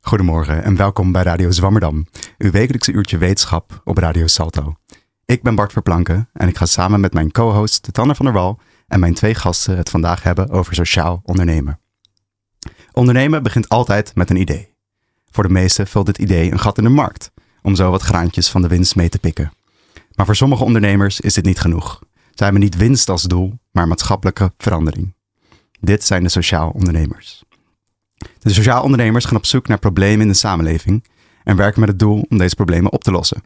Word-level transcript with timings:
Goedemorgen 0.00 0.62
en 0.62 0.76
welkom 0.76 1.12
bij 1.12 1.22
Radio 1.22 1.50
Zwammerdam, 1.50 2.06
uw 2.38 2.50
wekelijkse 2.50 2.92
uurtje 2.92 3.18
wetenschap 3.18 3.80
op 3.84 3.98
Radio 3.98 4.26
Salto. 4.26 4.74
Ik 5.24 5.42
ben 5.42 5.54
Bart 5.54 5.72
Verplanken 5.72 6.28
en 6.32 6.48
ik 6.48 6.56
ga 6.56 6.66
samen 6.66 7.00
met 7.00 7.12
mijn 7.12 7.32
co-host 7.32 7.88
Tanner 7.92 8.16
van 8.16 8.24
der 8.24 8.34
Wal 8.34 8.60
en 8.86 9.00
mijn 9.00 9.14
twee 9.14 9.34
gasten 9.34 9.76
het 9.76 9.90
vandaag 9.90 10.22
hebben 10.22 10.50
over 10.50 10.74
sociaal 10.74 11.20
ondernemen. 11.24 11.80
Ondernemen 12.92 13.42
begint 13.42 13.68
altijd 13.68 14.14
met 14.14 14.30
een 14.30 14.40
idee. 14.40 14.74
Voor 15.30 15.44
de 15.44 15.52
meesten 15.52 15.86
vult 15.86 16.06
dit 16.06 16.18
idee 16.18 16.52
een 16.52 16.60
gat 16.60 16.78
in 16.78 16.84
de 16.84 16.90
markt, 16.90 17.30
om 17.62 17.74
zo 17.74 17.90
wat 17.90 18.02
graantjes 18.02 18.48
van 18.48 18.62
de 18.62 18.68
winst 18.68 18.96
mee 18.96 19.08
te 19.08 19.18
pikken. 19.18 19.52
Maar 20.14 20.26
voor 20.26 20.36
sommige 20.36 20.64
ondernemers 20.64 21.20
is 21.20 21.34
dit 21.34 21.44
niet 21.44 21.60
genoeg. 21.60 22.02
Zij 22.12 22.46
hebben 22.46 22.60
niet 22.60 22.76
winst 22.76 23.08
als 23.08 23.22
doel, 23.22 23.58
maar 23.70 23.88
maatschappelijke 23.88 24.52
verandering. 24.56 25.14
Dit 25.80 26.04
zijn 26.04 26.22
de 26.22 26.28
sociaal 26.28 26.70
ondernemers. 26.70 27.46
De 28.38 28.52
sociaal 28.52 28.82
ondernemers 28.82 29.24
gaan 29.24 29.36
op 29.36 29.46
zoek 29.46 29.68
naar 29.68 29.78
problemen 29.78 30.20
in 30.20 30.28
de 30.28 30.34
samenleving 30.34 31.04
en 31.44 31.56
werken 31.56 31.80
met 31.80 31.88
het 31.88 31.98
doel 31.98 32.26
om 32.28 32.38
deze 32.38 32.54
problemen 32.54 32.92
op 32.92 33.04
te 33.04 33.10
lossen. 33.10 33.42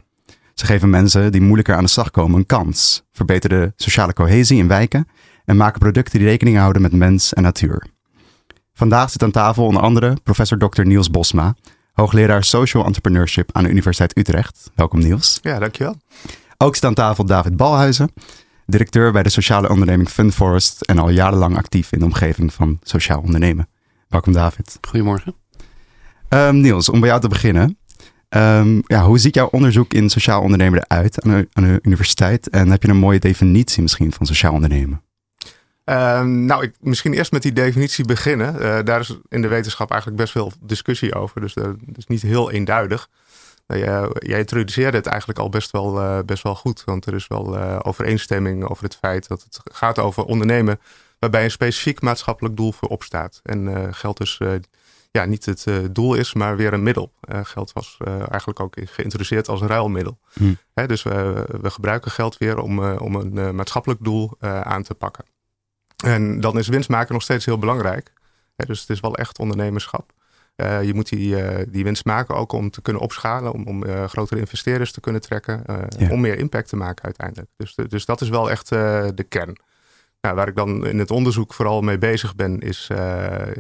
Ze 0.55 0.67
geven 0.67 0.91
mensen 0.91 1.33
die 1.33 1.41
moeilijker 1.41 1.75
aan 1.75 1.85
de 1.85 1.91
slag 1.91 2.11
komen 2.11 2.39
een 2.39 2.47
kans, 2.47 3.03
verbeteren 3.13 3.61
de 3.61 3.73
sociale 3.77 4.13
cohesie 4.13 4.59
in 4.59 4.69
wijken 4.69 5.09
en 5.45 5.57
maken 5.57 5.79
producten 5.79 6.19
die 6.19 6.29
rekening 6.29 6.57
houden 6.57 6.83
met 6.83 6.93
mens 6.93 7.33
en 7.33 7.43
natuur. 7.43 7.87
Vandaag 8.75 9.11
zit 9.11 9.23
aan 9.23 9.31
tafel 9.31 9.65
onder 9.65 9.83
andere 9.83 10.17
professor 10.23 10.59
Dr. 10.59 10.83
Niels 10.83 11.11
Bosma, 11.11 11.55
hoogleraar 11.93 12.45
Social 12.45 12.85
Entrepreneurship 12.85 13.51
aan 13.53 13.63
de 13.63 13.71
Universiteit 13.71 14.19
Utrecht. 14.19 14.71
Welkom 14.75 14.99
Niels. 14.99 15.39
Ja, 15.43 15.59
dankjewel. 15.59 15.97
Ook 16.57 16.75
zit 16.75 16.85
aan 16.85 16.95
tafel 16.95 17.25
David 17.25 17.57
Balhuizen, 17.57 18.13
directeur 18.67 19.13
bij 19.13 19.23
de 19.23 19.29
sociale 19.29 19.69
onderneming 19.69 20.09
Funforest 20.09 20.81
en 20.81 20.99
al 20.99 21.11
jarenlang 21.11 21.57
actief 21.57 21.93
in 21.93 21.99
de 21.99 22.05
omgeving 22.05 22.53
van 22.53 22.79
sociaal 22.83 23.21
ondernemen. 23.21 23.69
Welkom 24.13 24.33
David. 24.33 24.79
Goedemorgen. 24.81 25.35
Um, 26.29 26.61
Niels, 26.61 26.89
om 26.89 27.01
bij 27.01 27.09
jou 27.09 27.21
te 27.21 27.29
beginnen. 27.29 27.79
Um, 28.29 28.83
ja, 28.87 29.05
hoe 29.05 29.19
ziet 29.19 29.35
jouw 29.35 29.49
onderzoek 29.49 29.93
in 29.93 30.11
sociaal 30.11 30.43
ondernemen 30.43 30.85
eruit 30.87 31.23
aan 31.23 31.31
de, 31.31 31.49
aan 31.53 31.63
de 31.63 31.79
universiteit? 31.83 32.49
En 32.49 32.71
heb 32.71 32.83
je 32.83 32.89
een 32.89 32.97
mooie 32.97 33.19
definitie 33.19 33.83
misschien 33.83 34.13
van 34.13 34.27
sociaal 34.27 34.53
ondernemen? 34.53 35.03
Uh, 35.85 36.23
nou, 36.23 36.63
ik, 36.63 36.75
misschien 36.81 37.13
eerst 37.13 37.33
met 37.33 37.43
die 37.43 37.53
definitie 37.53 38.05
beginnen. 38.05 38.55
Uh, 38.55 38.79
daar 38.85 39.01
is 39.01 39.19
in 39.29 39.43
de 39.43 39.49
wetenschap 39.49 39.91
eigenlijk 39.91 40.21
best 40.21 40.33
veel 40.33 40.53
discussie 40.61 41.15
over. 41.15 41.41
Dus 41.41 41.55
dat 41.55 41.77
is 41.97 42.07
niet 42.07 42.23
heel 42.23 42.51
eenduidig. 42.51 43.09
Uh, 43.67 44.05
jij 44.19 44.39
introduceerde 44.39 44.97
het 44.97 45.07
eigenlijk 45.07 45.39
al 45.39 45.49
best 45.49 45.71
wel, 45.71 46.03
uh, 46.03 46.19
best 46.27 46.43
wel 46.43 46.55
goed. 46.55 46.83
Want 46.85 47.07
er 47.07 47.15
is 47.15 47.27
wel 47.27 47.59
overeenstemming 47.83 48.65
over 48.69 48.85
het 48.85 48.97
feit 48.97 49.29
dat 49.29 49.43
het 49.43 49.61
gaat 49.73 49.99
over 49.99 50.25
ondernemen 50.25 50.79
waarbij 51.23 51.45
een 51.45 51.51
specifiek 51.51 52.01
maatschappelijk 52.01 52.57
doel 52.57 52.73
voor 52.73 52.89
opstaat. 52.89 53.41
En 53.43 53.95
geld 53.95 54.17
dus 54.17 54.41
ja, 55.11 55.25
niet 55.25 55.45
het 55.45 55.67
doel 55.91 56.15
is, 56.15 56.35
maar 56.35 56.57
weer 56.57 56.73
een 56.73 56.83
middel. 56.83 57.13
geld 57.43 57.73
was 57.73 57.97
eigenlijk 58.07 58.61
ook 58.61 58.77
geïntroduceerd 58.85 59.49
als 59.49 59.61
een 59.61 59.67
ruilmiddel. 59.67 60.19
Hm. 60.33 60.55
Hè, 60.75 60.87
dus 60.87 61.03
we, 61.03 61.45
we 61.61 61.71
gebruiken 61.71 62.11
geld 62.11 62.39
weer 62.39 62.59
om, 62.59 62.97
om 62.97 63.15
een 63.15 63.55
maatschappelijk 63.55 64.05
doel 64.05 64.37
aan 64.41 64.83
te 64.83 64.95
pakken. 64.95 65.25
En 66.05 66.41
dan 66.41 66.59
is 66.59 66.69
winst 66.69 66.89
maken 66.89 67.13
nog 67.13 67.23
steeds 67.23 67.45
heel 67.45 67.59
belangrijk. 67.59 68.13
dus 68.57 68.81
het 68.81 68.91
is 68.91 69.01
wel 69.01 69.17
echt 69.17 69.39
ondernemerschap. 69.39 70.13
Uh, 70.57 70.83
je 70.83 70.95
moet 70.95 71.09
die, 71.09 71.43
uh, 71.43 71.59
die 71.69 71.85
winst 71.85 72.05
maken 72.05 72.35
ook 72.35 72.53
om 72.53 72.71
te 72.71 72.83
kunnen 72.83 73.03
opschalen, 73.03 73.53
om, 73.53 73.67
om 73.67 73.85
uh, 73.85 74.05
grotere 74.05 74.41
investeerders 74.41 74.93
te 74.93 75.01
kunnen 75.01 75.21
trekken, 75.21 75.63
ja. 75.99 76.11
om 76.11 76.21
meer 76.21 76.39
impact 76.39 76.69
te 76.69 76.77
maken 76.77 77.05
uiteindelijk. 77.05 77.51
Dus, 77.57 77.75
dus 77.75 78.05
dat 78.05 78.21
is 78.21 78.29
wel 78.29 78.51
echt 78.51 78.69
de 78.69 79.27
kern. 79.29 79.57
Nou, 80.23 80.35
waar 80.35 80.49
ik 80.49 80.57
dan 80.57 80.87
in 80.87 80.99
het 80.99 81.11
onderzoek 81.11 81.55
vooral 81.55 81.81
mee 81.81 81.99
bezig 81.99 82.35
ben, 82.35 82.61
is, 82.61 82.87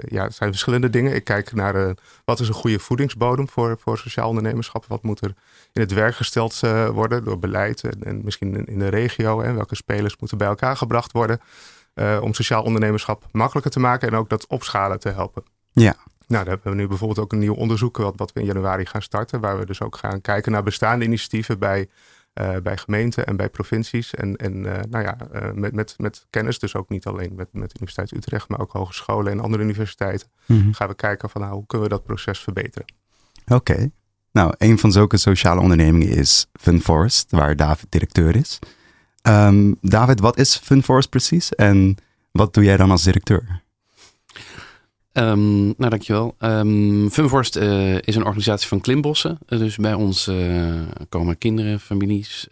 ja, 0.09 0.23
het 0.23 0.35
zijn 0.35 0.51
verschillende 0.51 0.91
dingen. 0.91 1.15
Ik 1.15 1.25
kijk 1.25 1.53
naar 1.53 1.95
wat 2.25 2.41
is 2.41 2.49
een 2.49 2.55
goede 2.55 2.79
voedingsbodem 2.79 3.49
voor, 3.49 3.79
voor 3.79 3.99
sociaal 3.99 4.29
ondernemerschap. 4.29 4.85
Wat 4.89 5.03
moet 5.03 5.25
er 5.25 5.35
in 5.73 5.81
het 5.81 5.93
werk 5.93 6.15
gesteld 6.15 6.61
worden 6.93 7.25
door 7.25 7.39
beleid 7.39 7.85
en, 7.85 8.03
en 8.05 8.21
misschien 8.25 8.57
in, 8.57 8.67
in 8.67 8.79
de 8.79 8.89
regio. 8.89 9.43
Hè, 9.43 9.53
welke 9.53 9.77
spelers 9.77 10.17
moeten 10.19 10.39
bij 10.39 10.49
elkaar 10.49 10.77
gebracht 10.77 11.13
worden. 11.13 11.41
Uh, 11.95 12.19
om 12.21 12.35
sociaal 12.35 12.63
ondernemerschap 12.63 13.25
makkelijker 13.33 13.73
te 13.73 13.81
maken 13.81 14.09
en 14.09 14.15
ook 14.15 14.29
dat 14.29 14.47
opschalen 14.47 15.01
te 15.01 15.09
helpen. 15.09 15.43
Ja. 15.73 15.97
Nou, 16.27 16.45
daar 16.45 16.55
hebben 16.55 16.73
we 16.73 16.79
nu 16.79 16.89
bijvoorbeeld 16.89 17.19
ook 17.19 17.33
een 17.33 17.39
nieuw 17.39 17.55
onderzoek 17.55 17.97
wat, 17.97 18.15
wat 18.17 18.33
we 18.33 18.41
in 18.41 18.47
januari 18.47 18.87
gaan 18.87 19.03
starten, 19.03 19.41
waar 19.41 19.59
we 19.59 19.67
dus 19.67 19.81
ook 19.81 19.97
gaan 19.97 20.21
kijken 20.21 20.53
naar 20.53 20.63
bestaande 20.63 21.05
initiatieven 21.05 21.59
bij, 21.59 21.89
uh, 22.41 22.57
bij 22.63 22.77
gemeenten 22.77 23.27
en 23.27 23.37
bij 23.37 23.49
provincies. 23.49 24.15
En, 24.15 24.37
en 24.37 24.65
uh, 24.65 24.79
nou 24.91 25.05
ja, 25.05 25.17
met, 25.55 25.75
met, 25.75 25.95
met 25.99 26.27
kennis, 26.31 26.59
dus 26.59 26.77
ook 26.77 26.89
niet 26.89 27.07
alleen 27.07 27.35
met, 27.35 27.49
met 27.53 27.71
de 27.71 27.77
Universiteit 27.77 28.13
Utrecht, 28.13 28.49
maar 28.49 28.61
ook 28.61 28.73
hogescholen 28.73 29.33
en 29.33 29.41
andere 29.41 29.63
universiteiten, 29.63 30.29
mm 30.47 30.61
-hmm. 30.61 30.75
gaan 30.75 30.89
we 30.89 30.95
kijken 30.95 31.31
van 31.31 31.41
nou, 31.41 31.53
hoe 31.53 31.67
kunnen 31.67 31.89
we 31.89 31.95
dat 31.95 32.05
proces 32.05 32.41
verbeteren. 32.41 32.87
Oké. 33.45 33.55
Okay. 33.55 33.91
Nou, 34.33 34.55
een 34.59 34.79
van 34.79 34.93
zulke 34.93 35.17
sociale 35.17 35.61
ondernemingen 35.61 36.09
is 36.09 36.47
Funforest, 36.53 37.31
waar 37.31 37.57
David 37.57 37.87
directeur 37.89 38.37
is. 38.37 38.59
Um, 39.23 39.77
David, 39.81 40.21
wat 40.21 40.39
is 40.39 40.57
Funforest 40.57 41.09
precies 41.09 41.55
en 41.55 41.97
wat 42.31 42.55
doe 42.55 42.65
jij 42.65 42.77
dan 42.77 42.91
als 42.91 43.03
directeur? 43.03 43.63
Um, 45.13 45.65
nou, 45.65 45.91
dankjewel. 45.91 46.35
Um, 46.39 47.11
Funforest 47.11 47.57
uh, 47.57 47.95
is 47.95 48.17
een 48.17 48.25
organisatie 48.25 48.69
van 48.69 48.81
klimbossen. 48.81 49.39
Uh, 49.49 49.59
dus 49.59 49.77
bij 49.77 49.95
ons 49.95 50.29
uh, 50.29 50.81
komen 51.09 51.39
kinderen, 51.39 51.81
families, 51.81 52.49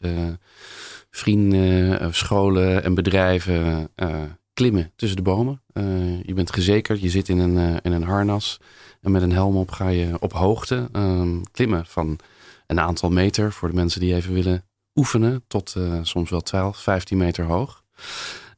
vrienden, 1.11 2.15
scholen 2.15 2.85
en 2.85 2.95
bedrijven 2.95 3.91
klimmen 4.53 4.93
tussen 4.97 5.17
de 5.17 5.23
bomen. 5.23 5.63
je 6.23 6.35
bent 6.35 6.53
gezekerd, 6.53 7.01
je 7.01 7.11
zit 7.11 7.29
in 7.29 7.39
een, 7.39 7.81
in 7.83 7.93
een 7.93 8.03
harnas 8.03 8.61
en 9.01 9.11
met 9.11 9.23
een 9.23 9.33
helm 9.33 9.57
op 9.57 9.71
ga 9.71 9.89
je 9.89 10.17
op 10.21 10.33
hoogte 10.33 10.89
klimmen 11.53 11.87
van 11.87 12.19
een 12.67 12.81
aantal 12.81 13.11
meter 13.11 13.53
voor 13.53 13.69
de 13.69 13.75
mensen 13.75 14.01
die 14.01 14.15
even 14.15 14.33
willen 14.33 14.65
oefenen 14.95 15.45
tot 15.47 15.77
soms 16.03 16.31
wel 16.31 16.41
12, 16.41 16.79
15 16.79 17.19
meter 17.19 17.45
hoog. 17.45 17.85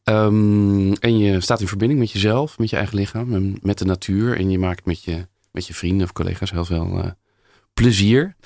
Um, 0.04 0.92
en 0.92 1.18
je 1.18 1.40
staat 1.40 1.60
in 1.60 1.68
verbinding 1.68 2.00
met 2.00 2.10
jezelf, 2.10 2.58
met 2.58 2.70
je 2.70 2.76
eigen 2.76 2.96
lichaam 2.96 3.34
en 3.34 3.56
met 3.60 3.78
de 3.78 3.84
natuur. 3.84 4.36
En 4.36 4.50
je 4.50 4.58
maakt 4.58 4.84
met 4.84 5.02
je, 5.02 5.26
met 5.50 5.66
je 5.66 5.74
vrienden 5.74 6.06
of 6.06 6.12
collega's 6.12 6.50
heel 6.50 6.64
veel 6.64 6.98
uh, 6.98 7.10
plezier. 7.74 8.36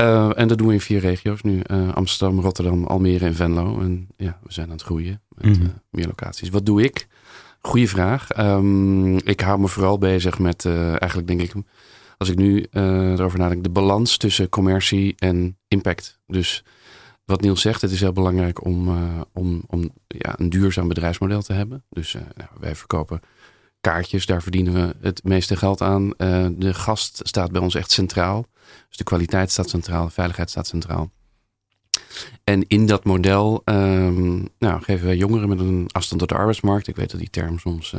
Uh, 0.00 0.38
en 0.38 0.48
dat 0.48 0.58
doen 0.58 0.66
we 0.66 0.72
in 0.72 0.80
vier 0.80 1.00
regio's 1.00 1.42
nu. 1.42 1.62
Amsterdam, 1.94 2.40
Rotterdam, 2.40 2.84
Almere 2.84 3.24
en 3.24 3.34
Venlo. 3.34 3.80
En 3.80 4.08
ja, 4.16 4.38
we 4.42 4.52
zijn 4.52 4.66
aan 4.66 4.72
het 4.72 4.82
groeien 4.82 5.22
met 5.28 5.44
mm 5.44 5.52
-hmm. 5.52 5.72
meer 5.90 6.06
locaties. 6.06 6.48
Wat 6.48 6.66
doe 6.66 6.82
ik? 6.82 7.06
Goeie 7.60 7.88
vraag. 7.88 8.38
Um, 8.38 9.16
ik 9.16 9.40
hou 9.40 9.60
me 9.60 9.68
vooral 9.68 9.98
bezig 9.98 10.38
met 10.38 10.64
eigenlijk 10.64 11.26
denk 11.26 11.40
ik 11.40 11.52
als 12.18 12.28
ik 12.28 12.36
nu 12.36 12.66
erover 12.70 13.38
nadenk, 13.38 13.62
de 13.62 13.70
balans 13.70 14.16
tussen 14.16 14.48
commercie 14.48 15.14
en 15.18 15.58
impact. 15.68 16.18
Dus 16.26 16.64
wat 17.26 17.40
Niels 17.40 17.60
zegt, 17.60 17.80
het 17.80 17.90
is 17.90 18.00
heel 18.00 18.12
belangrijk 18.12 18.64
om, 18.64 18.88
uh, 18.88 19.20
om, 19.32 19.62
om 19.66 19.90
ja, 20.06 20.34
een 20.38 20.50
duurzaam 20.50 20.88
bedrijfsmodel 20.88 21.42
te 21.42 21.52
hebben. 21.52 21.84
Dus 21.88 22.14
uh, 22.14 22.22
nou, 22.34 22.50
wij 22.60 22.74
verkopen 22.74 23.20
kaartjes, 23.80 24.26
daar 24.26 24.42
verdienen 24.42 24.72
we 24.72 24.94
het 25.00 25.24
meeste 25.24 25.56
geld 25.56 25.80
aan. 25.80 26.04
Uh, 26.04 26.46
de 26.52 26.74
gast 26.74 27.20
staat 27.22 27.52
bij 27.52 27.60
ons 27.60 27.74
echt 27.74 27.90
centraal. 27.90 28.46
Dus 28.88 28.96
de 28.96 29.04
kwaliteit 29.04 29.50
staat 29.50 29.68
centraal, 29.68 30.04
de 30.04 30.12
veiligheid 30.12 30.50
staat 30.50 30.66
centraal. 30.66 31.10
En 32.44 32.64
in 32.68 32.86
dat 32.86 33.04
model 33.04 33.62
um, 33.64 34.48
nou, 34.58 34.82
geven 34.82 35.06
wij 35.06 35.16
jongeren 35.16 35.48
met 35.48 35.58
een 35.58 35.88
afstand 35.92 36.20
tot 36.20 36.28
de 36.28 36.36
arbeidsmarkt. 36.36 36.86
Ik 36.86 36.96
weet 36.96 37.10
dat 37.10 37.20
die 37.20 37.30
term 37.30 37.58
soms 37.58 37.94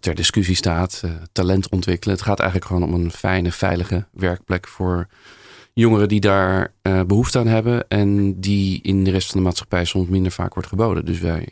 ter 0.00 0.14
discussie 0.14 0.56
staat. 0.56 1.02
talent 1.32 1.68
ontwikkelen. 1.68 2.14
Het 2.14 2.24
gaat 2.24 2.38
eigenlijk 2.40 2.70
gewoon 2.70 2.82
om 2.82 2.94
een 2.94 3.10
fijne, 3.10 3.52
veilige 3.52 4.06
werkplek 4.12 4.68
voor 4.68 5.08
jongeren 5.72 6.08
die 6.08 6.20
daar 6.20 6.74
uh, 6.82 7.02
behoefte 7.02 7.38
aan 7.38 7.46
hebben 7.46 7.88
en 7.88 8.40
die 8.40 8.82
in 8.82 9.04
de 9.04 9.10
rest 9.10 9.30
van 9.30 9.40
de 9.40 9.44
maatschappij 9.46 9.84
soms 9.84 10.08
minder 10.08 10.32
vaak 10.32 10.54
wordt 10.54 10.68
geboden. 10.68 11.04
Dus 11.04 11.18
wij 11.18 11.48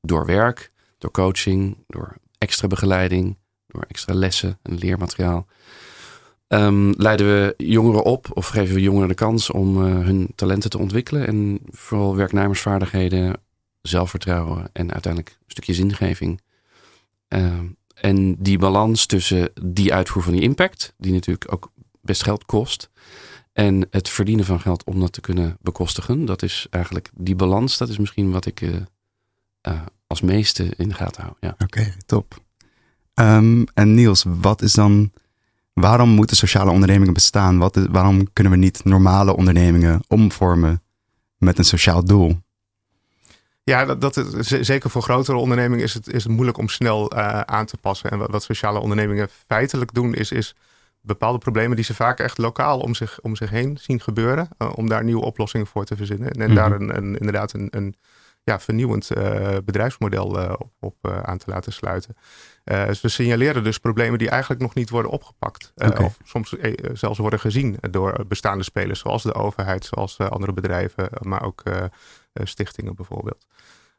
door 0.00 0.26
werk, 0.26 0.70
door 0.98 1.10
coaching, 1.10 1.76
door 1.86 2.16
extra 2.38 2.68
begeleiding, 2.68 3.38
door 3.66 3.84
extra 3.88 4.14
lessen 4.14 4.58
en 4.62 4.78
leermateriaal, 4.78 5.46
um, 6.48 6.94
leiden 6.96 7.26
we 7.26 7.54
jongeren 7.56 8.04
op 8.04 8.26
of 8.34 8.46
geven 8.46 8.74
we 8.74 8.80
jongeren 8.80 9.08
de 9.08 9.14
kans 9.14 9.50
om 9.50 9.86
uh, 9.86 10.04
hun 10.04 10.28
talenten 10.34 10.70
te 10.70 10.78
ontwikkelen 10.78 11.26
en 11.26 11.60
vooral 11.70 12.16
werknemersvaardigheden, 12.16 13.36
zelfvertrouwen 13.82 14.70
en 14.72 14.92
uiteindelijk 14.92 15.36
een 15.38 15.50
stukje 15.50 15.74
zingeving. 15.74 16.40
Uh, 17.28 17.58
en 17.94 18.34
die 18.38 18.58
balans 18.58 19.06
tussen 19.06 19.52
die 19.62 19.94
uitvoer 19.94 20.22
van 20.22 20.32
die 20.32 20.42
impact, 20.42 20.94
die 20.98 21.12
natuurlijk 21.12 21.52
ook 21.52 21.72
best 22.00 22.22
geld 22.22 22.44
kost, 22.44 22.90
en 23.54 23.86
het 23.90 24.08
verdienen 24.08 24.44
van 24.44 24.60
geld 24.60 24.84
om 24.84 25.00
dat 25.00 25.12
te 25.12 25.20
kunnen 25.20 25.56
bekostigen. 25.60 26.24
Dat 26.24 26.42
is 26.42 26.66
eigenlijk 26.70 27.10
die 27.14 27.34
balans. 27.34 27.78
Dat 27.78 27.88
is 27.88 27.98
misschien 27.98 28.30
wat 28.30 28.46
ik 28.46 28.60
uh, 28.60 28.74
uh, 29.68 29.80
als 30.06 30.20
meeste 30.20 30.72
in 30.76 30.88
de 30.88 30.94
gaten 30.94 31.22
hou. 31.22 31.34
Ja. 31.40 31.48
Oké, 31.48 31.64
okay, 31.64 31.94
top. 32.06 32.42
Um, 33.14 33.64
en 33.74 33.94
Niels, 33.94 34.24
wat 34.26 34.62
is 34.62 34.72
dan. 34.72 35.12
Waarom 35.72 36.08
moeten 36.08 36.36
sociale 36.36 36.70
ondernemingen 36.70 37.14
bestaan? 37.14 37.58
Wat 37.58 37.76
is, 37.76 37.84
waarom 37.90 38.32
kunnen 38.32 38.52
we 38.52 38.58
niet 38.58 38.84
normale 38.84 39.36
ondernemingen 39.36 40.00
omvormen 40.08 40.82
met 41.36 41.58
een 41.58 41.64
sociaal 41.64 42.04
doel? 42.04 42.38
Ja, 43.62 43.84
dat, 43.84 44.00
dat 44.00 44.16
is, 44.16 44.46
zeker 44.46 44.90
voor 44.90 45.02
grotere 45.02 45.38
ondernemingen 45.38 45.84
is 45.84 45.94
het, 45.94 46.08
is 46.08 46.22
het 46.22 46.32
moeilijk 46.32 46.58
om 46.58 46.68
snel 46.68 47.12
aan 47.46 47.66
te 47.66 47.76
passen. 47.76 48.10
En 48.10 48.18
wat, 48.18 48.30
wat 48.30 48.42
sociale 48.42 48.78
ondernemingen 48.78 49.28
feitelijk 49.46 49.94
doen, 49.94 50.14
is, 50.14 50.32
is 50.32 50.54
bepaalde 51.04 51.38
problemen 51.38 51.76
die 51.76 51.84
ze 51.84 51.94
vaak 51.94 52.18
echt 52.18 52.38
lokaal 52.38 52.80
om 52.80 52.94
zich, 52.94 53.20
om 53.20 53.36
zich 53.36 53.50
heen 53.50 53.78
zien 53.80 54.00
gebeuren. 54.00 54.48
om 54.74 54.88
daar 54.88 55.04
nieuwe 55.04 55.24
oplossingen 55.24 55.66
voor 55.66 55.84
te 55.84 55.96
verzinnen. 55.96 56.30
En, 56.30 56.46
Mhm. 56.46 56.54
daar 56.54 56.72
een, 56.72 56.96
een, 56.96 57.18
inderdaad 57.18 57.52
een, 57.52 57.68
een 57.70 57.94
ja, 58.42 58.60
vernieuwend 58.60 59.10
uh, 59.16 59.56
bedrijfsmodel 59.64 60.42
uh, 60.42 60.52
op, 60.58 60.72
op 60.80 61.08
aan 61.24 61.38
te 61.38 61.50
laten 61.50 61.72
sluiten. 61.72 62.16
ze 62.92 63.08
signaleren 63.08 63.64
dus 63.64 63.78
problemen 63.78 64.18
die 64.18 64.28
eigenlijk 64.28 64.60
nog 64.60 64.74
niet 64.74 64.90
worden 64.90 65.10
opgepakt. 65.10 65.72
Okay. 65.74 66.04
Of 66.04 66.18
soms 66.24 66.54
zelfs 66.92 67.18
worden 67.18 67.40
gezien 67.40 67.78
door 67.90 68.24
bestaande 68.28 68.64
spelers, 68.64 69.00
zoals 69.00 69.22
de 69.22 69.34
overheid, 69.34 69.84
zoals 69.84 70.18
andere 70.18 70.52
bedrijven, 70.52 71.08
maar 71.20 71.42
ook 71.42 71.62
stichtingen 72.32 72.94
bijvoorbeeld. 72.94 73.46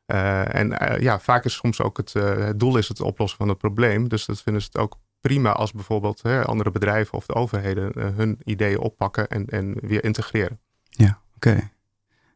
en 0.06 0.98
ja, 1.00 1.20
vaak 1.20 1.46
is 1.46 1.54
soms 1.54 1.82
ook 1.82 1.98
het, 1.98 2.14
het 2.14 2.60
doel 2.60 2.78
is 2.78 2.88
het 2.88 3.02
oplossen 3.02 3.38
van 3.38 3.50
het 3.50 3.58
probleem. 3.58 4.10
Dus 4.10 4.26
dat 4.26 4.42
vinden 4.42 4.62
ze 4.62 4.68
het 4.72 4.82
ook 4.82 4.98
prima 5.28 5.52
als 5.52 5.72
bijvoorbeeld 5.72 6.22
hè, 6.22 6.44
andere 6.44 6.72
bedrijven 6.72 7.14
of 7.14 7.26
de 7.26 7.34
overheden 7.34 8.14
hun 8.16 8.40
ideeën 8.44 8.80
oppakken 8.80 9.28
en, 9.28 9.46
en 9.46 9.76
weer 9.82 10.04
integreren. 10.04 10.60
Ja, 10.90 11.20
oké. 11.36 11.50
Okay. 11.50 11.70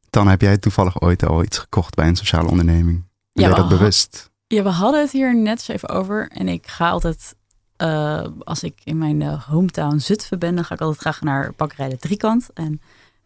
Dan 0.10 0.28
heb 0.28 0.42
jij 0.42 0.58
toevallig 0.58 1.02
ooit 1.02 1.26
al 1.26 1.44
iets 1.44 1.58
gekocht 1.58 1.96
bij 1.96 2.08
een 2.08 2.16
sociale 2.16 2.50
onderneming. 2.50 3.04
Ben 3.34 3.44
ja, 3.44 3.50
je 3.50 3.56
dat 3.56 3.70
bewust? 3.70 4.32
Ja, 4.48 4.64
we 4.64 4.70
hadden 4.70 5.02
het 5.02 5.12
hier 5.12 5.36
net 5.36 5.58
eens 5.58 5.68
even 5.68 5.90
over. 5.90 6.28
En 6.28 6.48
ik 6.48 6.68
ga 6.68 6.90
altijd, 6.90 7.36
uh, 7.78 8.26
als 8.40 8.64
ik 8.64 8.82
in 8.84 8.98
mijn 8.98 9.22
uh, 9.22 9.44
hometown 9.44 9.98
Zutphen 9.98 10.40
ben, 10.40 10.56
dan 10.56 10.66
ga 10.66 10.74
ik 10.74 10.82
altijd 10.82 11.00
graag 11.00 11.22
naar 11.22 11.54
bakkerij 11.56 11.90
de 11.90 11.98
Driekant. 11.98 12.50
En 12.54 12.82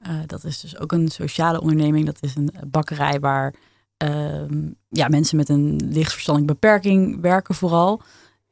uh, 0.08 0.20
dat 0.26 0.44
is 0.44 0.60
dus 0.60 0.80
ook 0.80 0.92
een 0.92 1.10
sociale 1.10 1.62
onderneming. 1.62 2.06
Dat 2.06 2.18
is 2.22 2.36
een 2.36 2.54
bakkerij 2.68 3.20
waar 3.20 3.54
ja, 4.90 5.08
mensen 5.08 5.38
met 5.38 5.50
een 5.50 5.90
lichtverstandelijke 5.92 6.54
beperking 6.60 7.22
werken 7.22 7.56
vooral. 7.56 8.02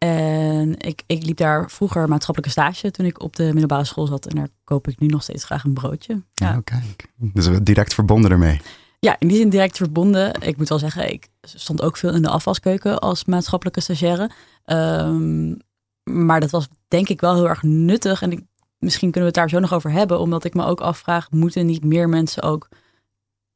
En 0.04 0.78
ik, 0.78 1.04
ik 1.06 1.26
liep 1.26 1.38
daar 1.38 1.70
vroeger 1.70 2.08
maatschappelijke 2.08 2.60
stage 2.60 2.92
toen 2.92 3.06
ik 3.06 3.22
op 3.22 3.36
de 3.36 3.44
middelbare 3.44 3.86
school 3.86 4.08
zat. 4.08 4.26
En 4.26 4.36
daar 4.36 4.50
koop 4.64 4.88
ik 4.88 5.00
nu 5.00 5.08
nog 5.08 5.24
steeds 5.24 5.44
graag 5.44 5.64
een 5.64 5.74
broodje. 5.74 6.22
Ja, 6.34 6.62
kijk. 6.64 7.08
Dus 7.16 7.50
direct 7.64 7.94
verbonden 7.94 8.32
ermee. 8.32 8.62
Ja, 9.00 9.16
in 9.20 9.28
die 9.28 9.38
zin 9.38 9.50
direct 9.50 9.78
verbonden. 9.78 10.42
Ik 10.42 10.58
moet 10.58 10.70
wel 10.70 10.80
zeggen, 10.80 11.12
ik 11.12 11.28
stond 11.42 11.82
ook 11.82 11.98
veel 11.98 12.14
in 12.14 12.22
de 12.22 12.30
afwaskeuken 12.30 13.00
als 13.00 13.26
maatschappelijke 13.26 13.82
stagiaire. 13.82 14.30
Um, 14.66 15.58
maar 16.04 16.40
dat 16.40 16.52
was 16.52 16.68
denk 16.88 17.10
ik 17.10 17.22
wel 17.22 17.36
heel 17.36 17.50
erg 17.50 17.64
nuttig. 17.64 18.22
En 18.22 18.32
ik, 18.32 18.42
misschien 18.78 19.12
kunnen 19.12 19.32
we 19.32 19.40
het 19.40 19.50
daar 19.50 19.60
zo 19.60 19.60
nog 19.60 19.74
over 19.74 19.92
hebben. 19.92 20.20
Omdat 20.20 20.44
ik 20.44 20.54
me 20.54 20.66
ook 20.66 20.82
afvraag, 20.82 21.32
moeten 21.32 21.66
niet 21.66 21.84
meer 21.84 22.10
mensen 22.10 22.44
ook 22.44 22.70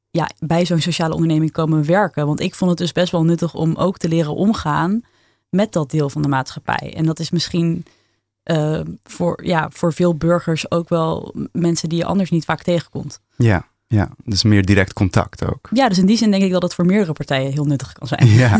ja, 0.09 0.29
bij 0.39 0.65
zo'n 0.65 0.81
sociale 0.81 1.13
onderneming 1.13 1.51
komen 1.51 1.85
werken? 1.85 2.25
Want 2.25 2.39
ik 2.39 2.55
vond 2.55 2.69
het 2.69 2.79
dus 2.79 2.91
best 2.91 3.11
wel 3.11 3.23
nuttig 3.23 3.53
om 3.53 3.75
ook 3.75 3.97
te 3.97 4.07
leren 4.07 4.35
omgaan 4.35 5.01
met 5.55 5.73
dat 5.73 5.91
deel 5.91 6.09
van 6.09 6.21
de 6.21 6.27
maatschappij. 6.27 6.93
En 6.95 7.05
dat 7.05 7.19
is 7.19 7.29
misschien 7.29 7.85
uh, 8.51 8.81
voor, 9.03 9.45
ja, 9.45 9.69
voor 9.71 9.93
veel 9.93 10.15
burgers 10.15 10.71
ook 10.71 10.89
wel 10.89 11.35
mensen 11.51 11.89
die 11.89 11.97
je 11.97 12.05
anders 12.05 12.29
niet 12.29 12.45
vaak 12.45 12.61
tegenkomt. 12.61 13.19
Ja, 13.35 13.67
ja, 13.87 14.09
dus 14.23 14.43
meer 14.43 14.65
direct 14.65 14.93
contact 14.93 15.45
ook. 15.45 15.69
Ja, 15.71 15.89
dus 15.89 15.97
in 15.97 16.05
die 16.05 16.17
zin 16.17 16.31
denk 16.31 16.43
ik 16.43 16.51
dat 16.51 16.61
het 16.61 16.73
voor 16.73 16.85
meerdere 16.85 17.13
partijen 17.13 17.51
heel 17.51 17.65
nuttig 17.65 17.93
kan 17.93 18.07
zijn. 18.07 18.27
Ja. 18.27 18.59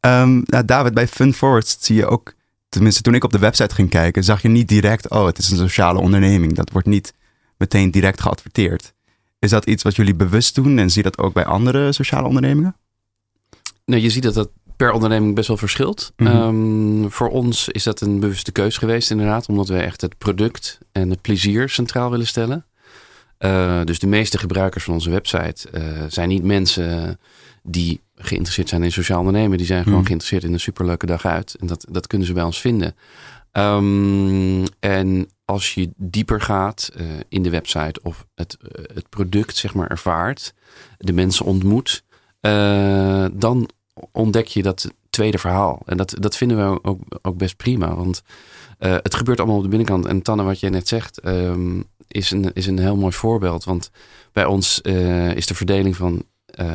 um, 0.00 0.42
nou, 0.52 0.64
David, 0.64 0.94
bij 0.94 1.08
Fun 1.08 1.34
Forward 1.34 1.76
zie 1.80 1.96
je 1.96 2.06
ook, 2.06 2.34
tenminste 2.68 3.02
toen 3.02 3.14
ik 3.14 3.24
op 3.24 3.32
de 3.32 3.38
website 3.38 3.74
ging 3.74 3.90
kijken, 3.90 4.24
zag 4.24 4.42
je 4.42 4.48
niet 4.48 4.68
direct, 4.68 5.10
oh, 5.10 5.26
het 5.26 5.38
is 5.38 5.50
een 5.50 5.56
sociale 5.56 5.98
onderneming. 5.98 6.54
Dat 6.54 6.70
wordt 6.70 6.88
niet 6.88 7.14
meteen 7.56 7.90
direct 7.90 8.20
geadverteerd. 8.20 8.94
Is 9.38 9.50
dat 9.50 9.66
iets 9.66 9.82
wat 9.82 9.96
jullie 9.96 10.14
bewust 10.14 10.54
doen 10.54 10.78
en 10.78 10.90
zie 10.90 11.02
je 11.02 11.10
dat 11.10 11.18
ook 11.18 11.32
bij 11.32 11.44
andere 11.44 11.92
sociale 11.92 12.26
ondernemingen? 12.26 12.76
Nou, 13.84 14.02
je 14.02 14.10
ziet 14.10 14.22
dat 14.22 14.34
dat 14.34 14.50
per 14.80 14.92
onderneming 14.92 15.34
best 15.34 15.48
wel 15.48 15.56
verschilt. 15.56 16.12
Mhm. 16.16 16.36
Um, 16.36 17.10
voor 17.10 17.28
ons 17.28 17.68
is 17.68 17.82
dat 17.82 18.00
een 18.00 18.20
bewuste 18.20 18.52
keus 18.52 18.76
geweest, 18.76 19.10
inderdaad, 19.10 19.48
omdat 19.48 19.68
we 19.68 19.76
echt 19.78 20.00
het 20.00 20.18
product 20.18 20.78
en 20.92 21.10
het 21.10 21.20
plezier 21.20 21.68
centraal 21.68 22.10
willen 22.10 22.26
stellen. 22.26 22.66
Uh, 23.38 23.80
dus 23.84 23.98
de 23.98 24.06
meeste 24.06 24.38
gebruikers 24.38 24.84
van 24.84 24.94
onze 24.94 25.10
website 25.10 25.68
uh, 25.74 25.82
zijn 26.08 26.28
niet 26.28 26.42
mensen 26.44 27.18
die 27.62 28.00
geïnteresseerd 28.14 28.68
zijn 28.68 28.82
in 28.82 28.92
sociaal 28.92 29.18
ondernemen. 29.18 29.58
Die 29.58 29.66
zijn 29.66 29.82
gewoon 29.82 29.98
Mhm. 29.98 30.06
geïnteresseerd 30.06 30.44
in 30.44 30.52
een 30.52 30.60
superleuke 30.60 31.06
dag 31.06 31.24
uit. 31.24 31.56
En 31.60 31.66
dat, 31.66 31.86
dat 31.90 32.06
kunnen 32.06 32.26
ze 32.26 32.32
bij 32.32 32.42
ons 32.42 32.60
vinden. 32.60 32.94
Um, 33.52 34.64
en 34.78 35.28
als 35.44 35.74
je 35.74 35.90
dieper 35.96 36.40
gaat 36.40 36.90
uh, 36.96 37.06
in 37.28 37.42
de 37.42 37.50
website 37.50 38.00
of 38.02 38.26
het, 38.34 38.56
het 38.94 39.08
product 39.08 39.56
zeg 39.56 39.74
maar 39.74 39.90
ervaart, 39.90 40.54
de 40.98 41.12
mensen 41.12 41.44
ontmoet, 41.44 42.02
dan 43.32 43.68
ontdek 44.12 44.46
je 44.46 44.62
dat 44.62 44.90
tweede 45.10 45.38
verhaal. 45.38 45.82
En 45.86 45.96
dat, 45.96 46.14
dat 46.18 46.36
vinden 46.36 46.72
we 46.72 46.84
ook, 46.84 47.00
ook 47.22 47.36
best 47.36 47.56
prima. 47.56 47.94
Want 47.94 48.22
uh, 48.80 48.92
het 48.92 49.14
gebeurt 49.14 49.38
allemaal 49.38 49.56
op 49.56 49.62
de 49.62 49.68
binnenkant. 49.68 50.06
En 50.06 50.22
Tanne, 50.22 50.42
wat 50.42 50.60
jij 50.60 50.70
net 50.70 50.88
zegt, 50.88 51.26
um, 51.26 51.84
is, 52.08 52.30
een, 52.30 52.52
is 52.52 52.66
een 52.66 52.78
heel 52.78 52.96
mooi 52.96 53.12
voorbeeld. 53.12 53.64
Want 53.64 53.90
bij 54.32 54.44
ons 54.44 54.80
uh, 54.82 55.34
is 55.34 55.46
de 55.46 55.54
verdeling 55.54 55.96
van 55.96 56.22
uh, 56.60 56.72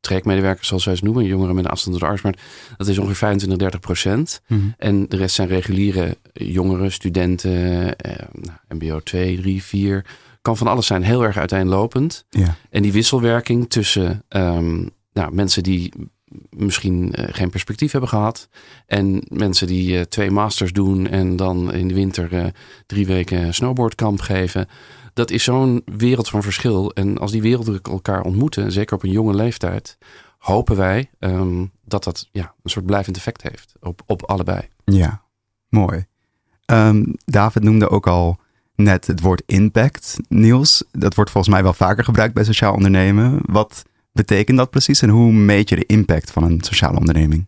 trajectmedewerkers, 0.00 0.68
zoals 0.68 0.84
wij 0.84 0.96
ze 0.96 1.04
noemen, 1.04 1.24
jongeren 1.24 1.54
met 1.54 1.64
een 1.64 1.70
afstand 1.70 1.98
tot 1.98 2.08
de 2.08 2.12
arbeidsmarkt, 2.12 2.42
dat 2.76 2.88
is 2.88 2.98
ongeveer 2.98 3.16
25, 3.16 3.58
30 3.58 3.80
procent. 3.80 4.40
Mhm. 4.46 4.60
En 4.78 5.08
de 5.08 5.16
rest 5.16 5.34
zijn 5.34 5.48
reguliere 5.48 6.16
jongeren, 6.32 6.92
studenten, 6.92 7.96
MBO 8.68 9.00
2, 9.00 9.40
3, 9.40 9.62
4. 9.62 10.04
Kan 10.42 10.56
van 10.56 10.66
alles 10.66 10.86
zijn, 10.86 11.02
heel 11.02 11.24
erg 11.24 11.36
uiteenlopend. 11.36 12.24
Ja. 12.30 12.56
En 12.70 12.82
die 12.82 12.92
wisselwerking 12.92 13.70
tussen 13.70 14.24
um, 14.28 14.90
nou, 15.18 15.34
mensen 15.34 15.62
die 15.62 15.92
misschien 16.50 17.12
uh, 17.20 17.26
geen 17.30 17.50
perspectief 17.50 17.92
hebben 17.92 18.10
gehad. 18.10 18.48
En 18.86 19.22
mensen 19.28 19.66
die 19.66 19.92
uh, 19.92 20.00
twee 20.00 20.30
masters 20.30 20.72
doen 20.72 21.06
en 21.06 21.36
dan 21.36 21.72
in 21.72 21.88
de 21.88 21.94
winter 21.94 22.32
uh, 22.32 22.46
drie 22.86 23.06
weken 23.06 23.54
snowboardkamp 23.54 24.20
geven. 24.20 24.68
Dat 25.12 25.30
is 25.30 25.44
zo'n 25.44 25.82
wereld 25.84 26.28
van 26.28 26.42
verschil. 26.42 26.92
En 26.92 27.18
als 27.18 27.30
die 27.30 27.42
werelden 27.42 27.80
elkaar 27.82 28.22
ontmoeten, 28.22 28.72
zeker 28.72 28.96
op 28.96 29.02
een 29.02 29.10
jonge 29.10 29.34
leeftijd, 29.34 29.98
hopen 30.38 30.76
wij 30.76 31.10
um, 31.18 31.70
dat 31.84 32.04
dat 32.04 32.28
ja, 32.32 32.54
een 32.62 32.70
soort 32.70 32.86
blijvend 32.86 33.16
effect 33.16 33.42
heeft 33.42 33.72
op, 33.80 34.02
op 34.06 34.22
allebei. 34.22 34.60
Ja, 34.84 35.22
mooi. 35.68 36.06
Um, 36.66 37.14
David 37.24 37.62
noemde 37.62 37.88
ook 37.88 38.06
al 38.06 38.38
net 38.74 39.06
het 39.06 39.20
woord 39.20 39.42
impact, 39.46 40.16
Niels. 40.28 40.84
Dat 40.92 41.14
wordt 41.14 41.30
volgens 41.30 41.54
mij 41.54 41.62
wel 41.62 41.72
vaker 41.74 42.04
gebruikt 42.04 42.34
bij 42.34 42.44
sociaal 42.44 42.74
ondernemen. 42.74 43.40
Wat 43.44 43.84
betekent 44.26 44.58
dat 44.58 44.70
precies 44.70 45.02
en 45.02 45.08
hoe 45.08 45.32
meet 45.32 45.68
je 45.68 45.76
de 45.76 45.86
impact 45.86 46.30
van 46.30 46.42
een 46.42 46.60
sociale 46.60 46.98
onderneming? 46.98 47.46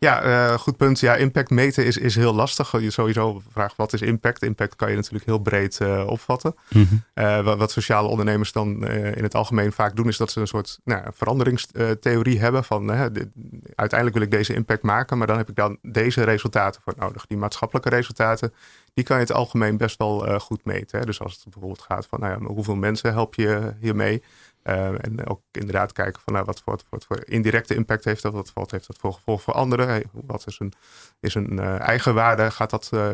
Ja, 0.00 0.24
uh, 0.24 0.58
goed 0.58 0.76
punt. 0.76 1.00
Ja, 1.00 1.14
impact 1.16 1.50
meten 1.50 1.84
is, 1.84 1.96
is 1.96 2.14
heel 2.14 2.34
lastig. 2.34 2.80
Je 2.80 2.90
sowieso 2.90 3.42
vraagt 3.50 3.76
wat 3.76 3.92
is 3.92 4.00
impact? 4.00 4.42
Impact 4.42 4.76
kan 4.76 4.90
je 4.90 4.96
natuurlijk 4.96 5.24
heel 5.24 5.38
breed 5.38 5.78
uh, 5.82 6.06
opvatten. 6.06 6.54
Mhm. 6.68 6.84
Uh, 7.14 7.44
wat, 7.44 7.58
wat, 7.58 7.70
sociale 7.70 8.08
ondernemers 8.08 8.52
dan 8.52 8.86
in 8.88 9.22
het 9.22 9.34
algemeen 9.34 9.72
vaak 9.72 9.96
doen, 9.96 10.08
is 10.08 10.16
dat 10.16 10.30
ze 10.30 10.40
een 10.40 10.46
soort 10.46 10.78
nou, 10.84 11.02
veranderingstheorie 11.14 12.40
hebben 12.40 12.64
van 12.64 12.86
dit, 13.12 13.28
uiteindelijk 13.74 14.18
wil 14.18 14.26
ik 14.26 14.30
deze 14.30 14.54
impact 14.54 14.82
maken, 14.82 15.18
maar 15.18 15.26
dan 15.26 15.36
heb 15.36 15.48
ik 15.48 15.54
dan 15.54 15.78
deze 15.82 16.22
resultaten 16.22 16.82
voor 16.84 16.94
nodig. 16.96 17.26
Die 17.26 17.38
maatschappelijke 17.38 17.88
resultaten, 17.88 18.52
die 18.94 19.04
kan 19.04 19.16
je 19.16 19.22
in 19.22 19.28
het 19.28 19.36
algemeen 19.36 19.76
best 19.76 19.98
wel 19.98 20.38
goed 20.40 20.64
meten. 20.64 20.98
Hè? 20.98 21.04
Dus 21.04 21.20
als 21.20 21.32
het 21.32 21.44
bijvoorbeeld 21.44 21.82
gaat 21.82 22.06
van 22.06 22.20
nou 22.20 22.32
ja, 22.32 22.46
hoeveel 22.46 22.76
mensen 22.76 23.12
help 23.12 23.34
je 23.34 23.74
hiermee? 23.80 24.22
Uh, 24.64 25.04
en 25.04 25.26
ook 25.26 25.40
inderdaad 25.50 25.92
kijken 25.92 26.22
van 26.24 26.32
nou, 26.32 26.44
wat, 26.44 26.62
voor, 26.64 26.78
voor 27.06 27.20
indirecte 27.24 27.74
impact 27.74 28.04
heeft 28.04 28.22
dat, 28.22 28.52
wat, 28.54 28.70
heeft 28.70 28.86
dat 28.86 28.96
voor 28.98 29.12
gevolg 29.12 29.42
voor 29.42 29.54
anderen? 29.54 30.02
Wat 30.12 30.46
is 30.46 30.58
een, 30.58 30.72
is 31.20 31.34
een 31.34 31.52
uh, 31.52 31.80
eigenwaarde? 31.80 32.50
Gaat 32.50 32.70
dat, 32.70 32.90
uh, 32.94 33.10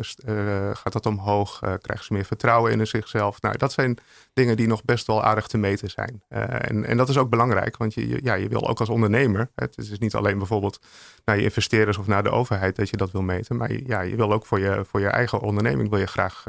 gaat 0.73 0.93
dat 0.93 1.07
omhoog? 1.07 1.59
krijgen 1.59 2.05
ze 2.05 2.13
meer 2.13 2.25
vertrouwen 2.25 2.73
in 2.73 2.87
zichzelf? 2.87 3.41
Nou, 3.41 3.57
dat 3.57 3.73
zijn 3.73 3.99
dingen 4.33 4.57
die 4.57 4.67
nog 4.67 4.85
best 4.85 5.07
wel 5.07 5.23
aardig 5.23 5.47
te 5.47 5.59
meten 5.59 5.91
zijn. 5.91 6.23
en, 6.29 6.85
en 6.85 6.97
dat 6.97 7.09
is 7.09 7.19
ook 7.19 7.31
belangrijk, 7.31 7.77
want 7.77 7.95
je, 7.95 8.21
ja, 8.23 8.35
je 8.35 8.49
wil 8.49 8.69
ook 8.69 8.81
als 8.81 8.89
ondernemer, 8.89 9.51
het 9.55 9.79
is 9.79 9.99
niet 9.99 10.15
alleen 10.15 10.39
bijvoorbeeld 10.39 10.81
naar 11.25 11.37
je 11.37 11.43
investeerders 11.43 11.99
of 11.99 12.07
naar 12.07 12.23
de 12.23 12.31
overheid 12.31 12.77
dat 12.77 12.89
je 12.89 12.97
dat 12.97 13.11
wil 13.11 13.23
meten, 13.23 13.57
maar 13.57 13.73
ja, 13.73 14.01
je 14.01 14.17
wil 14.17 14.33
ook 14.33 14.47
voor 14.47 14.59
je, 14.61 14.85
voor 14.87 15.01
je 15.01 15.09
eigen 15.09 15.41
onderneming 15.41 15.91
wil 15.91 15.99
je 15.99 16.07
graag 16.07 16.45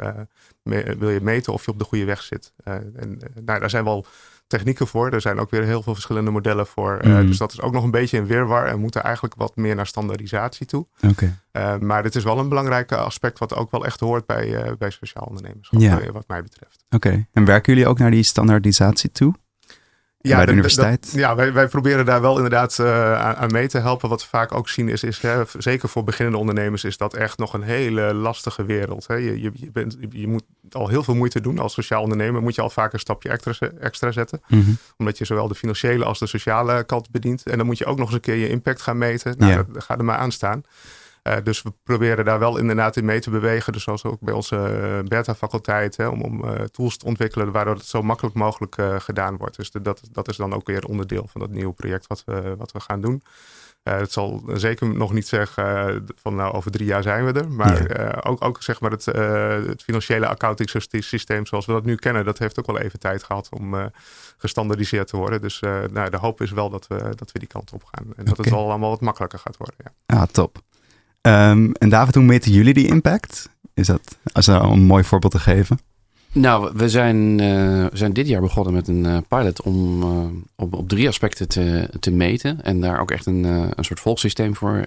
me, 0.64 0.96
wil 1.00 1.10
je 1.10 1.22
meten 1.22 1.54
of 1.54 1.66
je 1.66 1.72
op 1.72 1.80
de 1.80 1.86
goede 1.86 2.06
weg 2.06 2.22
zit. 2.22 2.54
en 2.64 3.20
nou, 3.46 3.60
daar 3.60 3.70
zijn 3.70 3.84
wel 3.84 4.06
technieken 4.48 4.88
voor. 4.88 5.12
Er 5.12 5.22
zijn 5.22 5.40
ook 5.40 5.50
weer 5.50 5.64
heel 5.64 5.82
veel 5.82 5.94
verschillende 5.94 6.32
modellen 6.32 6.68
voor. 6.68 7.00
Mm. 7.04 7.12
Uh, 7.12 7.20
dus 7.20 7.38
dat 7.38 7.52
is 7.52 7.62
ook 7.62 7.74
nog 7.74 7.84
een 7.84 7.92
beetje 7.92 8.18
een 8.18 8.26
weerwar. 8.26 8.66
En 8.66 8.80
moeten 8.80 9.04
eigenlijk 9.04 9.36
wat 9.38 9.56
meer 9.56 9.76
naar 9.76 9.88
standaardisatie 9.88 10.66
toe. 10.66 10.88
Okay. 11.10 11.36
Uh, 11.52 11.78
maar 11.78 12.04
dit 12.04 12.16
is 12.16 12.24
wel 12.24 12.40
een 12.40 12.50
belangrijk 12.50 12.92
aspect 12.92 13.40
wat 13.40 13.56
ook 13.56 13.72
wel 13.72 13.86
echt 13.86 14.00
hoort 14.00 14.26
bij, 14.26 14.66
uh, 14.66 14.72
bij 14.78 14.90
sociaal 14.90 15.26
ondernemerschap. 15.26 15.80
Ja. 15.80 16.12
Wat 16.12 16.28
mij 16.28 16.44
betreft. 16.44 16.86
Oké. 16.90 17.08
Okay. 17.08 17.28
En 17.34 17.46
werken 17.46 17.74
jullie 17.74 17.90
ook 17.90 17.98
naar 17.98 18.12
die 18.12 18.24
standaardisatie 18.24 19.12
toe? 19.12 19.34
Ja, 20.20 20.36
bij 20.36 20.46
de, 20.46 20.52
universiteit? 20.52 21.12
ja, 21.14 21.36
wij, 21.36 21.54
wij 21.54 21.68
proberen 21.68 22.06
daar 22.06 22.22
wel 22.22 22.36
inderdaad 22.36 22.78
uh, 22.82 23.22
aan, 23.22 23.52
mee 23.52 23.68
te 23.68 23.78
helpen. 23.78 24.10
Wat 24.10 24.22
we 24.22 24.28
vaak 24.28 24.54
ook 24.54 24.70
zien 24.70 24.90
is, 24.90 25.04
is 25.04 25.22
hè, 25.22 25.44
zeker 25.58 25.90
voor 25.90 26.04
beginnende 26.04 26.40
ondernemers, 26.40 26.84
is 26.84 26.98
dat 26.98 27.14
echt 27.14 27.38
nog 27.38 27.54
een 27.54 27.62
hele 27.62 28.14
lastige 28.14 28.66
wereld. 28.66 29.08
Hè. 29.08 29.14
Je, 29.14 29.42
je, 29.42 29.52
je, 29.54 29.72
bent, 29.72 29.98
je 30.10 30.28
moet 30.28 30.44
al 30.72 30.88
heel 30.88 31.04
veel 31.04 31.16
moeite 31.16 31.42
doen 31.42 31.60
als 31.60 31.74
sociaal 31.74 32.02
ondernemer. 32.02 32.42
Moet 32.42 32.56
je 32.56 32.62
al 32.62 32.70
vaak 32.70 32.94
een 32.94 33.00
stapje 33.00 33.30
extra, 33.30 33.70
extra 33.80 34.12
zetten. 34.12 34.42
Mhm. 34.48 34.72
Omdat 34.98 35.18
je 35.18 35.26
zowel 35.26 35.48
de 35.48 35.56
financiële 35.56 36.06
als 36.06 36.20
de 36.20 36.28
sociale 36.28 36.84
kant 36.84 37.12
bedient. 37.12 37.44
En 37.44 37.58
dan 37.58 37.66
moet 37.66 37.78
je 37.78 37.86
ook 37.86 37.98
nog 37.98 38.06
eens 38.06 38.16
een 38.16 38.22
keer 38.22 38.36
je 38.36 38.50
impact 38.50 38.82
gaan 38.82 38.98
meten. 38.98 39.36
Nou, 39.38 39.52
ja. 39.52 39.66
dat, 39.74 39.84
gaat 39.84 39.98
er 39.98 40.06
maar 40.06 40.18
aan 40.18 40.32
staan. 40.32 40.64
Uh, 41.28 41.36
dus 41.44 41.62
we 41.62 41.74
proberen 41.84 42.26
daar 42.26 42.40
wel 42.40 42.58
inderdaad 42.58 42.96
in 42.96 43.06
mee 43.06 43.20
te 43.20 43.30
bewegen. 43.30 43.74
Dus 43.74 43.84
zoals 43.84 44.04
ook 44.04 44.20
bij 44.20 44.34
onze 44.34 44.56
uh, 44.56 45.08
Bertha-faculteit. 45.08 46.00
om, 46.00 46.22
om 46.22 46.44
uh, 46.44 46.52
tools 46.52 46.98
te 46.98 47.06
ontwikkelen 47.06 47.52
waardoor 47.52 47.76
het 47.76 47.86
zo 47.86 48.02
makkelijk 48.02 48.36
mogelijk 48.36 48.76
gedaan 48.98 49.38
wordt. 49.38 49.56
Dus 49.58 49.72
de, 49.72 49.82
dat, 49.82 50.02
dat 50.12 50.28
is 50.28 50.38
dan 50.38 50.54
ook 50.54 50.68
weer 50.68 50.86
onderdeel 50.86 51.28
van 51.28 51.42
dat 51.42 51.50
nieuwe 51.50 51.74
project 51.74 52.08
wat 52.08 52.24
we, 52.26 52.56
wat 52.58 52.72
we 52.72 52.80
gaan 52.80 53.02
doen. 53.02 53.24
het 53.84 54.12
zal 54.12 54.44
zeker 54.54 54.96
nog 54.96 55.14
niet 55.14 55.28
zeggen 55.28 56.06
van 56.16 56.36
nou 56.36 56.54
over 56.54 56.72
drie 56.72 56.88
jaar 56.88 57.04
zijn 57.04 57.26
we 57.26 57.40
er. 57.40 57.52
Maar 57.52 58.26
ook, 58.26 58.44
ook 58.44 58.64
zeg 58.64 58.80
maar 58.80 58.92
het, 58.92 59.06
het 59.68 59.84
financiële 59.84 60.28
accounting 60.28 60.70
systeem 60.90 61.46
zoals 61.46 61.66
we 61.66 61.72
dat 61.72 61.86
nu 61.86 61.96
kennen. 61.96 62.26
Dat 62.26 62.38
heeft 62.38 62.60
ook 62.60 62.66
wel 62.66 62.80
even 62.80 63.00
tijd 63.00 63.24
gehad 63.24 63.50
om 63.52 63.92
gestandardiseerd 64.38 65.08
te 65.08 65.18
worden. 65.18 65.42
Dus 65.42 65.60
nou, 65.92 66.10
de 66.10 66.18
hoop 66.18 66.42
is 66.42 66.52
wel 66.52 66.70
dat 66.70 66.88
we, 66.88 67.16
dat 67.16 67.32
we 67.32 67.40
die 67.40 67.48
kant 67.48 67.72
op 67.74 67.84
gaan. 67.84 68.14
En 68.16 68.26
dat 68.26 68.38
het 68.38 68.50
wel 68.50 68.70
allemaal 68.70 68.90
wat 68.90 69.02
makkelijker 69.02 69.40
gaat 69.40 69.58
worden. 69.58 69.76
Ja, 69.84 70.18
ah, 70.20 70.24
top. 70.24 70.62
Um, 71.22 71.72
en 71.72 71.90
David, 71.90 72.16
hoe 72.16 72.24
meten 72.24 72.52
jullie 72.52 72.74
die 72.74 72.88
impact? 72.88 73.50
Is 73.74 73.88
dat 73.88 74.18
als 74.32 74.48
een 74.48 74.84
mooi 74.84 75.04
voorbeeld 75.04 75.32
te 75.32 75.40
geven? 75.40 75.80
Nou, 76.32 76.72
we 76.76 76.90
zijn, 76.90 77.42
uh, 77.42 77.86
zijn 77.94 78.14
dit 78.14 78.28
jaar 78.28 78.42
begonnen 78.42 78.74
met 78.74 78.88
een 78.88 79.06
uh, 79.06 79.18
pilot 79.28 79.62
om 79.62 80.02
uh, 80.02 80.26
op, 80.56 80.74
op 80.74 80.90
drie 80.90 81.08
aspecten 81.08 81.48
te, 81.48 81.90
te 82.00 82.12
meten. 82.12 82.64
En 82.64 82.82
daar 82.82 83.00
ook 83.00 83.12
echt 83.12 83.26
een, 83.26 83.44
een 83.44 83.86
soort 83.86 84.00
volgsysteem 84.00 84.56
voor 84.56 84.84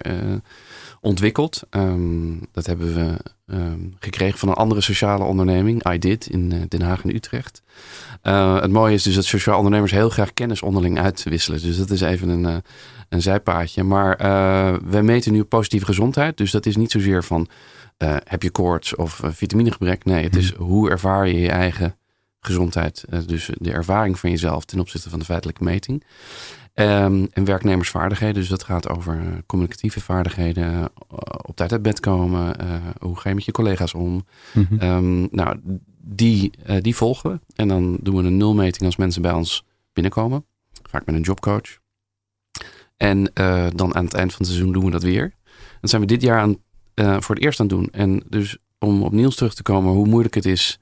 ontwikkeld. 1.01 1.63
Um, 1.69 2.39
dat 2.51 2.65
hebben 2.65 2.93
we 2.93 3.17
um, 3.55 3.95
gekregen 3.99 4.39
van 4.39 4.49
een 4.49 4.55
andere 4.55 4.81
sociale 4.81 5.23
onderneming, 5.23 5.91
iDid, 5.91 6.27
in 6.27 6.65
Den 6.67 6.81
Haag 6.81 7.03
en 7.03 7.15
Utrecht. 7.15 7.61
het 8.61 8.71
mooie 8.71 8.93
is 8.93 9.03
dus 9.03 9.15
dat 9.15 9.25
sociale 9.25 9.57
ondernemers 9.57 9.91
heel 9.91 10.09
graag 10.09 10.33
kennis 10.33 10.61
onderling 10.61 10.99
uitwisselen. 10.99 11.61
Dus 11.61 11.77
dat 11.77 11.89
is 11.89 12.01
even 12.01 12.29
een, 12.29 12.63
een 13.11 13.21
zijpaadje. 13.21 13.83
Maar 13.83 14.17
we 14.85 15.01
meten 15.01 15.31
nu 15.31 15.43
positieve 15.43 15.85
gezondheid. 15.85 16.37
Dus 16.37 16.51
dat 16.51 16.65
is 16.65 16.75
niet 16.75 16.91
zozeer 16.91 17.23
van 17.23 17.47
uh, 18.01 18.15
heb 18.23 18.43
je 18.43 18.51
koorts 18.51 18.95
of 18.95 19.23
uh, 19.23 19.29
vitaminegebrek? 19.31 20.05
Nee, 20.05 20.23
het 20.23 20.35
is 20.35 20.53
mhm. 20.53 20.61
hoe 20.61 20.89
ervaar 20.89 21.27
je 21.27 21.39
je 21.39 21.49
eigen 21.49 21.95
gezondheid. 22.39 23.05
Uh, 23.09 23.19
dus 23.25 23.49
de 23.53 23.71
ervaring 23.71 24.19
van 24.19 24.29
jezelf 24.29 24.65
ten 24.65 24.79
opzichte 24.79 25.09
van 25.09 25.19
de 25.19 25.25
feitelijke 25.25 25.63
meting. 25.63 26.03
Um, 26.73 27.27
en 27.31 27.45
werknemersvaardigheden, 27.45 28.35
dus 28.35 28.49
dat 28.49 28.63
gaat 28.63 28.89
over 28.89 29.43
communicatieve 29.45 30.01
vaardigheden, 30.01 30.89
op 31.45 31.55
tijd 31.55 31.71
uit 31.71 31.81
bed 31.81 31.99
komen, 31.99 32.55
hoe 32.99 33.19
ga 33.19 33.29
je 33.29 33.35
met 33.35 33.45
je 33.45 33.51
collega's 33.51 33.93
om. 33.93 34.25
Mm 34.53 34.67
um, 34.81 35.27
nou, 35.31 35.59
die, 35.97 36.51
die 36.81 36.95
volgen 36.95 37.31
we. 37.31 37.39
En 37.55 37.67
dan 37.67 37.97
doen 38.01 38.15
we 38.15 38.23
een 38.23 38.37
nulmeting 38.37 38.85
als 38.85 38.95
mensen 38.95 39.21
bij 39.21 39.31
ons 39.31 39.65
binnenkomen, 39.93 40.45
vaak 40.89 41.05
met 41.05 41.15
een 41.15 41.21
jobcoach. 41.21 41.80
En 43.01 43.31
dan 43.75 43.95
aan 43.95 44.05
het 44.05 44.13
eind 44.13 44.31
van 44.31 44.41
het 44.41 44.47
seizoen 44.47 44.71
doen 44.71 44.85
we 44.85 44.91
dat 44.91 45.03
weer. 45.03 45.33
Dan 45.79 45.89
zijn 45.89 46.01
we 46.01 46.07
dit 46.07 46.21
jaar 46.21 46.39
aan 46.39 46.57
uh, 46.95 47.15
voor 47.19 47.35
het 47.35 47.43
eerst 47.43 47.59
aan 47.59 47.67
doen. 47.67 47.87
En 47.91 48.23
dus 48.29 48.57
om 48.79 49.03
op 49.03 49.11
Niels 49.11 49.35
terug 49.35 49.53
te 49.53 49.63
komen, 49.63 49.93
hoe 49.93 50.07
moeilijk 50.07 50.35
het 50.35 50.45
is 50.45 50.79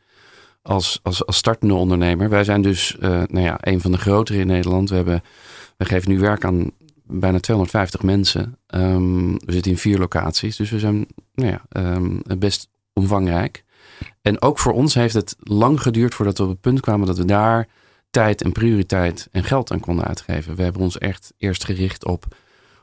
als, 0.62 1.00
als, 1.04 1.26
als 1.26 1.38
startende 1.38 1.74
ondernemer. 1.74 2.30
Wij 2.30 2.44
zijn 2.44 2.62
dus 2.62 2.96
uh, 3.00 3.10
nou 3.10 3.46
ja, 3.46 3.58
een 3.60 3.82
van 3.82 3.92
de 3.92 3.98
grotere 3.98 4.40
in 4.40 4.48
Nederland. 4.48 4.90
We, 4.90 4.96
hebben, 4.96 5.24
we 5.78 5.86
geven 5.86 6.12
nu 6.12 6.20
werk 6.20 6.46
aan 6.46 6.72
bijna 7.04 7.40
250 7.40 8.02
mensen. 8.02 8.58
Um, 8.68 9.32
we 9.32 9.52
zitten 9.52 9.72
in 9.72 9.78
vier 9.78 9.98
locaties, 9.98 10.56
dus 10.56 10.70
we 10.70 10.80
zijn 10.80 11.06
nou 11.34 11.52
ja, 11.52 11.96
um, 11.96 12.22
best 12.38 12.70
omvangrijk. 12.94 13.64
En 14.22 14.42
ook 14.42 14.60
voor 14.60 14.74
ons 14.74 14.94
heeft 14.94 15.14
het 15.14 15.36
lang 15.40 15.82
geduurd 15.82 16.14
voordat 16.14 16.38
we 16.38 16.44
op 16.44 16.50
het 16.50 16.62
punt 16.62 16.80
kwamen 16.80 17.08
dat 17.08 17.18
we 17.18 17.26
daar 17.26 17.68
tijd 18.10 18.42
en 18.42 18.52
prioriteit 18.52 19.28
en 19.32 19.44
geld 19.44 19.72
aan 19.72 19.80
konden 19.80 20.06
uitgeven. 20.06 20.56
We 20.56 20.64
hebben 20.64 20.82
ons 20.82 20.98
echt 20.98 21.34
eerst 21.38 21.66
gericht 21.66 22.06
op 22.06 22.28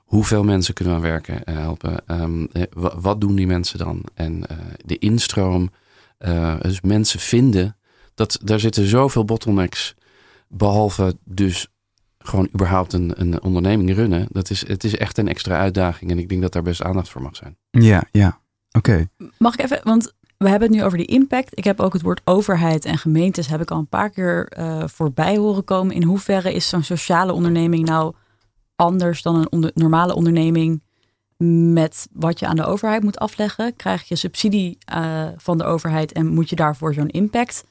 Hoeveel 0.07 0.45
mensen 0.45 0.75
kunnen 0.75 0.95
we 0.95 1.01
werken 1.01 1.43
uh, 1.45 1.57
helpen? 1.57 2.03
Um, 2.07 2.49
wat 2.97 3.21
doen 3.21 3.35
die 3.35 3.47
mensen 3.47 3.79
dan? 3.79 4.05
En 4.15 4.37
uh, 4.37 4.59
de 4.85 4.99
instroom, 4.99 5.71
dus 6.61 6.81
mensen 6.81 7.21
vinden, 7.21 7.77
dat, 8.15 8.39
daar 8.43 8.61
zitten 8.61 8.87
zoveel 8.87 9.25
bottlenecks. 9.25 9.95
Behalve 10.49 11.17
dus 11.25 11.69
gewoon 12.19 12.49
überhaupt 12.55 12.93
een, 12.93 13.21
een 13.21 13.43
onderneming 13.43 13.95
runnen. 13.95 14.27
Dat 14.31 14.51
is, 14.51 14.67
het 14.69 14.85
is 14.85 14.97
echt 14.97 15.19
een 15.19 15.29
extra 15.29 15.59
uitdaging. 15.59 16.11
En 16.11 16.19
ik 16.19 16.29
denk 16.29 16.43
dat 16.43 16.53
daar 16.53 16.63
best 16.63 16.83
aandacht 16.83 17.09
voor 17.09 17.23
mag 17.23 17.37
zijn. 17.37 17.57
Ja, 17.71 18.05
ja. 18.13 18.41
Oké. 18.71 19.09
Mag 19.39 19.55
ik 19.55 19.61
even, 19.61 19.81
want 19.83 20.15
we 20.39 20.49
hebben 20.49 20.69
het 20.69 20.79
nu 20.79 20.85
over 20.85 20.99
die 20.99 21.07
impact. 21.07 21.59
Ik 21.59 21.65
heb 21.65 21.81
ook 21.81 21.93
het 21.93 22.03
woord 22.03 22.21
overheid 22.25 22.85
en 22.85 22.99
gemeentes 22.99 23.47
heb 23.47 23.61
ik 23.61 23.71
al 23.71 23.79
een 23.79 23.89
paar 23.89 24.11
keer 24.11 24.53
uh, 24.59 24.83
voorbij 24.87 25.37
horen 25.37 25.65
komen. 25.65 25.95
In 25.95 26.03
hoeverre 26.03 26.53
is 26.53 26.69
zo'n 26.69 26.83
sociale 26.83 27.33
onderneming 27.33 27.85
nou 27.85 28.15
anders 28.77 29.23
dan 29.23 29.47
een 29.51 29.71
normale 29.75 30.15
onderneming 30.15 30.83
met 31.73 32.09
wat 32.13 32.39
je 32.39 32.47
aan 32.47 32.57
de 32.57 32.65
overheid 32.65 33.03
moet 33.03 33.19
afleggen? 33.19 33.77
Krijg 33.77 34.09
je 34.09 34.17
subsidie 34.17 34.79
uh, 34.95 35.29
van 35.37 35.59
de 35.59 35.65
overheid 35.65 36.13
en 36.13 36.27
moet 36.27 36.51
je 36.51 36.57
daarvoor 36.57 36.95
zo'n 36.95 37.09
impact 37.09 37.65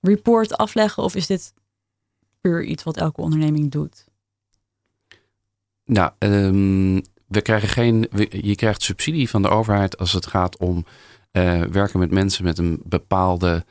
report 0.00 0.56
afleggen? 0.56 1.02
Of 1.02 1.14
is 1.14 1.26
dit 1.26 1.54
puur 2.40 2.64
iets 2.64 2.82
wat 2.82 2.96
elke 2.96 3.20
onderneming 3.20 3.70
doet? 3.70 4.04
Nou, 5.84 6.12
um, 6.18 7.02
we 7.26 7.40
krijgen 7.42 7.68
geen. 7.68 8.08
je 8.30 8.54
krijgt 8.54 8.82
subsidie 8.82 9.30
van 9.30 9.42
de 9.42 9.48
overheid 9.48 9.98
als 9.98 10.12
het 10.12 10.26
gaat 10.26 10.58
om 10.58 10.84
uh, 11.36 11.62
werken 11.62 11.98
met 11.98 12.10
mensen 12.10 12.44
met 12.44 12.58
een 12.58 12.80
bepaalde 12.84 13.64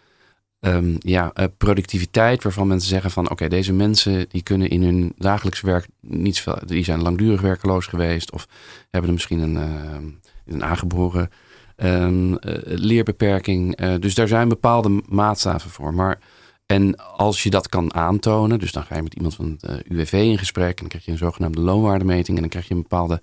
um, 0.60 0.96
ja, 1.00 1.32
uh, 1.36 1.46
productiviteit 1.58 2.44
waarvan 2.44 2.68
mensen 2.68 2.90
zeggen 2.90 3.12
van 3.12 3.30
oké, 3.30 3.48
deze 3.48 3.74
mensen 3.74 4.30
die 4.30 4.44
kunnen 4.44 4.70
in 4.70 4.84
hun 4.84 5.14
dagelijks 5.18 5.62
werk 5.62 5.88
niet 6.00 6.40
veel, 6.40 6.58
die 6.66 6.84
zijn 6.84 7.02
langdurig 7.02 7.42
werkeloos 7.42 7.86
geweest 7.86 8.32
of 8.32 8.48
hebben 8.90 9.14
misschien 9.14 9.40
een, 9.40 9.56
uh, 9.56 10.10
een 10.46 10.64
aangeboren 10.64 11.30
um, 11.76 12.38
leerbeperking. 12.64 13.78
dus 14.00 14.16
daar 14.16 14.28
zijn 14.28 14.50
bepaalde 14.50 15.02
maatstaven 15.08 15.70
voor. 15.70 15.94
Maar 15.94 16.20
en 16.66 16.96
als 16.98 17.44
je 17.44 17.50
dat 17.50 17.70
kan 17.70 17.94
aantonen, 17.94 18.60
dus 18.60 18.72
dan 18.72 18.84
ga 18.84 18.96
je 18.96 19.04
met 19.04 19.14
iemand 19.14 19.36
van 19.36 19.58
het 19.60 19.88
UWV 19.88 20.12
in 20.14 20.38
gesprek 20.38 20.70
en 20.70 20.76
dan 20.76 20.88
krijg 20.88 21.06
je 21.06 21.12
een 21.12 21.18
zogenaamde 21.18 21.62
loonwaardemeting 21.62 22.36
en 22.36 22.42
dan 22.42 22.50
krijg 22.50 22.68
je 22.68 22.74
een 22.74 22.82
bepaalde 22.82 23.22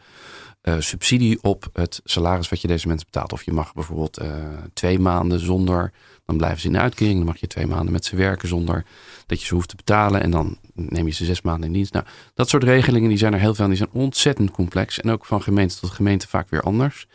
uh, 0.62 0.74
subsidie 0.78 1.42
op 1.42 1.68
het 1.72 2.00
salaris 2.04 2.48
wat 2.48 2.60
je 2.60 2.68
deze 2.68 2.86
mensen 2.86 3.06
betaalt. 3.10 3.32
Of 3.32 3.42
je 3.42 3.52
mag 3.52 3.74
bijvoorbeeld 3.74 4.22
uh, 4.22 4.28
twee 4.72 4.98
maanden 4.98 5.40
zonder 5.40 5.92
dan 6.26 6.36
blijven 6.36 6.60
ze 6.60 6.66
in 6.66 6.72
de 6.72 6.78
uitkering. 6.78 7.16
Dan 7.16 7.26
mag 7.26 7.36
je 7.36 7.46
twee 7.46 7.66
maanden 7.66 7.92
met 7.92 8.04
ze 8.04 8.16
werken 8.16 8.48
zonder 8.48 8.84
dat 9.26 9.40
je 9.40 9.46
ze 9.46 9.54
hoeft 9.54 9.68
te 9.68 9.76
betalen. 9.76 10.22
En 10.22 10.30
dan 10.30 10.58
neem 10.74 11.06
je 11.06 11.12
ze 11.12 11.24
zes 11.24 11.42
maanden 11.42 11.66
in 11.66 11.72
dienst. 11.72 11.92
Nou, 11.92 12.04
dat 12.34 12.48
soort 12.48 12.64
regelingen 12.64 13.08
die 13.08 13.18
zijn 13.18 13.32
er 13.32 13.40
heel 13.40 13.54
veel 13.54 13.64
en 13.64 13.70
die 13.70 13.78
zijn 13.78 13.92
ontzettend 13.92 14.50
complex. 14.50 15.00
En 15.00 15.10
ook 15.10 15.24
van 15.24 15.42
gemeente 15.42 15.78
tot 15.78 15.90
gemeente 15.90 16.28
vaak 16.28 16.50
weer 16.50 16.62
anders. 16.62 17.06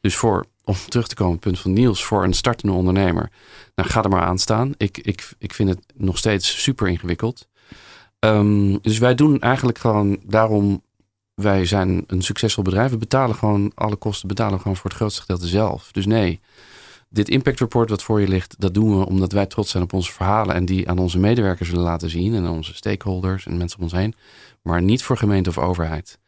Dus 0.00 0.16
voor, 0.16 0.46
om 0.64 0.74
terug 0.88 1.06
te 1.06 1.14
komen 1.14 1.34
op 1.34 1.42
het 1.42 1.50
punt 1.50 1.62
van 1.62 1.72
Niels, 1.72 2.04
voor 2.04 2.24
een 2.24 2.34
startende 2.34 2.74
ondernemer, 2.74 3.30
nou 3.74 3.88
ga 3.88 4.02
er 4.02 4.10
maar 4.10 4.22
aan 4.26 4.38
staan. 4.38 4.74
Ik, 4.76 4.98
ik, 4.98 5.28
ik 5.38 5.54
vind 5.54 5.68
het 5.68 5.80
nog 5.94 6.18
steeds 6.18 6.62
super 6.62 6.88
ingewikkeld. 6.88 7.48
Um, 8.18 8.78
dus 8.80 8.98
wij 8.98 9.14
doen 9.14 9.40
eigenlijk 9.40 9.78
gewoon 9.78 10.18
daarom 10.24 10.82
wij 11.42 11.64
zijn 11.64 12.04
een 12.06 12.22
succesvol 12.22 12.62
bedrijf. 12.62 12.90
We 12.90 12.96
betalen 12.96 13.36
gewoon 13.36 13.72
alle 13.74 13.96
kosten, 13.96 14.28
betalen 14.28 14.60
gewoon 14.60 14.76
voor 14.76 14.90
het 14.90 14.98
grootste 14.98 15.20
gedeelte 15.20 15.46
zelf. 15.46 15.92
Dus 15.92 16.06
nee, 16.06 16.40
dit 17.08 17.28
impact 17.28 17.60
report 17.60 17.90
wat 17.90 18.02
voor 18.02 18.20
je 18.20 18.28
ligt, 18.28 18.54
dat 18.58 18.74
doen 18.74 18.98
we 18.98 19.06
omdat 19.06 19.32
wij 19.32 19.46
trots 19.46 19.70
zijn 19.70 19.82
op 19.82 19.92
onze 19.92 20.12
verhalen 20.12 20.54
en 20.54 20.64
die 20.64 20.88
aan 20.88 20.98
onze 20.98 21.18
medewerkers 21.18 21.70
willen 21.70 21.84
laten 21.84 22.10
zien 22.10 22.34
en 22.34 22.44
aan 22.44 22.52
onze 22.52 22.74
stakeholders 22.74 23.46
en 23.46 23.56
mensen 23.56 23.78
om 23.78 23.84
ons 23.84 23.92
heen, 23.92 24.14
maar 24.62 24.82
niet 24.82 25.02
voor 25.02 25.16
gemeente 25.16 25.48
of 25.48 25.58
overheid. 25.58 26.18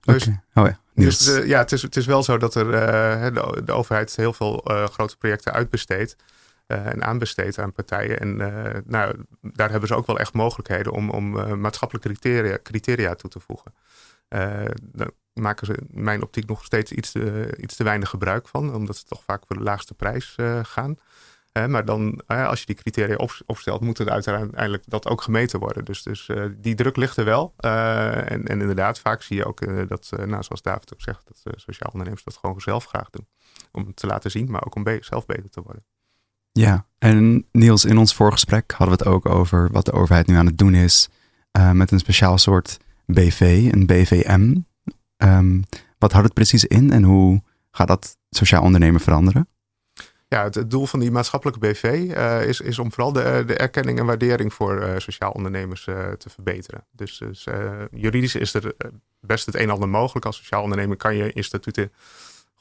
Dus, 0.00 0.28
oh 0.54 0.66
ja. 0.66 0.78
Dus 0.94 1.28
uh, 1.28 1.46
ja, 1.46 1.58
het 1.58 1.72
is, 1.72 1.82
het 1.82 1.96
is 1.96 2.06
wel 2.06 2.22
zo 2.22 2.38
dat 2.38 2.54
er, 2.54 2.66
uh, 2.66 3.34
de, 3.34 3.62
de, 3.64 3.72
overheid 3.72 4.16
heel 4.16 4.32
veel 4.32 4.70
uh, 4.70 4.84
grote 4.84 5.16
projecten 5.16 5.52
uitbesteedt. 5.52 6.16
En 6.66 7.04
aanbesteedt 7.04 7.58
aan 7.58 7.72
partijen. 7.72 8.20
En 8.20 8.36
nou, 8.86 9.24
daar 9.40 9.70
hebben 9.70 9.88
ze 9.88 9.94
ook 9.94 10.06
wel 10.06 10.18
echt 10.18 10.32
mogelijkheden 10.32 10.92
om, 10.92 11.10
om 11.10 11.30
maatschappelijke 11.60 12.08
criteria, 12.08 12.58
criteria 12.62 13.14
toe 13.14 13.30
te 13.30 13.40
voegen 13.40 13.72
maken 15.40 15.66
ze 15.66 15.74
in 15.88 16.02
mijn 16.02 16.22
optiek 16.22 16.46
nog 16.46 16.64
steeds 16.64 16.92
iets 16.92 17.14
iets 17.56 17.76
te 17.76 17.84
weinig 17.84 18.08
gebruik 18.08 18.48
van, 18.48 18.74
omdat 18.74 18.96
ze 18.96 19.04
toch 19.04 19.22
vaak 19.24 19.46
voor 19.46 19.56
de 19.56 19.62
laagste 19.62 19.94
prijs 19.94 20.36
gaan. 20.62 20.96
Maar 21.68 21.84
dan, 21.84 22.26
als 22.26 22.60
je 22.60 22.66
die 22.66 22.74
criteria 22.74 23.16
op, 23.16 23.38
opstelt, 23.46 23.80
moet 23.80 23.98
het 23.98 24.08
uiteindelijk 24.08 24.82
dat 24.86 25.08
ook 25.08 25.22
gemeten 25.22 25.58
worden. 25.58 25.84
Dus, 25.84 26.02
dus 26.02 26.30
die 26.56 26.74
druk 26.74 26.96
ligt 26.96 27.16
er 27.16 27.24
wel. 27.24 27.54
En, 27.56 28.46
en, 28.46 28.60
inderdaad, 28.60 28.98
vaak 28.98 29.22
zie 29.22 29.36
je 29.36 29.44
ook 29.44 29.88
dat, 29.88 30.10
nou, 30.16 30.42
zoals 30.42 30.62
David 30.62 30.92
ook 30.92 31.00
zegt, 31.00 31.26
dat 31.26 31.60
sociaal 31.60 31.90
ondernemers 31.92 32.24
dat 32.24 32.36
gewoon 32.36 32.60
zelf 32.60 32.84
graag 32.84 33.10
doen. 33.10 33.28
Om 33.72 33.94
te 33.94 34.06
laten 34.06 34.30
zien, 34.30 34.50
maar 34.50 34.64
ook 34.64 34.74
om 34.74 34.84
zelf 35.00 35.26
beter 35.26 35.50
te 35.50 35.62
worden. 35.62 35.84
Ja, 36.56 36.86
en 36.98 37.46
Niels, 37.52 37.84
in 37.84 37.98
ons 37.98 38.14
voorgesprek 38.14 38.72
hadden 38.72 38.98
we 38.98 39.04
het 39.04 39.12
ook 39.12 39.26
over 39.26 39.70
wat 39.72 39.84
de 39.84 39.92
overheid 39.92 40.26
nu 40.26 40.34
aan 40.34 40.46
het 40.46 40.58
doen 40.58 40.74
is 40.74 41.08
uh, 41.58 41.70
met 41.70 41.90
een 41.90 41.98
speciaal 41.98 42.38
soort 42.38 42.78
BV, 43.06 43.68
een 43.72 43.86
BVM. 43.86 44.56
Um, 45.16 45.64
wat 45.98 46.12
houdt 46.12 46.26
het 46.26 46.34
precies 46.34 46.64
in 46.64 46.92
en 46.92 47.02
hoe 47.02 47.42
gaat 47.70 47.88
dat 47.88 48.16
sociaal 48.30 48.62
ondernemen 48.62 49.00
veranderen? 49.00 49.48
Ja, 50.28 50.44
het, 50.44 50.70
doel 50.70 50.86
van 50.86 51.00
die 51.00 51.10
maatschappelijke 51.10 51.60
BV 51.60 51.82
uh, 51.84 52.48
is, 52.48 52.60
is 52.60 52.78
om 52.78 52.92
vooral 52.92 53.12
de, 53.12 53.42
de 53.46 53.56
erkenning 53.56 53.98
en 53.98 54.06
waardering 54.06 54.52
voor 54.52 54.82
uh, 54.82 54.92
sociaal 54.96 55.30
ondernemers 55.30 55.84
te 56.18 56.28
verbeteren. 56.28 56.86
Dus, 56.90 57.18
dus 57.18 57.46
juridisch 57.90 58.34
is 58.34 58.54
er 58.54 58.74
best 59.20 59.46
het 59.46 59.54
een 59.54 59.60
en 59.60 59.70
ander 59.70 59.88
mogelijk. 59.88 60.26
Als 60.26 60.36
sociaal 60.36 60.62
ondernemer 60.62 60.96
kan 60.96 61.16
je 61.16 61.32
in 61.32 61.44
statuten 61.44 61.92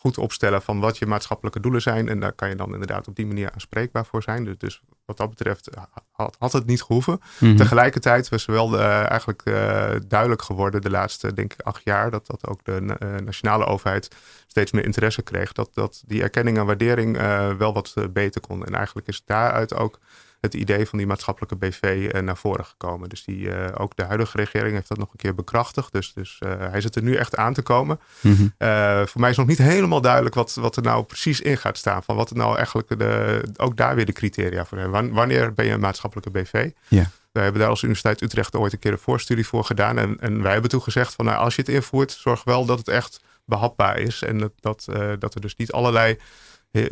goed 0.06 0.18
opstellen 0.18 0.62
van 0.62 0.80
wat 0.80 0.98
je 0.98 1.06
maatschappelijke 1.06 1.60
doelen 1.60 1.82
zijn. 1.82 2.10
En 2.10 2.20
daar 2.20 2.34
kan 2.34 2.50
je 2.50 2.56
dan 2.56 2.74
inderdaad 2.74 3.08
op 3.08 3.16
die 3.16 3.26
manier 3.26 3.52
aanspreekbaar 3.52 4.06
voor 4.06 4.24
zijn. 4.24 4.44
Dus, 4.44 4.58
dus 4.58 4.82
wat 5.06 5.18
dat 5.18 5.30
betreft 5.30 5.70
had, 6.12 6.36
had 6.40 6.54
het 6.54 6.66
niet 6.66 6.82
gehoeven. 6.82 7.20
Mm 7.40 7.56
Tegelijkertijd 7.56 8.30
was 8.30 8.46
wel 8.46 8.74
uh, 8.74 9.10
eigenlijk 9.10 9.42
uh, 9.46 9.90
duidelijk 10.08 10.42
geworden 10.42 10.82
de 10.82 10.90
laatste, 10.90 11.34
denk 11.34 11.54
ik, 11.54 11.62
acht 11.62 11.82
jaar, 11.84 12.12
dat, 12.12 12.28
dat 12.28 12.48
ook 12.48 12.60
de 12.64 12.82
uh, 12.82 13.16
nationale 13.20 13.66
overheid 13.66 14.16
steeds 14.48 14.72
meer 14.72 14.86
interesse 14.86 15.22
kreeg. 15.22 15.52
Dat, 15.52 15.70
dat 15.74 16.04
die 16.06 16.22
erkenning 16.22 16.58
en 16.58 16.66
waardering 16.66 17.18
wel 17.58 17.74
wat 17.74 17.94
beter 18.14 18.42
kon. 18.42 18.66
En 18.66 18.76
eigenlijk 18.76 19.08
is 19.08 19.22
daaruit 19.26 19.76
ook 19.76 20.00
het 20.46 20.54
idee 20.54 20.86
van 20.86 20.98
die 20.98 21.08
maatschappelijke 21.08 21.56
BV 21.56 22.12
uh, 22.14 22.22
naar 22.22 22.38
voren 22.38 22.66
gekomen. 22.66 23.10
Dus 23.10 23.24
die, 23.24 23.40
uh, 23.40 23.68
ook 23.78 23.96
de 23.96 24.04
huidige 24.04 24.38
regering 24.38 24.74
heeft 24.74 24.88
dat 24.88 24.98
nog 24.98 25.12
een 25.12 25.18
keer 25.18 25.36
bekrachtigd. 25.36 25.92
Dus, 25.92 26.14
dus 26.14 26.40
uh, 26.44 26.50
hij 26.58 26.82
zit 26.82 26.96
er 26.96 27.04
nu 27.04 27.16
echt 27.16 27.36
aan 27.36 27.54
te 27.54 27.62
komen. 27.62 28.00
Mm 28.22 28.36
-hmm. 28.36 29.08
voor 29.08 29.22
mij 29.22 29.30
is 29.30 29.38
nog 29.38 29.48
niet 29.48 29.58
helemaal 29.58 30.02
duidelijk 30.02 30.36
wat, 30.36 30.54
wat 30.54 30.76
er 30.76 30.82
nou 30.82 31.04
precies 31.04 31.42
in 31.42 31.58
gaat 31.58 31.78
staan. 31.78 32.04
Van 32.04 32.16
wat 32.16 32.30
er 32.30 32.36
nou 32.36 32.56
eigenlijk 32.56 33.00
de, 33.00 33.44
ook 33.58 33.78
daar 33.78 33.96
weer 33.96 34.06
de 34.06 34.12
criteria 34.12 34.66
voor 34.66 34.78
hebben. 34.78 35.14
Wanneer 35.14 35.54
ben 35.54 35.66
je 35.66 35.72
een 35.72 35.80
maatschappelijke 35.80 36.32
BV? 36.32 36.70
Ja. 36.88 37.10
Wij 37.32 37.44
hebben 37.44 37.62
daar 37.62 37.70
als 37.70 37.82
Universiteit 37.82 38.22
Utrecht 38.22 38.56
ooit 38.56 38.74
een 38.74 38.80
keer 38.80 38.92
een 38.92 38.98
voorstudie 38.98 39.48
voor 39.48 39.64
gedaan. 39.64 39.98
En, 39.98 40.18
en 40.20 40.42
wij 40.42 40.52
hebben 40.52 40.70
toen 40.70 40.82
gezegd 40.82 41.14
van 41.14 41.26
nou, 41.26 41.38
als 41.38 41.56
je 41.56 41.62
het 41.62 41.72
invoert, 41.72 42.12
zorg 42.12 42.44
wel 42.44 42.66
dat 42.66 42.78
het 42.78 42.88
echt 42.88 43.20
behapbaar 43.46 43.98
is. 44.00 44.22
En 44.22 44.38
dat, 44.38 44.52
dat, 44.60 44.86
dat 45.20 45.36
er 45.36 45.42
dus 45.42 45.56
niet 45.56 45.72
allerlei 45.72 46.18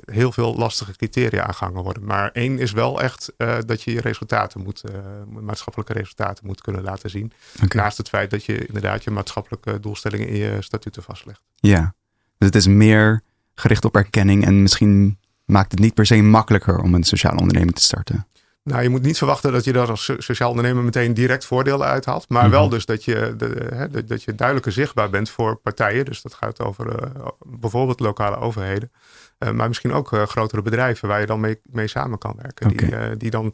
heel 0.05 0.31
veel 0.31 0.55
lastige 0.55 0.95
criteria 0.95 1.45
aangehangen 1.45 1.83
worden. 1.83 2.05
Maar 2.05 2.31
één 2.31 2.59
is 2.59 2.71
wel 2.71 3.01
echt 3.01 3.33
uh, 3.37 3.57
dat 3.65 3.81
je 3.81 3.93
je 3.93 4.01
resultaten 4.01 4.61
moet, 4.61 4.83
uh, 4.85 5.41
maatschappelijke 5.41 5.93
resultaten 5.93 6.45
moet 6.45 6.61
kunnen 6.61 6.83
laten 6.83 7.09
zien. 7.09 7.31
Okay. 7.63 7.83
Naast 7.83 7.97
het 7.97 8.09
feit 8.09 8.29
dat 8.29 8.45
je 8.45 8.65
inderdaad 8.65 9.03
je 9.03 9.11
maatschappelijke 9.11 9.79
doelstellingen 9.79 10.27
in 10.27 10.35
je 10.35 10.57
statuten 10.59 11.03
vastlegt. 11.03 11.41
Ja, 11.55 11.95
dus 12.37 12.47
het 12.47 12.55
is 12.55 12.67
meer 12.67 13.21
gericht 13.55 13.85
op 13.85 13.95
erkenning 13.95 14.45
en 14.45 14.61
misschien 14.61 15.17
maakt 15.45 15.71
het 15.71 15.79
niet 15.79 15.93
per 15.93 16.05
se 16.05 16.21
makkelijker 16.21 16.79
om 16.79 16.93
een 16.93 17.03
sociale 17.03 17.39
onderneming 17.39 17.75
te 17.75 17.81
starten. 17.81 18.27
Nou, 18.63 18.81
je 18.81 18.89
moet 18.89 19.01
niet 19.01 19.17
verwachten 19.17 19.51
dat 19.51 19.63
je 19.63 19.73
daar 19.73 19.89
als 19.89 20.11
sociaal 20.17 20.49
ondernemer 20.49 20.83
meteen 20.83 21.13
direct 21.13 21.45
voordelen 21.45 21.87
uithaalt. 21.87 22.29
Maar 22.29 22.45
mm 22.45 22.49
-hmm. 22.49 22.59
wel 22.59 22.69
dus 22.69 22.85
dat 22.85 23.03
je, 23.03 23.33
de, 23.37 23.67
hè, 23.73 24.05
dat 24.05 24.23
je 24.23 24.35
duidelijker 24.35 24.71
zichtbaar 24.71 25.09
bent 25.09 25.29
voor 25.29 25.55
partijen. 25.55 26.05
Dus 26.05 26.21
dat 26.21 26.33
gaat 26.33 26.61
over 26.61 26.87
uh, 26.87 27.27
bijvoorbeeld 27.45 27.99
lokale 27.99 28.35
overheden. 28.35 28.91
Uh, 29.39 29.51
maar 29.51 29.67
misschien 29.67 29.93
ook 29.93 30.11
uh, 30.11 30.23
grotere 30.23 30.61
bedrijven 30.61 31.07
waar 31.07 31.19
je 31.19 31.25
dan 31.25 31.39
mee, 31.39 31.59
mee 31.63 31.87
samen 31.87 32.17
kan 32.17 32.35
werken. 32.41 32.71
Okay. 32.71 33.07
Die, 33.07 33.17
die 33.17 33.29
dan 33.29 33.53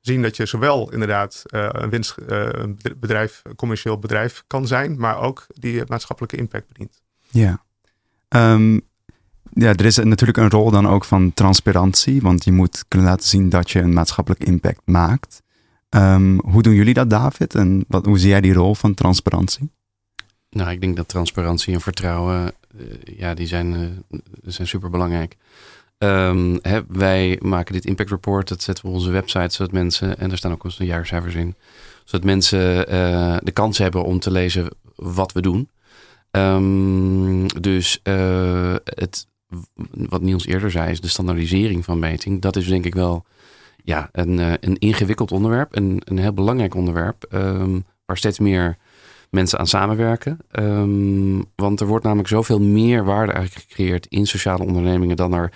zien 0.00 0.22
dat 0.22 0.36
je 0.36 0.46
zowel 0.46 0.92
inderdaad 0.92 1.42
een 1.46 1.90
winst, 1.90 2.14
bedrijf, 2.96 3.42
commercieel 3.56 3.98
bedrijf 3.98 4.44
kan 4.46 4.66
zijn. 4.66 4.98
Maar 4.98 5.20
ook 5.20 5.46
die 5.48 5.82
maatschappelijke 5.86 6.36
impact 6.36 6.68
bedient. 6.68 7.02
Ja. 7.30 7.64
Um, 8.28 8.88
ja, 9.58 9.74
er 9.74 9.84
is 9.84 9.96
natuurlijk 9.96 10.38
een 10.38 10.50
rol 10.50 10.70
dan 10.70 10.88
ook 10.88 11.04
van 11.04 11.34
transparantie, 11.34 12.20
want 12.20 12.44
je 12.44 12.52
moet 12.52 12.84
kunnen 12.88 13.08
laten 13.08 13.28
zien 13.28 13.48
dat 13.48 13.70
je 13.70 13.80
een 13.80 13.92
maatschappelijk 13.92 14.44
impact 14.44 14.80
maakt. 14.84 15.42
Um, 15.90 16.40
hoe 16.40 16.62
doen 16.62 16.74
jullie 16.74 16.94
dat, 16.94 17.10
David? 17.10 17.54
En 17.54 17.84
wat, 17.88 18.06
hoe 18.06 18.18
zie 18.18 18.28
jij 18.28 18.40
die 18.40 18.52
rol 18.52 18.74
van 18.74 18.94
transparantie? 18.94 19.70
Nou, 20.50 20.70
ik 20.70 20.80
denk 20.80 20.96
dat 20.96 21.08
transparantie 21.08 21.74
en 21.74 21.80
vertrouwen, 21.80 22.52
uh, 22.76 22.86
ja, 23.16 23.34
die 23.34 23.46
zijn, 23.46 23.72
uh, 23.72 24.20
zijn 24.42 24.68
super 24.68 24.90
belangrijk. 24.90 25.36
Um, 25.98 26.58
hè, 26.62 26.80
wij 26.88 27.38
maken 27.42 27.72
dit 27.72 27.84
impact 27.84 28.10
report, 28.10 28.48
dat 28.48 28.62
zetten 28.62 28.84
we 28.84 28.90
op 28.90 28.96
onze 28.96 29.10
website, 29.10 29.54
zodat 29.54 29.72
mensen, 29.72 30.18
en 30.18 30.30
er 30.30 30.36
staan 30.36 30.52
ook 30.52 30.64
onze 30.64 30.84
jaarcijfers 30.84 31.34
in, 31.34 31.54
zodat 32.04 32.26
mensen 32.26 32.92
uh, 32.92 33.36
de 33.42 33.52
kans 33.52 33.78
hebben 33.78 34.04
om 34.04 34.18
te 34.18 34.30
lezen 34.30 34.68
wat 34.94 35.32
we 35.32 35.40
doen. 35.40 35.68
Um, 36.30 37.46
dus 37.60 38.00
het, 38.02 39.26
wat 39.90 40.22
Niels 40.22 40.46
eerder 40.46 40.70
zei, 40.70 40.90
is 40.90 41.00
de 41.00 41.08
standaardisering 41.08 41.84
van 41.84 41.98
meting. 41.98 42.40
Dat 42.40 42.56
is 42.56 42.66
denk 42.66 42.84
ik 42.84 42.94
wel 42.94 43.24
ja, 43.84 44.08
een, 44.12 44.38
een 44.38 44.78
ingewikkeld 44.78 45.32
onderwerp. 45.32 45.76
Een, 45.76 46.02
een 46.04 46.18
heel 46.18 46.32
belangrijk 46.32 46.74
onderwerp. 46.74 47.26
Um, 47.34 47.84
waar 48.06 48.16
steeds 48.16 48.38
meer 48.38 48.76
mensen 49.30 49.58
aan 49.58 49.66
samenwerken. 49.66 50.38
Um, 50.52 51.44
want 51.54 51.80
er 51.80 51.86
wordt 51.86 52.04
namelijk 52.04 52.28
zoveel 52.28 52.60
meer 52.60 53.04
waarde 53.04 53.32
eigenlijk 53.32 53.66
gecreëerd 53.68 54.06
in 54.06 54.26
sociale 54.26 54.64
ondernemingen 54.64 55.16
dan 55.16 55.32
er 55.32 55.52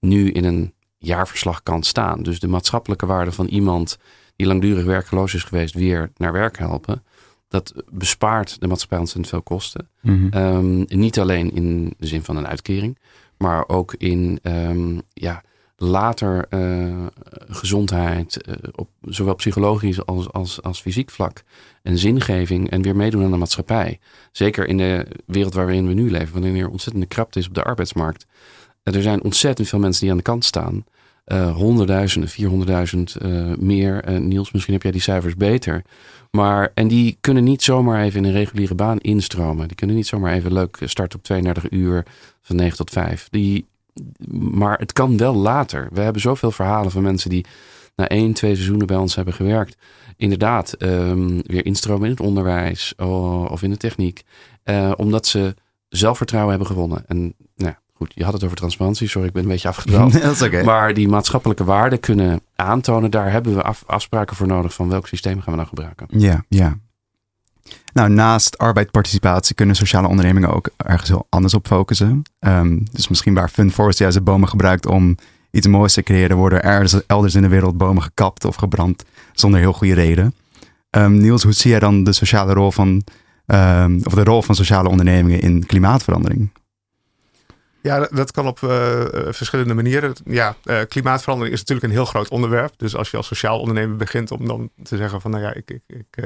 nu 0.00 0.30
in 0.30 0.44
een 0.44 0.74
jaarverslag 0.98 1.62
kan 1.62 1.82
staan. 1.82 2.22
Dus 2.22 2.40
de 2.40 2.48
maatschappelijke 2.48 3.06
waarde 3.06 3.32
van 3.32 3.46
iemand 3.46 3.98
die 4.36 4.46
langdurig 4.46 4.84
werkloos 4.84 5.34
is 5.34 5.44
geweest 5.44 5.74
weer 5.74 6.10
naar 6.16 6.32
werk 6.32 6.58
helpen. 6.58 7.04
Dat 7.48 7.74
bespaart 7.90 8.60
de 8.60 8.66
maatschappij 8.66 8.98
ontzettend 8.98 9.28
veel 9.28 9.42
kosten. 9.42 9.88
Mm 10.00 10.30
-hmm. 10.30 10.42
um, 10.42 10.84
niet 10.88 11.18
alleen 11.18 11.54
in 11.54 11.94
de 11.98 12.06
zin 12.06 12.22
van 12.22 12.36
een 12.36 12.46
uitkering, 12.46 12.98
maar 13.42 13.68
ook 13.68 13.94
in 13.94 14.38
um, 14.42 15.02
ja, 15.12 15.42
later 15.76 16.46
uh, 16.50 17.06
gezondheid, 17.48 18.38
uh, 18.48 18.54
op 18.74 18.88
zowel 19.00 19.34
psychologisch 19.34 20.06
als, 20.06 20.32
als, 20.32 20.62
als 20.62 20.80
fysiek 20.80 21.10
vlak. 21.10 21.42
En 21.82 21.98
zingeving 21.98 22.70
en 22.70 22.82
weer 22.82 22.96
meedoen 22.96 23.24
aan 23.24 23.30
de 23.30 23.36
maatschappij. 23.36 23.98
Zeker 24.32 24.68
in 24.68 24.76
de 24.76 25.06
wereld 25.26 25.54
waarin 25.54 25.86
we 25.86 25.94
nu 25.94 26.10
leven, 26.10 26.32
wanneer 26.32 26.62
er 26.62 26.70
ontzettende 26.70 27.06
krapte 27.06 27.38
is 27.38 27.48
op 27.48 27.54
de 27.54 27.62
arbeidsmarkt. 27.62 28.26
Er 28.82 29.02
zijn 29.02 29.22
ontzettend 29.22 29.68
veel 29.68 29.78
mensen 29.78 30.00
die 30.00 30.10
aan 30.10 30.16
de 30.16 30.22
kant 30.22 30.44
staan. 30.44 30.84
Honderdduizenden, 31.54 32.28
vierhonderdduizend 32.28 33.16
meer. 33.58 34.20
Niels, 34.20 34.52
misschien 34.52 34.72
heb 34.74 34.82
jij 34.82 34.92
die 34.92 35.00
cijfers 35.00 35.36
beter. 35.36 35.82
Maar, 36.30 36.70
en 36.74 36.88
die 36.88 37.16
kunnen 37.20 37.44
niet 37.44 37.62
zomaar 37.62 38.02
even 38.02 38.18
in 38.18 38.24
een 38.24 38.36
reguliere 38.36 38.74
baan 38.74 38.98
instromen. 38.98 39.66
Die 39.66 39.76
kunnen 39.76 39.96
niet 39.96 40.06
zomaar 40.06 40.32
even 40.32 40.52
leuk 40.52 40.78
starten 40.84 41.18
op 41.18 41.24
32 41.24 41.70
uur 41.70 42.04
van 42.40 42.56
9 42.56 42.76
tot 42.76 42.90
5. 42.90 43.28
Die, 43.30 43.66
maar 44.30 44.78
het 44.78 44.92
kan 44.92 45.16
wel 45.16 45.34
later. 45.34 45.88
We 45.92 46.00
hebben 46.00 46.22
zoveel 46.22 46.50
verhalen 46.50 46.90
van 46.90 47.02
mensen 47.02 47.30
die 47.30 47.46
na 47.96 48.08
één, 48.08 48.32
twee 48.32 48.54
seizoenen 48.54 48.86
bij 48.86 48.96
ons 48.96 49.14
hebben 49.14 49.34
gewerkt. 49.34 49.76
Inderdaad, 50.16 50.74
um, 50.78 51.42
weer 51.42 51.64
instromen 51.64 52.04
in 52.04 52.10
het 52.10 52.20
onderwijs 52.20 52.94
of 53.48 53.62
in 53.62 53.70
de 53.70 53.76
techniek. 53.76 54.22
Uh, 54.64 54.92
omdat 54.96 55.26
ze 55.26 55.54
zelfvertrouwen 55.88 56.50
hebben 56.50 56.68
gewonnen. 56.68 57.04
En 57.06 57.34
nou, 57.56 57.74
goed, 58.02 58.12
je 58.14 58.24
had 58.24 58.32
het 58.32 58.44
over 58.44 58.56
transparantie. 58.56 59.08
Sorry, 59.08 59.28
ik 59.28 59.32
ben 59.32 59.42
een 59.42 59.48
beetje 59.48 59.68
afgedwaald. 59.68 60.12
Dat 60.22 60.32
is 60.32 60.42
okay. 60.42 60.64
Maar 60.64 60.94
die 60.94 61.08
maatschappelijke 61.08 61.64
waarden 61.64 62.00
kunnen 62.00 62.40
aantonen. 62.56 63.10
Daar 63.10 63.30
hebben 63.30 63.54
we 63.54 63.62
af, 63.62 63.82
afspraken 63.86 64.36
voor 64.36 64.46
nodig 64.46 64.74
van 64.74 64.88
welk 64.88 65.06
systeem 65.06 65.40
gaan 65.40 65.52
we 65.52 65.56
nou 65.56 65.68
gebruiken. 65.68 66.06
Ja, 66.10 66.44
ja. 66.48 66.76
Nou, 67.92 68.10
naast 68.10 68.58
arbeidsparticipatie 68.58 69.54
kunnen 69.54 69.76
sociale 69.76 70.08
ondernemingen 70.08 70.54
ook 70.54 70.70
ergens 70.76 71.08
heel 71.08 71.26
anders 71.28 71.54
op 71.54 71.66
focussen. 71.66 72.22
Um, 72.40 72.84
dus 72.92 73.08
misschien 73.08 73.34
waar 73.34 73.48
Funforest 73.48 73.98
juist 73.98 74.16
de 74.16 74.22
bomen 74.22 74.48
gebruikt 74.48 74.86
om 74.86 75.16
iets 75.50 75.66
moois 75.66 75.92
te 75.92 76.02
creëren, 76.02 76.36
worden 76.36 76.62
er 76.62 77.04
elders 77.06 77.34
in 77.34 77.42
de 77.42 77.48
wereld 77.48 77.76
bomen 77.76 78.02
gekapt 78.02 78.44
of 78.44 78.56
gebrand 78.56 79.04
zonder 79.32 79.60
heel 79.60 79.72
goede 79.72 79.94
reden. 79.94 80.34
Um, 80.90 81.16
Niels, 81.16 81.42
hoe 81.42 81.52
zie 81.52 81.70
jij 81.70 81.78
dan 81.78 82.04
de 82.04 82.12
sociale 82.12 82.52
rol 82.52 82.70
van, 82.70 83.02
um, 83.46 84.00
of 84.04 84.14
de 84.14 84.24
rol 84.24 84.42
van 84.42 84.54
sociale 84.54 84.88
ondernemingen 84.88 85.40
in 85.40 85.66
klimaatverandering? 85.66 86.50
Ja, 87.82 88.08
dat 88.10 88.30
kan 88.30 88.46
op 88.46 88.60
uh, 88.60 88.70
verschillende 89.28 89.74
manieren. 89.74 90.14
Ja, 90.24 90.56
uh, 90.64 90.80
klimaatverandering 90.88 91.54
is 91.54 91.60
natuurlijk 91.60 91.86
een 91.86 91.94
heel 91.94 92.04
groot 92.04 92.28
onderwerp. 92.28 92.72
Dus 92.76 92.96
als 92.96 93.10
je 93.10 93.16
als 93.16 93.26
sociaal 93.26 93.60
ondernemer 93.60 93.96
begint 93.96 94.30
om 94.30 94.46
dan 94.46 94.70
te 94.82 94.96
zeggen 94.96 95.20
van 95.20 95.30
nou 95.30 95.42
ja, 95.42 95.54
ik, 95.54 95.70
ik, 95.70 95.82
ik 95.86 96.24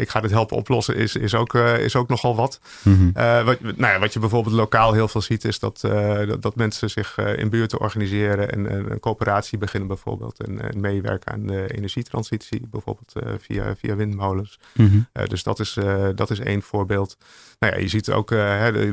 ik 0.00 0.08
ga 0.08 0.20
dit 0.20 0.30
helpen 0.30 0.56
oplossen, 0.56 0.96
is, 0.96 1.16
is, 1.16 1.34
ook, 1.34 1.54
uh, 1.54 1.78
is 1.78 1.96
ook 1.96 2.08
nogal 2.08 2.36
wat. 2.36 2.60
Mm 2.82 2.94
-hmm. 2.94 3.22
uh, 3.22 3.44
wat, 3.44 3.60
nou 3.60 3.92
ja, 3.92 3.98
wat 3.98 4.12
je 4.12 4.18
bijvoorbeeld 4.18 4.54
lokaal 4.54 4.92
heel 4.92 5.08
veel 5.08 5.20
ziet, 5.20 5.44
is 5.44 5.58
dat, 5.58 5.82
uh, 5.84 6.26
dat, 6.26 6.42
dat, 6.42 6.56
mensen 6.56 6.90
zich 6.90 7.18
in 7.18 7.50
buurten 7.50 7.80
organiseren 7.80 8.52
en, 8.52 8.66
en, 8.66 8.90
een 8.90 9.00
coöperatie 9.00 9.58
beginnen 9.58 9.88
bijvoorbeeld. 9.88 10.44
En, 10.44 10.70
en 10.70 10.80
meewerken 10.80 11.32
aan 11.32 11.46
de 11.46 11.74
energietransitie, 11.74 12.66
bijvoorbeeld 12.70 13.12
via, 13.38 13.76
via 13.76 13.96
windmolens. 13.96 14.58
Mm 14.74 15.06
-hmm. 15.12 15.28
dus 15.28 15.42
dat 15.42 15.60
is, 15.60 15.76
dat 16.14 16.30
is 16.30 16.38
één 16.38 16.62
voorbeeld. 16.62 17.16
Nou 17.58 17.74
ja, 17.74 17.78
je 17.78 17.88
ziet 17.88 18.10
ook, 18.10 18.30
hè, 18.30 18.72
de, 18.72 18.86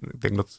ik 0.00 0.20
denk 0.20 0.36
dat 0.36 0.56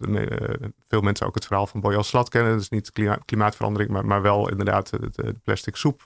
veel 0.87 1.01
mensen 1.01 1.25
ook 1.25 1.35
het 1.35 1.45
verhaal 1.45 1.67
van 1.67 1.79
Boyal 1.79 2.03
Slat 2.03 2.29
kennen. 2.29 2.51
Dat 2.51 2.61
is 2.61 2.69
niet 2.69 2.91
klima 2.91 3.19
klimaatverandering, 3.25 3.91
maar, 3.91 4.05
maar 4.05 4.21
wel 4.21 4.49
inderdaad 4.49 4.89
de, 4.89 5.09
de 5.11 5.35
plastic 5.43 5.75
soep 5.75 6.01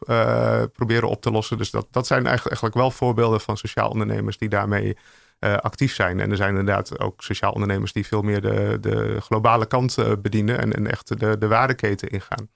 proberen 0.74 1.10
op 1.10 1.22
te 1.22 1.32
lossen. 1.32 1.58
Dus 1.58 1.72
dat, 1.72 1.88
dat 1.92 2.08
zijn 2.08 2.26
eigenlijk, 2.26 2.48
eigenlijk 2.48 2.76
wel 2.76 2.92
voorbeelden 2.92 3.42
van 3.42 3.58
ondernemers 3.88 4.38
die 4.38 4.50
daarmee 4.50 4.98
uh, 5.40 5.56
actief 5.56 5.94
zijn. 5.94 6.20
En 6.20 6.32
er 6.32 6.38
zijn 6.38 6.50
inderdaad 6.50 7.00
ook 7.00 7.24
sociaal 7.24 7.52
ondernemers 7.52 7.94
die 7.94 8.06
veel 8.06 8.22
meer 8.22 8.42
de, 8.42 8.78
de 8.82 9.18
globale 9.22 9.66
kant 9.66 9.98
uh, 10.00 10.12
bedienen 10.22 10.60
en, 10.60 10.76
en 10.76 10.88
echt 10.88 11.20
de, 11.20 11.38
de 11.38 11.48
waardeketen 11.48 12.10
ingaan. 12.10 12.50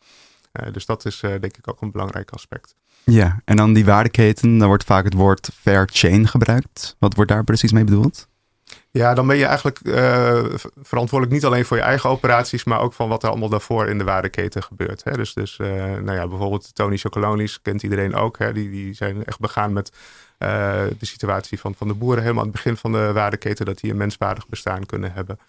dus 0.71 0.85
dat 0.85 1.05
is 1.05 1.19
denk 1.19 1.57
ik 1.57 1.69
ook 1.69 1.81
een 1.81 1.91
belangrijk 1.91 2.31
aspect. 2.31 2.75
Ja, 3.03 3.41
en 3.45 3.55
dan 3.55 3.73
die 3.73 3.85
waardeketen, 3.85 4.57
dan 4.57 4.67
wordt 4.67 4.83
vaak 4.83 5.03
het 5.03 5.13
woord 5.13 5.49
fair 5.53 5.89
chain 5.91 6.27
gebruikt. 6.27 6.95
Wat 6.99 7.15
wordt 7.15 7.31
daar 7.31 7.43
precies 7.43 7.71
mee 7.71 7.83
bedoeld? 7.83 8.27
Ja, 8.91 9.13
dan 9.13 9.27
ben 9.27 9.37
je 9.37 9.45
eigenlijk 9.45 9.79
verantwoordelijk 10.81 11.31
niet 11.31 11.45
alleen 11.45 11.65
voor 11.65 11.77
je 11.77 11.83
eigen 11.83 12.09
operaties, 12.09 12.63
maar 12.63 12.79
ook 12.79 12.93
van 12.93 13.09
wat 13.09 13.23
er 13.23 13.29
allemaal 13.29 13.49
daarvoor 13.49 13.87
in 13.87 13.97
de 13.97 14.03
waardeketen 14.03 14.63
gebeurt. 14.63 15.03
Hè. 15.03 15.11
Dus, 15.11 15.33
dus 15.33 15.57
nou 15.57 16.11
ja, 16.11 16.27
bijvoorbeeld 16.27 16.75
Tony 16.75 16.97
Chocolonis 16.97 17.61
kent 17.61 17.83
iedereen 17.83 18.15
ook. 18.15 18.37
Hè. 18.37 18.53
Die, 18.53 18.69
die 18.69 18.93
zijn 18.93 19.25
echt 19.25 19.39
begaan 19.39 19.73
met 19.73 19.91
de 20.97 21.05
situatie 21.05 21.59
van, 21.59 21.75
van 21.75 21.87
de 21.87 21.93
boeren 21.93 22.21
helemaal 22.21 22.43
aan 22.43 22.49
het 22.49 22.61
begin 22.61 22.77
van 22.77 22.91
de 22.91 23.11
waardeketen, 23.11 23.65
dat 23.65 23.79
die 23.79 23.91
een 23.91 23.97
menswaardig 23.97 24.47
bestaan 24.47 24.85
kunnen 24.85 25.13
hebben. 25.13 25.39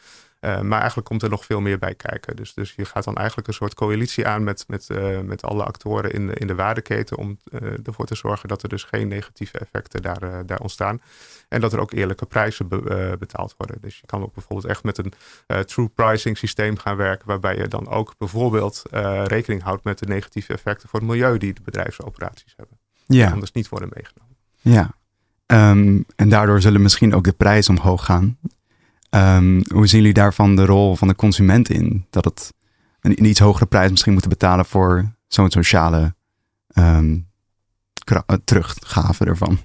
Uh, 0.40 0.61
maar 0.61 0.78
eigenlijk 0.78 1.09
komt 1.09 1.22
er 1.22 1.30
nog 1.30 1.44
veel 1.44 1.61
meer 1.61 1.78
bij 1.78 1.94
kijken. 1.94 2.37
Dus, 2.37 2.54
dus 2.54 2.72
je 2.76 2.85
gaat 2.85 3.04
dan 3.04 3.16
eigenlijk 3.16 3.48
een 3.48 3.54
soort 3.54 3.74
coalitie 3.74 4.26
aan 4.26 4.44
met, 4.44 4.64
met, 4.68 4.88
uh, 4.90 5.20
met 5.20 5.42
alle 5.42 5.64
actoren 5.64 6.12
in 6.12 6.26
de, 6.26 6.35
in 6.35 6.46
de 6.46 6.54
waardeketen. 6.54 7.16
Om 7.16 7.38
uh, 7.44 7.87
ervoor 7.87 8.07
te 8.07 8.14
zorgen 8.14 8.48
dat 8.48 8.62
er 8.62 8.68
dus 8.68 8.83
geen 8.83 9.09
negatieve 9.09 9.59
effecten 9.59 10.02
daar, 10.02 10.46
daar 10.46 10.61
ontstaan. 10.61 11.00
En 11.48 11.61
dat 11.61 11.72
er 11.72 11.80
ook 11.80 11.92
eerlijke 11.92 12.26
prijzen 12.26 12.68
be, 12.68 13.16
betaald 13.18 13.54
worden. 13.57 13.76
Dus 13.80 13.98
je 13.98 14.07
kan 14.07 14.22
ook 14.22 14.35
bijvoorbeeld 14.35 14.70
echt 14.70 14.85
met 14.85 14.98
een 14.98 15.12
true 15.64 15.88
pricing 15.88 16.38
systeem 16.38 16.78
gaan 16.78 16.96
werken. 16.96 17.26
Waarbij 17.26 17.57
je 17.57 17.68
dan 17.68 17.88
ook 17.88 18.14
bijvoorbeeld 18.18 18.83
rekening 19.24 19.62
houdt 19.62 19.85
met 19.85 19.98
de 19.98 20.07
negatieve 20.07 20.52
effecten 20.52 20.88
voor 20.88 21.00
het 21.00 21.09
milieu 21.09 21.38
die 21.38 21.52
de 21.52 21.62
bedrijfsoperaties 21.62 22.54
hebben. 22.57 22.78
Ja. 23.07 23.24
Die 23.24 23.33
anders 23.33 23.52
niet 23.52 23.68
worden 23.68 23.88
meegenomen. 23.92 24.34
Ja. 24.64 24.94
Um, 25.46 26.05
en 26.16 26.29
daardoor 26.29 26.61
zullen 26.61 26.83
misschien 26.83 27.14
ook 27.14 27.24
de 27.24 27.33
prijzen 27.33 27.77
omhoog 27.77 28.05
gaan. 28.05 28.38
Um, 29.11 29.62
hoe 29.72 29.87
zien 29.87 29.98
jullie 29.98 30.14
daarvan 30.14 30.57
de 30.57 30.64
rol 30.64 30.96
van 30.96 31.09
de 31.09 31.14
consument 31.14 31.68
in? 31.68 32.07
Dat 32.11 32.24
het 32.24 32.53
een, 33.00 33.24
iets 33.24 33.40
hogere 33.40 33.66
prijs 33.66 33.90
misschien 33.90 34.12
moeten 34.12 34.31
betalen 34.31 34.64
voor 34.64 35.12
zo'n 35.29 35.50
sociale 35.50 36.14
um, 36.79 37.29
teruggave 38.44 39.24
ervan? 39.24 39.59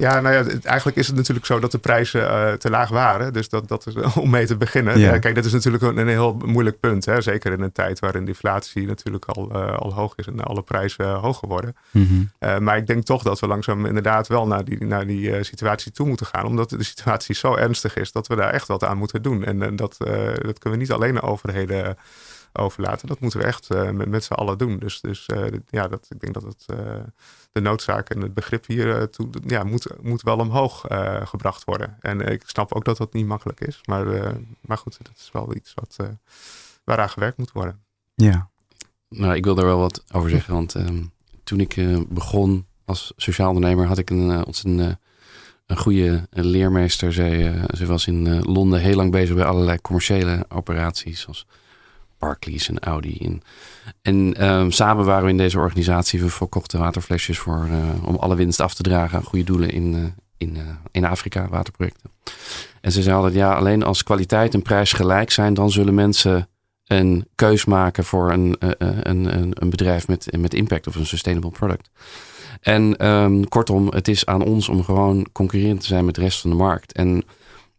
Ja, 0.00 0.20
nou 0.20 0.34
ja, 0.34 0.60
eigenlijk 0.62 0.96
is 0.96 1.06
het 1.06 1.16
natuurlijk 1.16 1.46
zo 1.46 1.58
dat 1.58 1.72
de 1.72 1.78
prijzen 1.78 2.20
uh, 2.20 2.52
te 2.52 2.70
laag 2.70 2.88
waren. 2.88 3.32
Dus 3.32 3.48
dat, 3.48 3.68
dat 3.68 3.86
is 3.86 3.94
om 4.24 4.30
mee 4.30 4.46
te 4.46 4.56
beginnen. 4.56 4.98
Ja. 4.98 5.14
Uh, 5.14 5.20
kijk, 5.20 5.34
dat 5.34 5.44
is 5.44 5.52
natuurlijk 5.52 5.82
een, 5.82 5.96
een, 5.96 6.08
heel 6.08 6.40
moeilijk 6.44 6.80
punt. 6.80 7.04
Hè? 7.04 7.20
Zeker 7.20 7.52
in 7.52 7.60
een 7.60 7.72
tijd 7.72 7.98
waarin 7.98 8.24
de 8.24 8.30
inflatie 8.30 8.86
natuurlijk 8.86 9.24
al, 9.24 9.50
uh, 9.52 9.76
al 9.76 9.94
hoog 9.94 10.14
is 10.16 10.26
en 10.26 10.40
alle 10.40 10.62
prijzen 10.62 11.08
hoger 11.10 11.48
worden. 11.48 11.76
Mm 11.90 12.30
-hmm. 12.38 12.64
maar 12.64 12.76
ik 12.76 12.86
denk 12.86 13.04
toch 13.04 13.22
dat 13.22 13.40
we 13.40 13.46
langzaam 13.46 13.86
inderdaad 13.86 14.28
wel 14.28 14.46
naar 14.46 14.64
die, 14.64 14.84
naar 14.84 15.06
die 15.06 15.44
situatie 15.44 15.92
toe 15.92 16.06
moeten 16.06 16.26
gaan. 16.26 16.44
Omdat 16.44 16.70
de 16.70 16.82
situatie 16.82 17.34
zo 17.34 17.56
ernstig 17.56 17.96
is 17.96 18.12
dat 18.12 18.26
we 18.26 18.36
daar 18.36 18.50
echt 18.50 18.68
wat 18.68 18.84
aan 18.84 18.98
moeten 18.98 19.22
doen. 19.22 19.44
En, 19.44 19.62
en 19.62 19.76
dat, 19.76 19.96
dat 19.98 20.58
kunnen 20.58 20.78
we 20.78 20.84
niet 20.84 20.92
alleen 20.92 21.14
naar 21.14 21.28
overheden 21.28 21.96
overlaten. 22.52 23.08
Dat 23.08 23.20
moeten 23.20 23.40
we 23.40 23.46
echt 23.46 23.72
uh, 23.72 23.90
met, 23.90 24.08
met 24.08 24.24
z'n 24.24 24.32
allen 24.32 24.58
doen. 24.58 24.78
Dus, 24.78 25.00
dus 25.00 25.28
uh, 25.34 25.46
ja, 25.70 25.88
dat, 25.88 26.06
ik 26.08 26.20
denk 26.20 26.34
dat 26.34 26.42
het, 26.42 26.66
uh, 26.70 27.02
de 27.52 27.60
noodzaak 27.60 28.10
en 28.10 28.20
het 28.20 28.34
begrip 28.34 28.66
hier 28.66 29.10
toe, 29.10 29.28
ja, 29.46 29.64
moet, 29.64 29.86
moet 30.02 30.22
wel 30.22 30.38
omhoog 30.38 30.84
gebracht 31.24 31.64
worden. 31.64 31.96
En 32.00 32.20
ik 32.20 32.42
snap 32.46 32.72
ook 32.72 32.84
dat 32.84 32.96
dat 32.96 33.12
niet 33.12 33.26
makkelijk 33.26 33.60
is. 33.60 33.80
Maar, 33.84 34.34
maar 34.60 34.78
goed, 34.78 34.98
dat 35.02 35.16
is 35.16 35.30
wel 35.32 35.54
iets 35.54 35.74
wat, 35.74 35.96
waaraan 36.84 37.10
gewerkt 37.10 37.38
moet 37.38 37.52
worden. 37.52 37.80
Ja. 38.14 38.48
Nou, 39.08 39.34
ik 39.34 39.44
wil 39.44 39.54
daar 39.54 39.64
wel 39.64 39.78
wat 39.78 40.04
over 40.12 40.30
zeggen. 40.30 40.54
Want 40.54 40.74
um, 40.74 41.12
toen 41.44 41.60
ik 41.60 41.76
begon 42.08 42.66
als 42.84 43.12
sociaal 43.16 43.48
ondernemer 43.48 43.86
had 43.86 43.98
ik 43.98 44.10
een 44.10 44.44
ontzettend 44.44 44.98
een 45.66 45.76
goede 45.76 46.28
leermeester. 46.30 47.12
Zij, 47.12 47.64
ze 47.76 47.86
was 47.86 48.06
in 48.06 48.42
Londen 48.42 48.80
heel 48.80 48.96
lang 48.96 49.10
bezig 49.10 49.34
bij 49.34 49.44
allerlei 49.44 49.80
commerciële 49.80 50.44
operaties. 50.48 51.20
Zoals 51.20 51.46
Barclays 52.20 52.68
en 52.68 52.78
Audi. 52.78 53.18
En, 53.18 53.42
en 54.02 54.48
um, 54.48 54.70
samen 54.70 55.04
waren 55.04 55.24
we 55.24 55.30
in 55.30 55.36
deze 55.36 55.58
organisatie. 55.58 56.20
We 56.20 56.28
verkochten 56.28 56.78
waterflesjes 56.78 57.38
voor, 57.38 57.68
uh, 57.70 58.08
om 58.08 58.16
alle 58.16 58.36
winst 58.36 58.60
af 58.60 58.74
te 58.74 58.82
dragen 58.82 59.18
aan 59.18 59.24
goede 59.24 59.44
doelen 59.44 59.70
in, 59.70 59.94
uh, 59.94 60.04
in, 60.36 60.56
uh, 60.56 60.62
in 60.90 61.04
Afrika, 61.04 61.48
waterprojecten. 61.48 62.10
En 62.80 62.92
ze 62.92 63.02
zeiden 63.02 63.32
ja, 63.32 63.54
alleen 63.54 63.82
als 63.82 64.02
kwaliteit 64.02 64.54
en 64.54 64.62
prijs 64.62 64.92
gelijk 64.92 65.30
zijn, 65.30 65.54
dan 65.54 65.70
zullen 65.70 65.94
mensen 65.94 66.48
een 66.86 67.26
keus 67.34 67.64
maken 67.64 68.04
voor 68.04 68.32
een, 68.32 68.56
een, 68.58 69.08
een, 69.08 69.50
een 69.62 69.70
bedrijf 69.70 70.08
met, 70.08 70.36
met 70.38 70.54
impact 70.54 70.86
of 70.86 70.94
een 70.94 71.06
sustainable 71.06 71.50
product. 71.50 71.90
En 72.60 73.06
um, 73.06 73.48
kortom, 73.48 73.88
het 73.88 74.08
is 74.08 74.26
aan 74.26 74.42
ons 74.42 74.68
om 74.68 74.84
gewoon 74.84 75.26
concurrerend 75.32 75.80
te 75.80 75.86
zijn 75.86 76.04
met 76.04 76.14
de 76.14 76.20
rest 76.20 76.40
van 76.40 76.50
de 76.50 76.56
markt. 76.56 76.92
En 76.92 77.24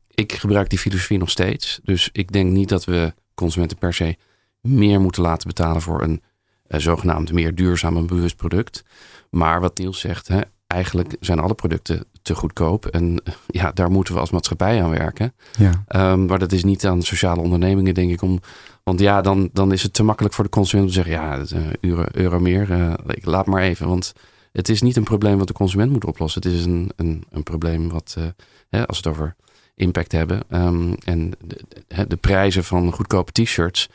ik 0.09 0.33
gebruik 0.33 0.69
die 0.69 0.79
filosofie 0.79 1.17
nog 1.17 1.29
steeds. 1.29 1.79
Dus 1.83 2.09
ik 2.11 2.31
denk 2.31 2.51
niet 2.51 2.69
dat 2.69 2.85
we 2.85 3.13
consumenten 3.33 3.77
per 3.77 3.93
se 3.93 4.17
meer 4.61 5.01
moeten 5.01 5.21
laten 5.21 5.47
betalen 5.47 5.81
voor 5.81 6.01
een 6.01 6.21
uh, 6.67 6.79
zogenaamd 6.79 7.33
meer 7.33 7.55
duurzaam 7.55 7.97
en 7.97 8.07
bewust 8.07 8.35
product. 8.35 8.83
Maar 9.29 9.61
wat 9.61 9.77
Niels 9.77 9.99
zegt, 9.99 10.27
hè, 10.27 10.41
eigenlijk 10.67 11.15
zijn 11.19 11.39
alle 11.39 11.53
producten 11.53 12.05
te 12.21 12.35
goedkoop. 12.35 12.85
En 12.85 13.21
uh, 13.23 13.33
ja, 13.47 13.71
daar 13.71 13.91
moeten 13.91 14.13
we 14.13 14.19
als 14.19 14.31
maatschappij 14.31 14.83
aan 14.83 14.89
werken. 14.89 15.33
Ja. 15.57 16.11
Um, 16.11 16.25
maar 16.25 16.39
dat 16.39 16.51
is 16.51 16.63
niet 16.63 16.85
aan 16.85 17.01
sociale 17.01 17.41
ondernemingen, 17.41 17.93
denk 17.93 18.11
ik. 18.11 18.21
Om, 18.21 18.39
want 18.83 18.99
ja, 18.99 19.21
dan, 19.21 19.49
dan 19.53 19.71
is 19.71 19.83
het 19.83 19.93
te 19.93 20.03
makkelijk 20.03 20.33
voor 20.33 20.43
de 20.43 20.49
consument 20.49 20.87
om 20.87 20.93
te 20.93 21.01
zeggen: 21.03 21.23
ja, 21.23 21.37
uh, 21.37 21.73
euro, 21.79 22.05
euro 22.11 22.39
meer, 22.39 22.95
ik 23.07 23.25
laat 23.25 23.45
maar 23.45 23.61
even. 23.61 23.87
Want 23.87 24.13
het 24.51 24.69
is 24.69 24.81
niet 24.81 24.95
een 24.95 25.03
probleem 25.03 25.37
wat 25.37 25.47
de 25.47 25.53
consument 25.53 25.91
moet 25.91 26.05
oplossen. 26.05 26.41
Het 26.41 26.51
is 26.51 26.65
een, 26.65 26.91
een, 26.95 27.23
een 27.29 27.43
probleem 27.43 27.89
wat, 27.89 28.17
hè, 28.69 28.87
als 28.87 28.99
we 28.99 29.09
het 29.09 29.17
over 29.17 29.35
impact 29.75 30.11
hebben. 30.11 30.41
Um, 30.49 30.95
en 31.03 31.31
de, 31.45 31.61
de, 31.87 32.07
de, 32.07 32.15
prijzen 32.15 32.63
van 32.63 32.91
goedkope 32.91 33.31
t-shirts. 33.31 33.89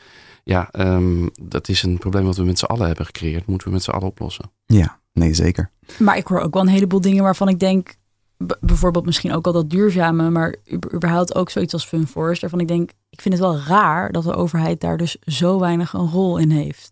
Ja, 0.47 0.69
um, 0.71 1.29
dat 1.41 1.69
is 1.69 1.83
een 1.83 1.97
probleem 1.97 2.25
wat 2.25 2.37
we 2.37 2.43
met 2.43 2.59
z'n 2.59 2.65
allen 2.65 2.87
hebben 2.87 3.05
gecreëerd. 3.05 3.45
Moeten 3.45 3.67
we 3.67 3.73
met 3.73 3.83
z'n 3.83 3.91
allen 3.91 4.07
oplossen. 4.07 4.51
Ja, 4.65 4.99
nee, 5.13 5.33
zeker. 5.33 5.71
Maar 5.99 6.17
ik 6.17 6.27
hoor 6.27 6.39
ook 6.39 6.53
wel 6.53 6.63
een 6.63 6.67
heleboel 6.67 7.01
dingen 7.01 7.23
waarvan 7.23 7.49
ik 7.49 7.59
denk... 7.59 7.95
bijvoorbeeld 8.59 9.05
misschien 9.05 9.33
ook 9.33 9.45
al 9.45 9.51
dat 9.51 9.69
duurzame... 9.69 10.29
maar 10.29 10.55
überhaupt 10.93 11.35
ook 11.35 11.49
zoiets 11.49 11.73
als 11.73 11.85
Fun 11.85 12.07
Forest... 12.07 12.41
waarvan 12.41 12.59
ik 12.59 12.67
denk, 12.67 12.91
ik 13.09 13.21
vind 13.21 13.33
het 13.33 13.43
wel 13.43 13.59
raar... 13.59 14.11
dat 14.11 14.23
de 14.23 14.35
overheid 14.35 14.81
daar 14.81 14.97
dus 14.97 15.17
zo 15.21 15.59
weinig 15.59 15.93
een 15.93 16.09
rol 16.09 16.37
in 16.37 16.49
heeft. 16.49 16.91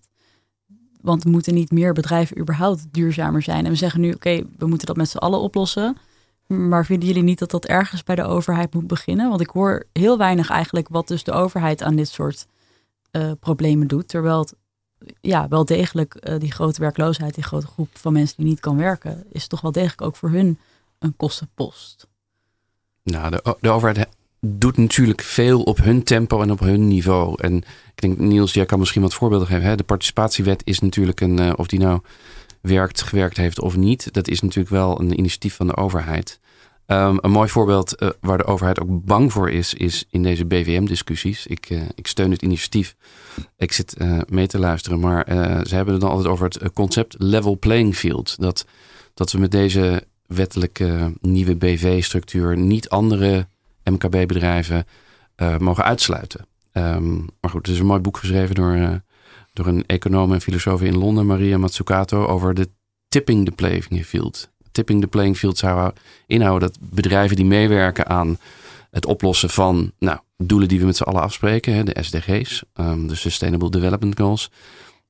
Want 1.02 1.26
moeten 1.26 1.54
niet 1.54 1.72
meer 1.72 1.94
bedrijven 1.94 2.39
überhaupt 2.39 2.86
duurzamer 2.91 3.41
zijn? 3.41 3.65
En 3.65 3.72
we 3.72 3.78
zeggen 3.78 4.02
nu, 4.02 4.08
oké, 4.08 4.15
okay, 4.15 4.46
we 4.58 4.68
moeten 4.68 4.88
dat 4.88 4.98
met 4.98 5.10
z'n 5.10 5.18
allen 5.18 5.39
oplossen... 5.39 5.98
Maar 6.48 6.86
vinden 6.86 7.08
jullie 7.08 7.24
niet 7.24 7.39
dat 7.39 7.52
dat 7.52 7.65
ergens 7.65 8.04
bij 8.04 8.15
de 8.15 8.24
overheid 8.24 8.74
moet 8.74 8.88
beginnen? 8.88 9.30
Want 9.30 9.41
ik 9.41 9.50
hoor 9.50 9.84
heel 9.94 10.18
weinig 10.18 10.50
eigenlijk 10.50 10.88
wat 10.89 11.08
dus 11.08 11.24
de 11.24 11.32
overheid 11.32 11.84
aan 11.84 11.96
dit 11.96 12.08
soort 12.08 12.48
uh, 13.15 13.32
problemen 13.39 13.88
doet. 13.88 14.08
Terwijl 14.08 14.39
het 14.39 14.54
ja, 15.21 15.47
wel 15.47 15.65
degelijk 15.65 16.17
uh, 16.30 16.39
die 16.39 16.51
grote 16.51 16.82
werkloosheid, 16.82 17.36
die 17.36 17.43
grote 17.43 17.67
groep 17.67 17.89
van 17.93 18.13
mensen 18.13 18.36
die 18.38 18.45
niet 18.45 18.60
kan 18.60 18.78
werken, 18.78 19.23
is 19.32 19.47
toch 19.47 19.62
wel 19.62 19.71
degelijk 19.71 20.01
ook 20.01 20.15
voor 20.15 20.30
hun 20.30 20.60
een 20.99 21.15
kostenpost. 21.15 22.08
Nou, 23.04 23.32
de, 23.32 23.58
de 23.60 23.69
overheid 23.69 24.08
doet 24.39 24.78
natuurlijk 24.78 25.21
veel 25.21 25.62
op 25.62 25.78
hun 25.78 26.04
tempo 26.04 26.41
en 26.41 26.51
op 26.51 26.60
hun 26.60 26.88
niveau. 26.88 27.41
En 27.41 27.56
ik 27.95 28.01
denk, 28.01 28.17
Niels, 28.17 28.54
jij 28.54 28.65
kan 28.65 28.80
misschien 28.80 29.01
wat 29.01 29.13
voorbeelden 29.13 29.47
geven. 29.47 29.63
Hè? 29.63 29.75
De 29.75 29.84
participatiewet 29.84 30.62
is 30.65 30.80
natuurlijk 30.80 31.21
een, 31.21 31.41
uh, 31.41 31.54
of 31.56 31.67
die 31.67 31.80
nou 31.80 31.99
werkt, 32.62 33.01
gewerkt 33.01 33.38
heeft 33.38 33.62
of 33.62 33.75
niet. 33.75 34.13
Dat 34.13 34.28
is 34.28 34.41
natuurlijk 34.41 34.69
wel 34.69 34.99
een 34.99 35.17
initiatief 35.17 35.56
van 35.56 35.67
de 35.67 35.75
overheid. 35.75 36.39
Um, 36.88 37.17
een 37.21 37.32
mooi 37.32 37.50
voorbeeld 37.50 38.02
uh, 38.02 38.10
waar 38.19 38.38
de 38.38 38.45
overheid 38.45 38.80
ook 38.80 39.06
bang 39.06 39.32
voor 39.32 39.50
is, 39.50 39.74
is 39.74 40.06
in 40.10 40.24
deze 40.24 40.45
BVM-discussies. 40.45 41.48
Ik, 41.48 41.69
uh, 41.69 41.82
ik 41.95 42.08
steun 42.08 42.32
het 42.32 42.41
initiatief. 42.41 42.95
Ik 43.58 43.71
zit 43.71 43.95
uh, 43.98 44.19
mee 44.28 44.48
te 44.48 44.60
luisteren, 44.60 45.00
maar 45.00 45.26
ze 45.67 45.76
hebben 45.76 45.93
het 45.93 46.02
dan 46.02 46.12
altijd 46.12 46.30
over 46.30 46.45
het 46.45 46.74
concept 46.74 47.15
level 47.17 47.58
playing 47.60 47.95
field. 47.95 48.36
Dat, 48.39 48.65
dat 49.13 49.32
we 49.32 49.39
met 49.39 49.52
deze 49.52 50.04
wettelijke 50.26 51.13
nieuwe 51.21 51.56
BV-structuur 51.56 52.58
niet 52.58 52.89
andere 52.89 53.48
MKB-bedrijven 53.84 54.86
mogen 55.58 55.84
uitsluiten. 55.84 56.45
Um, 56.74 57.30
maar 57.41 57.52
goed, 57.52 57.67
er 57.67 57.74
is 57.74 57.80
een 57.80 57.86
mooi 57.86 58.00
boek 58.00 58.17
geschreven 58.17 58.56
door 58.56 59.02
door 59.56 59.67
een 59.67 59.86
econoom 59.86 60.34
en 60.34 60.41
filosoof 60.41 60.82
in 60.82 60.98
Londen, 60.98 61.26
Maria 61.26 61.58
Mazzucato, 61.58 62.26
over 62.26 62.54
de 62.54 62.69
tipping 63.08 63.45
the 63.45 63.52
playing 63.52 64.06
field. 64.06 64.50
Tipping 64.76 65.02
the 65.02 65.08
playing 65.08 65.38
field 65.38 65.58
zou 65.58 65.92
inhouden 66.28 66.70
dat 66.70 66.78
bedrijven 66.82 67.36
die 67.36 67.46
meewerken 67.46 68.08
aan 68.08 68.38
het 68.92 69.06
oplossen 69.06 69.50
van 69.50 69.92
nou, 70.00 70.20
doelen 70.38 70.68
die 70.68 70.80
we 70.80 70.86
met 70.86 70.98
z'n 70.98 71.04
allen 71.04 71.22
afspreken, 71.22 71.74
hè, 71.74 71.84
de 71.84 72.04
SDG's, 72.04 72.64
um, 72.74 73.08
de 73.08 73.16
Sustainable 73.16 73.70
Development 73.70 74.20
Goals, 74.20 74.52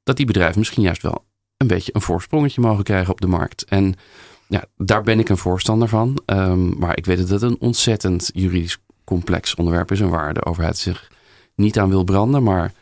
dat 0.04 0.18
die 0.18 0.26
bedrijven 0.26 0.60
misschien 0.60 0.84
juist 0.84 1.02
wel 1.02 1.26
een 1.58 1.68
beetje 1.68 1.96
een 1.96 2.02
voorsprongetje 2.02 2.62
mogen 2.62 2.84
krijgen 2.84 3.12
op 3.12 3.22
de 3.22 3.28
markt. 3.28 3.64
En 3.64 3.96
ja, 4.48 4.66
daar 4.78 5.04
ben 5.04 5.20
ik 5.20 5.30
een 5.30 5.38
voorstander 5.38 5.88
van. 5.88 6.22
Um, 6.26 6.76
maar 6.78 6.98
ik 6.98 7.06
weet 7.06 7.18
dat 7.18 7.30
het 7.30 7.42
een 7.42 7.60
ontzettend 7.60 8.30
juridisch 8.34 8.78
complex 9.04 9.56
onderwerp 9.56 9.92
is 9.92 10.00
en 10.00 10.10
waar 10.10 10.34
de 10.34 10.46
overheid 10.46 10.78
zich 10.78 11.12
niet 11.56 11.80
aan 11.80 11.90
wil 11.90 12.04
branden. 12.04 12.44
Maar 12.44 12.74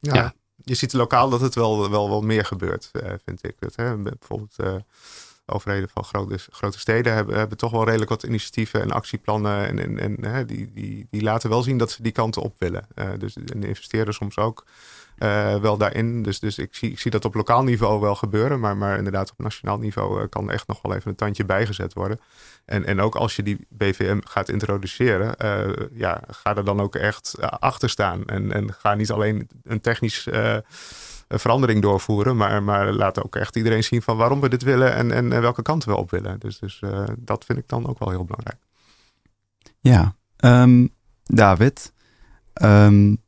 ja, 0.00 0.14
ja 0.14 0.34
je 0.64 0.74
ziet 0.74 0.92
lokaal 0.92 1.30
dat 1.30 1.40
het 1.40 1.54
wel, 1.54 1.90
wel, 1.90 2.08
wel 2.08 2.20
meer 2.20 2.44
gebeurt, 2.44 2.90
uh, 2.92 3.12
vind 3.24 3.46
ik. 3.46 3.54
Het, 3.58 3.76
hè? 3.76 3.96
Bijvoorbeeld 3.96 4.54
uh, 4.56 4.74
overheden 5.50 5.88
van 5.88 6.04
grote, 6.04 6.38
grote 6.50 6.78
steden 6.78 7.14
hebben, 7.14 7.36
hebben 7.36 7.56
toch 7.56 7.70
wel 7.70 7.84
redelijk 7.84 8.10
wat 8.10 8.22
initiatieven 8.22 8.80
en 8.80 8.90
actieplannen. 8.90 9.78
En, 9.78 9.98
en, 9.98 10.24
hè, 10.24 10.44
die, 10.44 10.72
die, 10.74 11.06
die 11.10 11.22
laten 11.22 11.50
wel 11.50 11.62
zien 11.62 11.78
dat 11.78 11.90
ze 11.90 12.02
die 12.02 12.12
kanten 12.12 12.42
op 12.42 12.54
willen. 12.58 12.86
dus 13.18 13.36
en 13.36 13.62
investeren 13.62 14.14
soms 14.14 14.36
ook 14.36 14.64
wel 15.60 15.76
daarin. 15.76 16.22
Dus, 16.22 16.40
dus 16.40 16.58
ik, 16.58 16.74
zie, 16.74 16.90
ik 16.90 16.98
zie 16.98 17.10
dat 17.10 17.24
op 17.24 17.34
lokaal 17.34 17.62
niveau 17.62 18.00
wel 18.00 18.14
gebeuren. 18.14 18.60
Maar, 18.60 18.76
maar 18.76 18.96
inderdaad 18.96 19.30
op 19.30 19.38
nationaal 19.38 19.78
niveau 19.78 20.26
kan 20.26 20.50
echt 20.50 20.66
nog 20.66 20.82
wel 20.82 20.94
even 20.94 21.10
een 21.10 21.16
tandje 21.16 21.44
bijgezet 21.44 21.92
worden. 21.92 22.20
En, 22.64 22.84
en 22.84 23.00
ook 23.00 23.14
als 23.14 23.36
je 23.36 23.42
die 23.42 23.66
BVM 23.68 24.20
gaat 24.24 24.48
introduceren, 24.48 25.34
ja, 25.92 26.22
ga 26.28 26.56
er 26.56 26.64
dan 26.64 26.80
ook 26.80 26.94
echt 26.94 27.36
achter 27.40 27.90
staan. 27.90 28.26
En, 28.26 28.52
en 28.52 28.72
ga 28.72 28.94
niet 28.94 29.10
alleen 29.10 29.48
een 29.64 29.80
technisch 29.80 30.28
verandering 31.38 31.82
doorvoeren. 31.82 32.36
Maar, 32.36 32.62
maar 32.62 32.92
laat 32.92 33.24
ook 33.24 33.36
echt 33.36 33.56
iedereen 33.56 33.84
zien 33.84 34.02
van 34.02 34.16
waarom 34.16 34.40
we 34.40 34.48
dit 34.48 34.62
willen 34.62 34.94
en, 34.94 35.12
en, 35.12 35.40
welke 35.40 35.62
kant 35.62 35.84
we 35.84 35.96
op 35.96 36.10
willen. 36.10 36.38
Dus, 36.38 36.58
dus 36.58 36.80
uh, 36.84 37.04
dat 37.18 37.44
vind 37.44 37.58
ik 37.58 37.68
dan 37.68 37.88
ook 37.88 37.98
wel 37.98 38.10
heel 38.10 38.24
belangrijk. 38.24 38.58
Ja, 39.80 40.14
um, 40.44 40.90
David. 41.24 41.92
Um, 42.62 43.18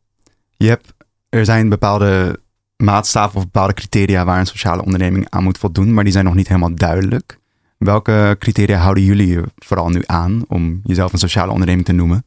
je 0.56 0.68
hebt, 0.68 0.94
er 1.28 1.44
zijn 1.44 1.68
bepaalde 1.68 2.40
maatstaven 2.76 3.36
of 3.36 3.44
bepaalde 3.44 3.74
criteria 3.74 4.24
waar 4.24 4.38
een 4.38 4.46
sociale 4.46 4.84
onderneming 4.84 5.26
aan 5.28 5.42
moet 5.42 5.58
voldoen, 5.58 5.94
maar 5.94 6.04
die 6.04 6.12
zijn 6.12 6.24
nog 6.24 6.34
niet 6.34 6.48
helemaal 6.48 6.74
duidelijk. 6.74 7.38
Welke 7.78 8.36
criteria 8.38 8.78
houden 8.78 9.04
jullie 9.04 9.40
vooral 9.56 9.88
nu 9.88 10.02
aan 10.06 10.44
om 10.48 10.80
jezelf 10.84 11.12
een 11.12 11.18
sociale 11.18 11.52
onderneming 11.52 11.86
te 11.86 11.92
noemen? 11.92 12.24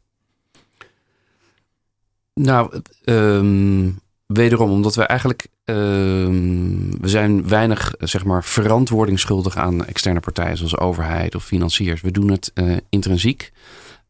Nou, 2.34 2.82
um, 3.04 3.98
wederom, 4.26 4.70
omdat 4.70 4.94
we 4.94 5.02
eigenlijk 5.02 5.48
Ehm, 5.66 6.90
we 7.00 7.08
zijn 7.08 7.48
weinig 7.48 7.94
zeg 7.98 8.24
maar, 8.24 8.44
verantwoording 8.44 9.18
schuldig 9.18 9.56
aan 9.56 9.84
externe 9.84 10.20
partijen 10.20 10.56
zoals 10.56 10.78
overheid 10.78 11.34
of 11.34 11.44
financiers. 11.44 12.00
We 12.00 12.10
doen 12.10 12.30
het 12.30 12.50
uh, 12.54 12.76
intrinsiek. 12.88 13.52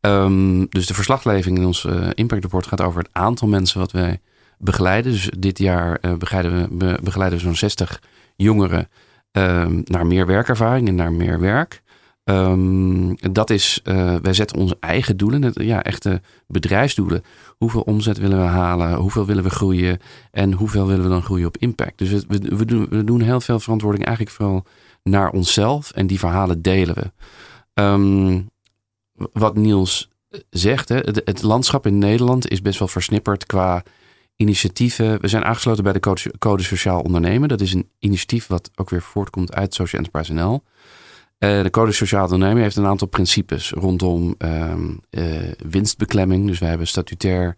Um, 0.00 0.68
dus 0.68 0.86
de 0.86 0.94
verslagleving 0.94 1.58
in 1.58 1.64
ons 1.64 1.84
uh, 1.84 2.08
impact 2.14 2.42
report 2.42 2.66
gaat 2.66 2.80
over 2.80 2.98
het 2.98 3.08
aantal 3.12 3.48
mensen 3.48 3.80
wat 3.80 3.92
wij 3.92 4.20
begeleiden. 4.58 5.12
Dus 5.12 5.30
dit 5.38 5.58
jaar 5.58 5.98
uh, 6.00 6.14
begeleiden 6.14 6.78
we, 6.78 6.98
begeleiden 7.02 7.38
we 7.38 7.44
zo'n 7.44 7.56
60 7.56 8.02
jongeren 8.36 8.88
um, 9.32 9.82
naar 9.84 10.06
meer 10.06 10.26
werkervaring 10.26 10.88
en 10.88 10.94
naar 10.94 11.12
meer 11.12 11.40
werk. 11.40 11.82
Um, 12.28 13.16
dat 13.32 13.50
is, 13.50 13.80
uh, 13.84 14.14
wij 14.22 14.32
zetten 14.32 14.58
onze 14.58 14.76
eigen 14.80 15.16
doelen, 15.16 15.52
ja, 15.54 15.82
echte 15.82 16.20
bedrijfsdoelen. 16.46 17.22
Hoeveel 17.56 17.80
omzet 17.80 18.18
willen 18.18 18.38
we 18.38 18.44
halen? 18.44 18.94
Hoeveel 18.94 19.26
willen 19.26 19.42
we 19.42 19.50
groeien? 19.50 19.98
En 20.30 20.52
hoeveel 20.52 20.86
willen 20.86 21.02
we 21.02 21.08
dan 21.08 21.22
groeien 21.22 21.46
op 21.46 21.56
impact? 21.56 21.98
Dus 21.98 22.10
we, 22.10 22.38
we, 22.88 23.04
doen, 23.04 23.20
heel 23.20 23.40
veel 23.40 23.60
verantwoording 23.60 24.04
eigenlijk 24.04 24.36
vooral 24.36 24.64
naar 25.02 25.30
onszelf. 25.30 25.90
En 25.90 26.06
die 26.06 26.18
verhalen 26.18 26.62
delen 26.62 26.94
we. 26.94 27.12
Um, 27.82 28.50
wat 29.32 29.56
Niels 29.56 30.10
zegt, 30.50 30.88
hè, 30.88 30.96
het, 30.96 31.22
het, 31.24 31.42
landschap 31.42 31.86
in 31.86 31.98
Nederland 31.98 32.48
is 32.48 32.62
best 32.62 32.78
wel 32.78 32.88
versnipperd 32.88 33.46
qua 33.46 33.82
initiatieven. 34.36 35.20
We 35.20 35.28
zijn 35.28 35.44
aangesloten 35.44 35.84
bij 35.84 35.92
de 35.92 36.00
Code, 36.00 36.34
Code 36.38 36.62
Sociaal 36.62 37.00
Ondernemen. 37.00 37.48
Dat 37.48 37.60
is 37.60 37.72
een 37.72 37.90
initiatief 37.98 38.46
wat 38.46 38.70
ook 38.74 38.90
weer 38.90 39.02
voortkomt 39.02 39.54
uit 39.54 39.74
Social 39.74 40.02
Enterprise 40.02 40.32
NL. 40.32 40.62
Uh, 41.38 41.62
de 41.62 41.70
Code 41.70 41.92
Sociaal 41.92 42.22
Ondernemen 42.22 42.62
heeft 42.62 42.76
een 42.76 42.86
aantal 42.86 43.08
principes 43.08 43.70
rondom 43.70 44.34
um, 44.38 45.00
uh, 45.10 45.24
winstbeklemming. 45.68 46.46
Dus 46.46 46.58
wij 46.58 46.68
hebben 46.68 46.86
statutair 46.86 47.56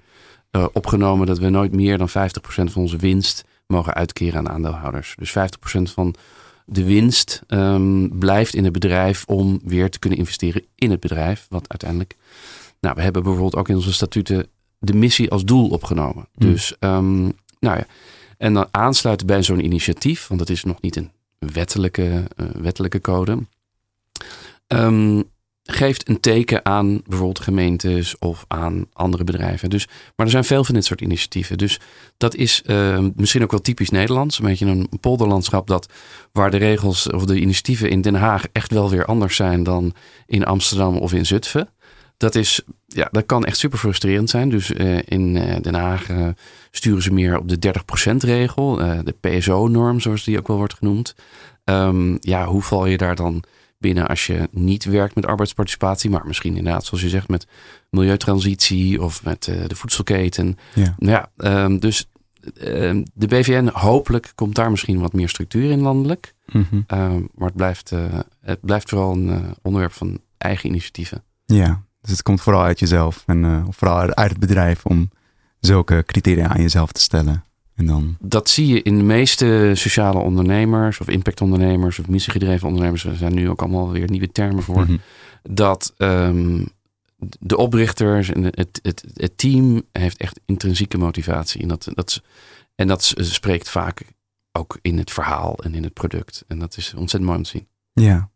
uh, 0.53 0.67
opgenomen 0.73 1.27
dat 1.27 1.39
we 1.39 1.49
nooit 1.49 1.73
meer 1.73 1.99
dan 1.99 2.09
50% 2.09 2.13
van 2.45 2.83
onze 2.83 2.97
winst 2.97 3.45
mogen 3.67 3.95
uitkeren 3.95 4.39
aan 4.39 4.49
aandeelhouders. 4.49 5.15
Dus 5.19 5.31
50% 5.31 5.33
van 5.83 6.15
de 6.65 6.85
winst 6.85 7.43
um, 7.49 8.19
blijft 8.19 8.55
in 8.55 8.65
het 8.65 8.73
bedrijf 8.73 9.25
om 9.25 9.61
weer 9.65 9.91
te 9.91 9.99
kunnen 9.99 10.19
investeren 10.19 10.65
in 10.75 10.91
het 10.91 11.01
bedrijf. 11.01 11.47
Wat 11.49 11.69
uiteindelijk. 11.69 12.17
Nou, 12.81 12.95
we 12.95 13.03
hebben 13.03 13.23
bijvoorbeeld 13.23 13.57
ook 13.57 13.69
in 13.69 13.77
onze 13.77 13.93
statuten 13.93 14.47
de 14.79 14.95
missie 14.95 15.31
als 15.31 15.45
doel 15.45 15.69
opgenomen. 15.69 16.29
Mm. 16.35 16.51
Dus, 16.51 16.75
um, 16.81 17.23
nou 17.61 17.77
ja. 17.77 17.87
En 18.39 18.55
dan 18.55 18.69
aansluiten 18.71 19.27
bij 19.27 19.43
zo'n 19.43 19.65
initiatief, 19.65 20.27
want 20.27 20.41
dat 20.41 20.51
is 20.51 20.65
nog 20.65 20.81
niet 20.81 20.97
een 20.97 21.11
wettelijke, 21.39 22.25
wettelijke 22.61 23.01
code. 23.01 23.39
Um, 24.67 25.25
geeft 25.71 26.09
een 26.09 26.21
teken 26.21 26.65
aan 26.65 27.01
bijvoorbeeld 27.07 27.41
gemeentes 27.41 28.19
of 28.19 28.45
aan 28.47 28.87
andere 28.93 29.25
bedrijven. 29.25 29.71
Dus, 29.71 29.87
maar 30.17 30.27
er 30.27 30.33
zijn 30.33 30.45
veel 30.45 30.65
van 30.65 30.75
dit 30.75 30.85
soort 30.85 31.01
initiatieven. 31.01 31.59
Dus 31.59 31.81
dat 32.17 32.35
is 32.35 32.63
uh, 32.67 32.99
misschien 33.17 33.43
ook 33.43 33.51
wel 33.51 33.61
typisch 33.61 33.91
Nederlands. 33.91 34.39
Een 34.39 34.45
beetje 34.45 34.67
een 34.67 34.89
polderlandschap 35.01 35.67
dat, 35.67 35.93
waar 36.33 36.51
de 36.51 36.57
regels 36.57 37.11
of 37.11 37.25
de 37.25 37.41
initiatieven 37.41 37.91
in 37.91 38.01
Den 38.01 38.15
Haag 38.15 38.45
echt 38.53 38.73
wel 38.73 38.91
weer 38.91 39.05
anders 39.05 39.37
zijn 39.37 39.63
dan 39.63 39.95
in 40.27 40.45
Amsterdam 40.45 40.97
of 40.97 41.13
in 41.13 41.27
Zutphen. 41.27 41.69
Dat, 42.17 42.35
is, 42.35 42.63
ja, 42.87 43.09
dat 43.11 43.27
kan 43.27 43.45
echt 43.45 43.59
super 43.59 43.79
frustrerend 43.79 44.31
zijn. 44.31 44.49
Dus 44.49 44.71
uh, 44.71 44.99
in 45.05 45.37
uh, 45.37 45.57
Den 45.61 45.75
Haag 45.75 46.09
uh, 46.09 46.27
sturen 46.71 47.03
ze 47.03 47.13
meer 47.13 47.39
op 47.39 47.49
de 47.49 47.75
30% 48.13 48.17
regel, 48.17 48.77
de 48.77 49.15
PSO-norm 49.21 50.01
zoals 50.01 50.25
die 50.25 50.39
ook 50.39 50.49
wel 50.49 50.57
wordt 50.57 50.75
genoemd. 50.75 51.15
Um, 51.65 52.17
ja, 52.21 52.47
hoe 52.47 52.63
val 52.63 52.87
je 52.87 52.97
daar 52.97 53.17
dan 53.17 53.45
binnen 53.79 54.09
als 54.09 54.27
je 54.27 54.49
niet 54.51 54.85
werkt 54.85 55.15
met 55.15 55.27
arbeidsparticipatie, 55.27 56.11
maar 56.11 56.27
misschien 56.27 56.57
inderdaad, 56.57 56.85
zoals 56.85 57.03
je 57.03 57.09
zegt, 57.09 57.29
met 57.29 57.47
milieutransitie 57.91 59.03
of 59.03 59.25
met 59.25 59.47
uh, 59.47 59.65
de 59.67 59.77
voedselketen. 59.77 60.59
Ja, 60.75 60.95
ja 60.99 61.31
um, 61.65 61.79
dus 61.79 62.09
uh, 62.43 63.03
de 63.15 63.27
BVN, 63.27 63.69
hopelijk 63.73 64.33
komt 64.35 64.55
daar 64.55 64.71
misschien 64.71 65.01
wat 65.01 65.13
meer 65.13 65.29
structuur 65.29 65.71
in 65.71 65.81
landelijk. 65.81 66.35
Mm 66.53 66.67
-hmm. 66.71 66.85
uh, 66.89 67.09
maar 67.35 67.47
het 67.47 67.57
blijft, 67.57 67.91
uh, 67.93 68.01
het 68.41 68.61
blijft 68.61 68.89
vooral 68.89 69.13
een 69.13 69.29
uh, 69.29 69.51
onderwerp 69.63 69.93
van 69.93 70.21
eigen 70.39 70.69
initiatieven. 70.69 71.23
Ja, 71.45 71.83
dus 72.01 72.11
het 72.11 72.23
komt 72.23 72.41
vooral 72.41 72.63
uit 72.63 72.79
jezelf 72.79 73.23
en 73.27 73.67
vooral 73.71 74.15
uit 74.15 74.31
het 74.31 74.39
bedrijf 74.39 74.85
om 74.85 75.11
zulke 75.61 76.03
criteria 76.07 76.49
aan 76.49 76.63
jezelf 76.63 76.93
te 76.93 77.01
stellen. 77.01 77.45
En 77.79 77.87
dan... 77.87 78.17
Dat 78.21 78.49
zie 78.49 78.67
je 78.67 78.83
in 78.83 78.97
de 78.97 79.05
meeste 79.05 79.73
sociale 79.75 80.19
ondernemers 80.19 81.01
of 81.01 81.09
impactondernemers 81.09 81.99
of 81.99 82.09
missiegedreven 82.09 82.69
ondernemers. 82.69 83.05
Er 83.05 83.17
zijn 83.17 83.35
nu 83.35 83.49
ook 83.49 83.63
allemaal 83.63 83.91
weer 83.91 84.11
nieuwe 84.11 84.33
termen 84.33 84.63
voor. 84.63 84.81
Mm 84.81 84.87
-hmm. 84.87 85.01
Dat 85.43 85.95
um, 85.99 86.69
de 87.39 87.57
oprichters 87.57 88.33
en 88.33 88.45
het, 88.45 88.81
het, 88.83 89.05
het, 89.15 89.39
team 89.39 89.83
heeft 89.93 90.17
echt 90.17 90.41
intrinsieke 90.47 90.99
motivatie. 90.99 91.63
En 91.63 91.69
dat, 91.69 91.89
dat, 91.95 92.23
en 92.75 92.89
dat 92.89 93.15
spreekt 93.17 93.71
vaak 93.71 94.03
ook 94.53 94.79
in 94.83 94.99
het 94.99 95.11
verhaal 95.11 95.57
en 95.57 95.75
in 95.75 95.83
het 95.83 95.93
product. 95.93 96.45
En 96.49 96.59
dat 96.59 96.77
is 96.77 96.95
ontzettend 96.95 97.25
mooi 97.25 97.37
om 97.37 97.45
te 97.45 97.51
zien. 97.51 97.69
Ja. 97.93 98.31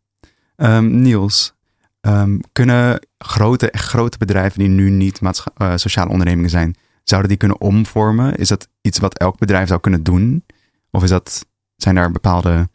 Um, 0.55 1.01
Niels, 1.01 1.53
um, 2.01 2.39
kunnen 2.51 3.07
grote, 3.17 3.71
echt 3.71 3.87
grote 3.87 4.17
bedrijven 4.17 4.59
die 4.59 4.67
nu 4.67 4.89
niet 4.89 5.19
uh, 5.21 5.73
sociale 5.75 6.09
ondernemingen 6.09 6.49
zijn, 6.49 6.75
Zouden 7.03 7.29
die 7.29 7.39
kunnen 7.39 7.61
omvormen? 7.61 8.35
Is 8.35 8.47
dat 8.47 8.67
iets 8.81 8.99
wat 8.99 9.17
elk 9.17 9.37
bedrijf 9.37 9.67
zou 9.67 9.79
kunnen 9.79 10.03
doen? 10.03 10.45
Of 10.91 11.03
is 11.03 11.09
dat, 11.09 11.45
zijn 11.75 11.95
daar 11.95 12.11
bepaalde 12.11 12.69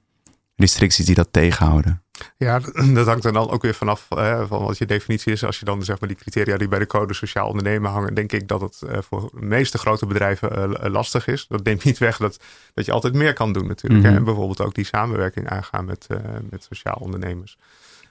restricties 0.57 1.07
die 1.07 1.15
dat 1.15 1.29
tegenhouden? 1.31 2.03
Ja, 2.37 2.61
dat 2.95 3.07
hangt 3.07 3.25
er 3.25 3.33
dan 3.33 3.51
ook 3.51 3.63
weer 3.63 3.75
vanaf 3.75 4.07
eh, 4.09 4.43
van 4.49 4.63
wat 4.63 4.79
je 4.79 4.87
definitie 4.87 5.33
is. 5.33 5.45
Als 5.45 5.59
je 5.59 5.65
dan 5.65 5.83
zeg 5.83 6.01
maar 6.01 6.09
die 6.09 6.19
criteria 6.19 6.57
die 6.57 6.69
bij 6.69 6.79
de 6.79 6.87
code 6.87 7.15
sociaal 7.15 7.49
ondernemen 7.49 7.91
hangen, 7.91 8.15
denk 8.15 8.33
ik 8.33 8.49
dat 8.49 8.61
het 8.61 8.81
uh, 8.85 8.99
voor 9.01 9.31
de 9.35 9.47
meeste 9.47 9.79
grote 9.79 10.07
bedrijven 10.07 10.71
uh, 10.71 10.91
lastig 10.91 11.27
is. 11.27 11.47
Dat 11.49 11.65
neemt 11.65 11.85
niet 11.85 11.99
weg 11.99 12.17
dat, 12.17 12.41
dat 12.75 12.85
je 12.85 12.93
altijd 12.93 13.15
meer 13.15 13.33
kan 13.33 13.53
doen 13.53 13.67
natuurlijk. 13.67 14.03
Mm 14.03 14.09
-hmm. 14.09 14.17
En 14.17 14.25
bijvoorbeeld 14.25 14.61
ook 14.61 14.75
die 14.75 14.85
samenwerking 14.85 15.49
aangaan 15.49 15.85
met, 15.85 16.07
met 16.51 16.63
sociaal 16.63 16.97
ondernemers. 17.01 17.59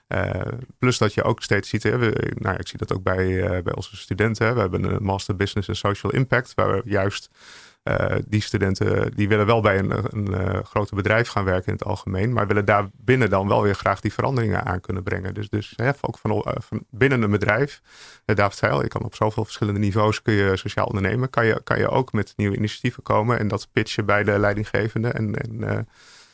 Uh, 0.08 0.42
plus 0.80 0.98
dat 0.98 1.14
je 1.14 1.24
ook 1.24 1.42
steeds 1.42 1.70
ziet, 1.70 1.84
hè, 1.84 1.98
nou, 2.36 2.56
ik 2.58 2.68
zie 2.68 2.78
dat 2.78 2.94
ook 2.94 3.04
bij, 3.04 3.28
uh, 3.28 3.50
bij 3.64 3.76
onze 3.76 3.98
studenten. 3.98 4.54
We 4.54 4.60
hebben 4.60 4.84
een 4.84 5.04
Master 5.04 5.36
Business 5.36 5.68
and 5.68 5.78
Social 5.78 6.14
Impact, 6.14 6.54
waar 6.54 6.74
we 6.74 6.82
juist 6.90 7.30
uh, 7.84 8.16
die 8.28 8.42
studenten, 8.42 9.16
die 9.16 9.28
willen 9.28 9.46
wel 9.46 9.62
bij 9.62 9.80
een, 9.80 9.92
een 10.18 10.66
groter 10.66 10.96
bedrijf 10.96 11.28
gaan 11.28 11.44
werken 11.44 11.68
in 11.68 11.74
het 11.74 11.84
algemeen, 11.84 12.34
maar 12.34 12.48
willen 12.48 12.66
daar 12.66 12.90
binnen 12.94 13.30
dan 13.30 13.48
wel 13.48 13.62
weer 13.62 13.76
graag 13.76 14.00
die 14.00 14.14
veranderingen 14.14 14.66
aan 14.66 14.82
kunnen 14.82 15.04
brengen. 15.04 15.34
Dus, 15.34 15.50
dus 15.50 15.74
hè, 15.76 15.92
ook 16.02 16.18
van, 16.18 16.44
van, 16.44 16.86
binnen 16.90 17.22
een 17.22 17.32
bedrijf, 17.32 17.82
David 18.26 18.58
zei 18.58 18.82
je 18.82 18.88
kan 18.88 19.04
op 19.04 19.16
zoveel 19.16 19.44
verschillende 19.44 19.80
niveaus 19.80 20.22
kun 20.22 20.34
je 20.34 20.58
sociaal 20.58 20.86
ondernemen, 20.86 21.30
kan 21.30 21.46
je, 21.46 21.62
kan 21.64 21.80
je 21.80 21.90
ook 21.90 22.12
met 22.12 22.34
nieuwe 22.36 22.58
initiatieven 22.58 23.04
komen 23.04 23.40
en 23.40 23.48
dat 23.48 23.68
pitchen 23.72 24.06
bij 24.06 24.24
de 24.24 24.40
leidinggevende 24.40 25.10
en, 25.10 25.36
en 25.36 25.58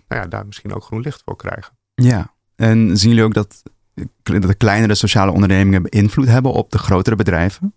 nou 0.08 0.22
ja, 0.22 0.28
daar 0.28 0.46
misschien 0.46 0.74
ook 0.74 0.84
groen 0.84 1.02
licht 1.02 1.22
voor 1.26 1.36
krijgen. 1.36 1.78
Ja, 1.94 2.33
en 2.56 2.98
zien 2.98 3.10
jullie 3.10 3.26
ook 3.26 3.34
dat, 3.34 3.64
dat 4.24 4.42
de 4.42 4.56
kleinere 4.56 4.96
sociale 4.96 5.32
ondernemingen 5.32 5.86
invloed 5.86 6.28
hebben 6.28 6.52
op 6.52 6.72
de 6.72 6.78
grotere 6.78 7.16
bedrijven? 7.16 7.74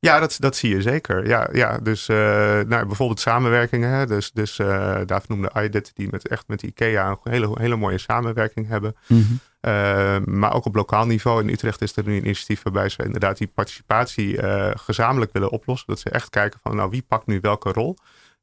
Ja, 0.00 0.20
dat, 0.20 0.36
dat 0.38 0.56
zie 0.56 0.70
je 0.70 0.82
zeker. 0.82 1.26
Ja, 1.26 1.48
ja 1.52 1.78
dus 1.78 2.08
uh, 2.08 2.16
nou, 2.60 2.86
bijvoorbeeld 2.86 3.20
samenwerkingen. 3.20 3.90
Hè? 3.90 4.06
Dus, 4.06 4.32
dus 4.32 4.58
uh, 4.58 4.98
David 5.06 5.28
noemde 5.28 5.82
die 5.94 6.08
met, 6.10 6.28
echt 6.28 6.44
met 6.48 6.62
IKEA 6.62 7.08
een 7.08 7.32
hele, 7.32 7.50
hele 7.54 7.76
mooie 7.76 7.98
samenwerking 7.98 8.68
hebben. 8.68 8.96
Mm 9.06 9.26
-hmm. 9.26 9.40
uh, 9.72 10.16
maar 10.24 10.54
ook 10.54 10.64
op 10.64 10.74
lokaal 10.74 11.06
niveau. 11.06 11.42
In 11.42 11.48
Utrecht 11.48 11.82
is 11.82 11.96
er 11.96 12.04
nu 12.04 12.16
een 12.16 12.24
initiatief 12.24 12.62
waarbij 12.62 12.88
ze 12.88 13.04
inderdaad 13.04 13.38
die 13.38 13.50
participatie 13.54 14.38
gezamenlijk 14.78 15.32
willen 15.32 15.50
oplossen. 15.50 15.88
Dat 15.88 16.00
ze 16.00 16.10
echt 16.10 16.30
kijken 16.30 16.60
van, 16.62 16.76
nou, 16.76 16.90
wie 16.90 17.04
pakt 17.08 17.26
nu 17.26 17.38
welke 17.40 17.72
rol? 17.72 17.96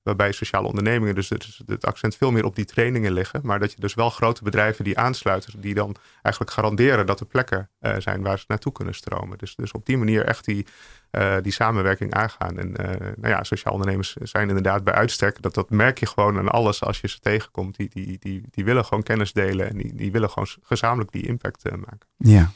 Waarbij 0.08 0.32
sociale 0.32 0.68
ondernemingen 0.68 1.16
dus 1.16 1.30
het, 1.30 1.86
accent 1.86 2.16
veel 2.16 2.32
meer 2.32 2.46
op 2.46 2.56
die 2.56 2.66
trainingen 2.66 3.12
liggen. 3.12 3.40
Maar 3.44 3.60
dat 3.60 3.72
je 3.72 3.80
dus 3.80 3.94
wel 3.94 4.10
grote 4.10 4.44
bedrijven 4.44 4.84
die 4.84 4.98
aansluiten, 4.98 5.62
die 5.62 5.74
dan 5.74 5.96
eigenlijk 6.22 6.56
garanderen 6.56 7.06
dat 7.06 7.20
er 7.20 7.26
plekken 7.26 7.70
uh, 7.82 7.96
zijn 7.98 8.22
waar 8.22 8.40
ze 8.40 8.46
naartoe 8.48 8.72
kunnen 8.72 8.96
stromen. 8.96 9.38
Dus, 9.38 9.56
dus 9.56 9.72
op 9.72 9.86
die 9.86 9.98
manier 9.98 10.26
echt 10.26 10.46
die, 10.46 10.66
uh, 11.12 11.36
die 11.42 11.52
samenwerking 11.52 12.14
aangaan. 12.14 12.60
En 12.60 12.68
uh, 12.68 12.88
nou 13.16 13.34
ja, 13.34 13.44
sociaal 13.44 13.74
ondernemers 13.74 14.14
zijn 14.14 14.48
inderdaad 14.48 14.84
bij 14.84 14.94
uitstek. 14.94 15.42
Dat, 15.42 15.54
dat 15.54 15.70
merk 15.70 16.00
je 16.00 16.06
gewoon 16.06 16.38
aan 16.38 16.50
alles 16.50 16.84
als 16.84 17.02
je 17.02 17.08
ze 17.08 17.20
tegenkomt. 17.20 17.76
Die, 17.76 17.90
die, 17.90 18.18
die, 18.20 18.44
die 18.50 18.66
willen 18.66 18.86
gewoon 18.86 19.04
kennis 19.04 19.34
delen 19.34 19.70
en 19.70 19.78
die, 19.78 19.96
die 19.96 20.12
willen 20.12 20.30
gewoon 20.30 20.48
gezamenlijk 20.62 21.12
die 21.12 21.28
impact 21.28 21.64
maken. 21.64 22.08
Ja. 22.18 22.52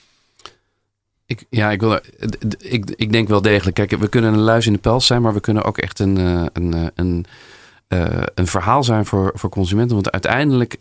Ja, 1.49 1.71
ik, 1.71 1.79
wil, 1.79 1.99
ik, 2.59 2.91
ik 2.95 3.11
denk 3.11 3.27
wel 3.27 3.41
degelijk. 3.41 3.75
Kijk, 3.75 3.91
we 3.91 4.09
kunnen 4.09 4.33
een 4.33 4.39
luis 4.39 4.67
in 4.67 4.73
de 4.73 4.79
pels 4.79 5.05
zijn, 5.05 5.21
maar 5.21 5.33
we 5.33 5.39
kunnen 5.39 5.63
ook 5.63 5.77
echt 5.77 5.99
een, 5.99 6.15
een, 6.53 6.91
een, 6.95 7.25
een 8.35 8.47
verhaal 8.47 8.83
zijn 8.83 9.05
voor, 9.05 9.31
voor 9.35 9.49
consumenten. 9.49 9.95
Want 9.95 10.11
uiteindelijk, 10.11 10.75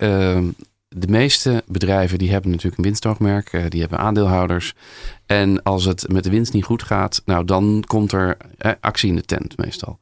de 0.89 1.09
meeste 1.09 1.63
bedrijven 1.67 2.19
die 2.19 2.31
hebben 2.31 2.51
natuurlijk 2.51 2.79
een 2.79 2.85
winstoogmerk, 2.85 3.71
die 3.71 3.81
hebben 3.81 3.99
aandeelhouders. 3.99 4.75
En 5.27 5.63
als 5.63 5.85
het 5.85 6.09
met 6.09 6.25
de 6.25 6.31
winst 6.31 6.53
niet 6.53 6.65
goed 6.65 6.83
gaat, 6.83 7.23
nou 7.25 7.45
dan 7.45 7.85
komt 7.87 8.13
er 8.13 8.37
actie 8.81 9.09
in 9.09 9.17
de 9.17 9.25
tent 9.25 9.57
meestal. 9.57 9.99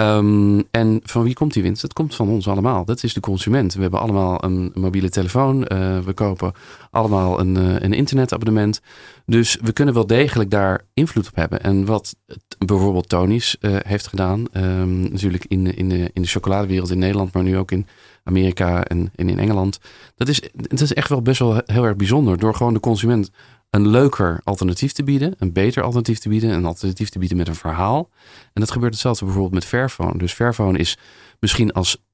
Um, 0.00 0.64
en 0.70 1.00
van 1.02 1.22
wie 1.22 1.34
komt 1.34 1.52
die 1.52 1.62
winst? 1.62 1.82
Dat 1.82 1.92
komt 1.92 2.14
van 2.14 2.28
ons 2.28 2.48
allemaal. 2.48 2.84
Dat 2.84 3.02
is 3.02 3.14
de 3.14 3.20
consument. 3.20 3.74
We 3.74 3.80
hebben 3.82 4.00
allemaal 4.00 4.44
een 4.44 4.70
mobiele 4.74 5.10
telefoon. 5.10 5.56
Uh, 5.72 5.98
we 5.98 6.12
kopen 6.12 6.52
allemaal 6.90 7.40
een, 7.40 7.56
uh, 7.56 7.74
een, 7.78 7.92
internetabonnement. 7.92 8.80
Dus 9.26 9.58
we 9.62 9.72
kunnen 9.72 9.94
wel 9.94 10.06
degelijk 10.06 10.50
daar 10.50 10.84
invloed 10.94 11.28
op 11.28 11.36
hebben. 11.36 11.62
En 11.62 11.84
wat 11.84 12.16
bijvoorbeeld 12.58 13.08
Tony's 13.08 13.56
uh, 13.60 13.76
heeft 13.78 14.06
gedaan, 14.06 14.46
um, 14.52 15.00
natuurlijk 15.00 15.44
in, 15.48 15.76
in, 15.76 15.88
de, 15.88 16.10
in 16.12 16.22
de 16.22 16.28
chocoladewereld 16.28 16.90
in 16.90 16.98
Nederland, 16.98 17.32
maar 17.32 17.42
nu 17.42 17.56
ook 17.56 17.70
in 17.70 17.86
Amerika 18.24 18.84
en, 18.84 19.12
en 19.14 19.28
in 19.28 19.38
Engeland. 19.38 19.80
Dat 20.16 20.28
is, 20.28 20.42
het 20.56 20.80
is 20.80 20.94
echt 20.94 21.08
wel 21.08 21.22
best 21.22 21.38
wel 21.38 21.60
heel 21.64 21.84
erg 21.84 21.96
bijzonder. 21.96 22.38
Door 22.38 22.54
gewoon 22.54 22.74
de 22.74 22.80
consument 22.80 23.30
een 23.70 23.88
leuker 23.88 24.40
alternatief 24.44 24.92
te 24.92 25.02
bieden, 25.02 25.34
een 25.38 25.52
beter 25.52 25.82
alternatief 25.82 26.18
te 26.18 26.28
bieden, 26.28 26.50
een 26.50 26.64
alternatief 26.64 27.08
te 27.08 27.18
bieden 27.18 27.36
met 27.36 27.48
een 27.48 27.54
verhaal. 27.54 28.10
En 28.52 28.60
dat 28.60 28.70
gebeurt 28.70 28.92
hetzelfde 28.92 29.24
bijvoorbeeld 29.24 29.54
met 29.54 29.64
Fairphone. 29.64 30.18
Dus 30.18 30.32
Fairphone 30.32 30.78
is 30.78 30.98
misschien 31.40 31.72
als, 31.72 32.04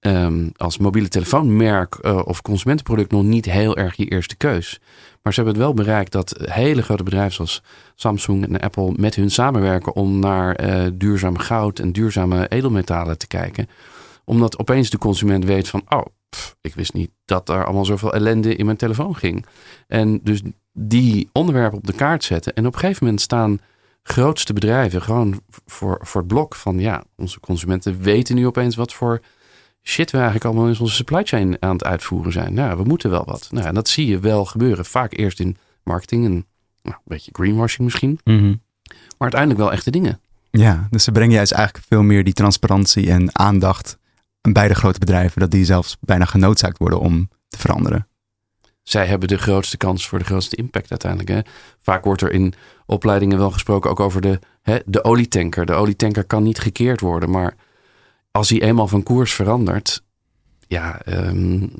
um, 0.00 0.52
als 0.56 0.78
mobiele 0.78 1.08
telefoonmerk 1.08 1.98
uh, 2.02 2.20
of 2.24 2.42
consumentenproduct 2.42 3.10
nog 3.10 3.22
niet 3.22 3.44
heel 3.44 3.76
erg 3.76 3.96
je 3.96 4.08
eerste 4.08 4.36
keus. 4.36 4.80
Maar 5.22 5.32
ze 5.32 5.40
hebben 5.42 5.60
het 5.60 5.66
wel 5.68 5.84
bereikt 5.84 6.12
dat 6.12 6.34
hele 6.44 6.82
grote 6.82 7.02
bedrijven 7.02 7.34
zoals 7.34 7.62
Samsung 7.94 8.46
en 8.46 8.60
Apple 8.60 8.92
met 8.96 9.14
hun 9.14 9.30
samenwerken 9.30 9.94
om 9.94 10.18
naar 10.18 10.64
uh, 10.64 10.90
duurzaam 10.94 11.38
goud 11.38 11.78
en 11.78 11.92
duurzame 11.92 12.48
edelmetalen 12.48 13.18
te 13.18 13.26
kijken. 13.26 13.68
Omdat 14.24 14.58
opeens 14.58 14.90
de 14.90 14.98
consument 14.98 15.44
weet 15.44 15.68
van, 15.68 15.82
oh, 15.88 16.06
pff, 16.36 16.56
ik 16.60 16.74
wist 16.74 16.92
niet 16.92 17.10
dat 17.24 17.48
er 17.48 17.64
allemaal 17.64 17.84
zoveel 17.84 18.14
ellende 18.14 18.54
in 18.54 18.64
mijn 18.64 18.76
telefoon 18.76 19.16
ging. 19.16 19.46
En 19.86 20.20
dus 20.22 20.42
die 20.72 21.28
onderwerpen 21.32 21.78
op 21.78 21.86
de 21.86 21.92
kaart 21.92 22.24
zetten. 22.24 22.54
En 22.54 22.66
op 22.66 22.72
een 22.72 22.78
gegeven 22.78 23.04
moment 23.04 23.22
staan 23.22 23.60
grootste 24.02 24.52
bedrijven 24.52 25.02
gewoon 25.02 25.40
voor, 25.66 25.98
voor 26.02 26.20
het 26.20 26.30
blok 26.30 26.54
van 26.54 26.78
ja, 26.78 27.04
onze 27.16 27.40
consumenten 27.40 28.00
weten 28.00 28.34
nu 28.34 28.46
opeens 28.46 28.76
wat 28.76 28.92
voor 28.92 29.20
shit 29.82 30.10
we 30.10 30.16
eigenlijk 30.16 30.46
allemaal 30.46 30.68
in 30.68 30.80
onze 30.80 30.94
supply 30.94 31.24
chain 31.24 31.56
aan 31.60 31.72
het 31.72 31.84
uitvoeren 31.84 32.32
zijn. 32.32 32.54
Nou, 32.54 32.76
we 32.76 32.84
moeten 32.84 33.10
wel 33.10 33.24
wat. 33.24 33.48
Nou, 33.50 33.66
en 33.66 33.74
dat 33.74 33.88
zie 33.88 34.06
je 34.06 34.18
wel 34.18 34.44
gebeuren. 34.44 34.84
Vaak 34.84 35.12
eerst 35.12 35.40
in 35.40 35.56
marketing 35.82 36.24
en 36.24 36.32
nou, 36.82 36.96
een 36.96 37.02
beetje 37.04 37.30
greenwashing 37.34 37.84
misschien. 37.84 38.20
Mm 38.24 38.38
-hmm. 38.38 38.62
Maar 38.88 39.30
uiteindelijk 39.30 39.60
wel 39.60 39.72
echte 39.72 39.90
dingen. 39.90 40.20
Ja, 40.50 40.88
dus 40.90 41.04
ze 41.04 41.12
brengen 41.12 41.34
juist 41.34 41.52
eigenlijk 41.52 41.86
veel 41.86 42.02
meer 42.02 42.24
die 42.24 42.32
transparantie 42.32 43.10
en 43.10 43.38
aandacht 43.38 43.98
bij 44.50 44.68
de 44.68 44.74
grote 44.74 44.98
bedrijven, 44.98 45.40
dat 45.40 45.50
die 45.50 45.64
zelfs 45.64 45.96
bijna 46.00 46.24
genoodzaakt 46.24 46.78
worden 46.78 47.00
om 47.00 47.28
te 47.48 47.58
veranderen 47.58 48.06
zij 48.82 49.06
hebben 49.06 49.28
de 49.28 49.38
grootste 49.38 49.76
kans 49.76 50.08
voor 50.08 50.18
de 50.18 50.24
grootste 50.24 50.56
impact 50.56 50.90
uiteindelijk. 50.90 51.30
Hè? 51.30 51.52
Vaak 51.80 52.04
wordt 52.04 52.22
er 52.22 52.32
in 52.32 52.54
opleidingen 52.86 53.38
wel 53.38 53.50
gesproken 53.50 53.90
ook 53.90 54.00
over 54.00 54.20
de, 54.20 54.38
hè, 54.62 54.78
de 54.86 55.04
olietanker. 55.04 55.66
De 55.66 55.72
olietanker 55.72 56.24
kan 56.24 56.42
niet 56.42 56.58
gekeerd 56.58 57.00
worden, 57.00 57.30
maar 57.30 57.54
als 58.30 58.48
hij 58.48 58.62
eenmaal 58.62 58.88
van 58.88 59.02
koers 59.02 59.32
verandert. 59.32 60.02
Ja, 60.66 61.00
um, 61.06 61.72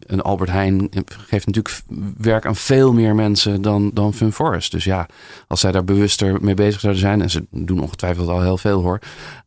een 0.00 0.20
Albert 0.20 0.50
Heijn 0.50 0.88
geeft 1.06 1.46
natuurlijk 1.46 1.80
werk 2.16 2.46
aan 2.46 2.56
veel 2.56 2.92
meer 2.92 3.14
mensen 3.14 3.62
dan, 3.62 3.90
dan 3.94 4.14
Fun 4.14 4.32
Forest. 4.32 4.70
Dus 4.70 4.84
ja, 4.84 5.06
als 5.46 5.60
zij 5.60 5.72
daar 5.72 5.84
bewuster 5.84 6.42
mee 6.42 6.54
bezig 6.54 6.80
zouden 6.80 7.02
zijn, 7.02 7.22
en 7.22 7.30
ze 7.30 7.46
doen 7.50 7.80
ongetwijfeld 7.80 8.28
al 8.28 8.42
heel 8.42 8.58
veel 8.58 8.82
hoor, 8.82 8.98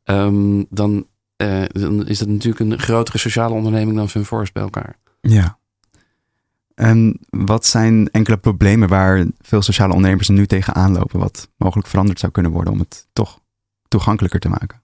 um, 0.04 0.66
dan, 0.70 1.06
uh, 1.46 1.64
dan 1.68 2.08
is 2.08 2.20
dat 2.20 2.28
natuurlijk 2.28 2.72
een 2.72 2.80
grotere 2.80 3.18
sociale 3.18 3.54
onderneming 3.54 3.98
dan 3.98 4.10
Fun 4.10 4.26
Forest 4.26 4.54
bij 4.54 4.64
elkaar. 4.64 4.96
Ja, 5.22 5.58
en 6.76 7.20
wat 7.30 7.66
zijn 7.66 8.10
enkele 8.12 8.38
problemen 8.38 8.90
waar 8.90 9.26
veel 9.42 9.62
sociale 9.62 9.94
ondernemers 9.94 10.28
nu 10.28 10.46
tegenaan 10.46 10.92
lopen, 10.92 11.20
wat 11.20 11.50
mogelijk 11.58 11.88
veranderd 11.88 12.20
zou 12.20 12.32
kunnen 12.32 12.52
worden 12.52 12.74
om 12.74 12.80
het 12.80 13.08
toch 13.14 13.40
toegankelijker 13.88 14.40
te 14.40 14.50
maken? 14.50 14.84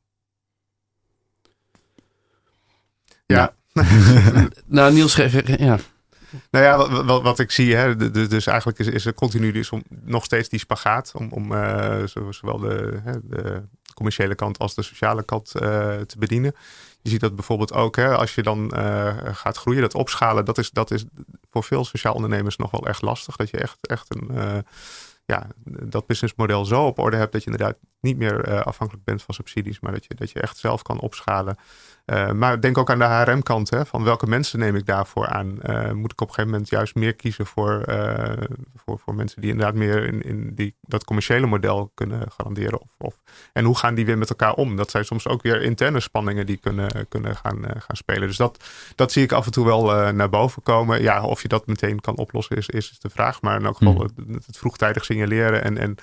Ja. 3.25 3.53
nou, 4.65 4.93
Niels, 4.93 5.15
ja. 5.15 5.77
Nou 6.51 6.65
ja, 6.65 7.03
wat, 7.03 7.21
wat, 7.21 7.39
ik 7.39 7.51
zie, 7.51 7.75
hè, 7.75 8.11
dus 8.11 8.47
eigenlijk 8.47 8.79
is, 8.79 8.87
is 8.87 9.05
er 9.05 9.13
continu 9.13 9.51
dus 9.51 9.69
om, 9.69 9.83
nog 10.03 10.23
steeds 10.25 10.49
die 10.49 10.59
spagaat 10.59 11.11
om, 11.15 11.31
om 11.31 11.51
uh, 11.51 12.03
zowel 12.29 12.57
de, 12.57 13.01
de, 13.23 13.63
commerciële 14.01 14.35
kant 14.35 14.59
als 14.59 14.75
de 14.75 14.81
sociale 14.81 15.23
kant 15.23 15.51
uh, 15.55 15.61
te 15.99 16.17
bedienen. 16.17 16.55
Je 17.01 17.09
ziet 17.09 17.19
dat 17.19 17.35
bijvoorbeeld 17.35 17.73
ook 17.73 17.95
hè, 17.95 18.17
als 18.17 18.35
je 18.35 18.43
dan 18.43 18.71
uh, 18.75 19.17
gaat 19.23 19.57
groeien, 19.57 19.81
dat 19.81 19.93
opschalen, 19.93 20.45
dat 20.45 20.57
is, 20.57 20.71
dat 20.71 20.91
is 20.91 21.05
voor 21.49 21.63
veel 21.63 21.85
sociaal 21.85 22.13
ondernemers 22.13 22.55
nog 22.55 22.71
wel 22.71 22.87
echt 22.87 23.01
lastig. 23.01 23.35
Dat 23.35 23.49
je 23.49 23.57
echt, 23.57 23.87
echt 23.87 24.15
een, 24.15 24.27
uh, 24.31 24.57
ja, 25.25 25.47
dat 25.63 26.05
businessmodel 26.05 26.65
zo 26.65 26.85
op 26.85 26.99
orde 26.99 27.17
hebt 27.17 27.31
dat 27.31 27.43
je 27.43 27.51
inderdaad 27.51 27.77
niet 27.99 28.17
meer 28.17 28.63
afhankelijk 28.63 29.05
bent 29.05 29.23
van 29.23 29.33
subsidies, 29.33 29.79
maar 29.79 29.91
dat 29.91 30.05
je, 30.05 30.15
dat 30.15 30.31
je 30.31 30.41
echt 30.41 30.57
zelf 30.57 30.81
kan 30.81 30.99
opschalen. 30.99 31.57
Uh, 32.11 32.31
maar 32.31 32.61
denk 32.61 32.77
ook 32.77 32.89
aan 32.89 32.99
de 32.99 33.05
HRM-kant. 33.05 33.69
Van 33.83 34.03
welke 34.03 34.27
mensen 34.27 34.59
neem 34.59 34.75
ik 34.75 34.85
daarvoor 34.85 35.27
aan? 35.27 35.57
Uh, 35.63 35.91
moet 35.91 36.11
ik 36.11 36.21
op 36.21 36.27
een 36.27 36.33
gegeven 36.33 36.51
moment 36.51 36.69
juist 36.69 36.95
meer 36.95 37.15
kiezen 37.15 37.45
voor, 37.45 37.85
uh, 37.89 38.33
voor, 38.75 38.99
voor 38.99 39.15
mensen 39.15 39.41
die 39.41 39.51
inderdaad 39.51 39.75
meer 39.75 40.03
in, 40.05 40.21
in 40.21 40.55
die, 40.55 40.75
dat 40.81 41.03
commerciële 41.03 41.45
model 41.45 41.91
kunnen 41.93 42.31
garanderen? 42.31 42.81
Of, 42.81 42.89
of, 42.97 43.15
en 43.53 43.65
hoe 43.65 43.77
gaan 43.77 43.95
die 43.95 44.05
weer 44.05 44.17
met 44.17 44.29
elkaar 44.29 44.53
om? 44.53 44.75
Dat 44.75 44.91
zijn 44.91 45.05
soms 45.05 45.27
ook 45.27 45.41
weer 45.41 45.61
interne 45.61 45.99
spanningen 45.99 46.45
die 46.45 46.57
kunnen, 46.57 47.07
kunnen 47.09 47.35
gaan, 47.35 47.63
gaan 47.63 47.95
spelen. 47.95 48.27
Dus 48.27 48.37
dat, 48.37 48.63
dat 48.95 49.11
zie 49.11 49.23
ik 49.23 49.31
af 49.31 49.45
en 49.45 49.51
toe 49.51 49.65
wel 49.65 50.11
naar 50.13 50.29
boven 50.29 50.63
komen. 50.63 51.01
Ja, 51.01 51.23
of 51.23 51.41
je 51.41 51.47
dat 51.47 51.67
meteen 51.67 51.99
kan 51.99 52.17
oplossen 52.17 52.57
is, 52.57 52.69
is 52.69 52.99
de 52.99 53.09
vraag. 53.09 53.41
Maar 53.41 53.59
in 53.59 53.65
elk 53.65 53.77
geval 53.77 53.93
mm. 53.93 54.33
het, 54.33 54.45
het, 54.45 54.57
vroegtijdig 54.57 55.05
signaleren 55.05 55.63
en, 55.63 55.77
en 55.77 55.95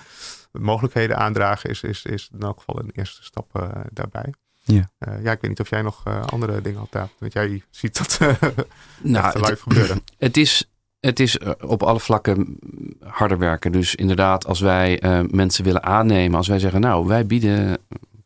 mogelijkheden 0.51 1.17
aandragen 1.17 1.69
is, 1.69 1.83
is, 1.83 2.05
is 2.05 2.29
in 2.33 2.41
elk 2.41 2.57
geval 2.57 2.79
een 2.79 2.91
eerste 2.93 3.23
stap 3.23 3.75
daarbij. 3.93 4.33
Ja. 4.73 4.89
Uh, 5.07 5.23
ja, 5.23 5.31
ik 5.31 5.41
weet 5.41 5.49
niet 5.49 5.59
of 5.59 5.69
jij 5.69 5.81
nog 5.81 6.03
uh, 6.07 6.21
andere 6.25 6.61
dingen 6.61 6.79
had. 6.79 7.09
Want 7.17 7.33
jij 7.33 7.63
ziet 7.69 7.97
dat 7.97 8.19
uh, 8.21 8.27
nou, 9.01 9.39
live 9.39 9.51
het, 9.51 9.61
gebeuren. 9.61 10.01
Het 10.17 10.37
is, 10.37 10.71
het 10.99 11.19
is 11.19 11.37
op 11.61 11.83
alle 11.83 11.99
vlakken 11.99 12.57
harder 12.99 13.37
werken. 13.37 13.71
Dus 13.71 13.95
inderdaad, 13.95 14.45
als 14.45 14.59
wij 14.59 15.01
mensen 15.31 15.63
willen 15.63 15.83
aannemen, 15.83 16.37
als 16.37 16.47
wij 16.47 16.59
zeggen, 16.59 16.81
nou, 16.81 17.07
wij 17.07 17.25
bieden 17.25 17.77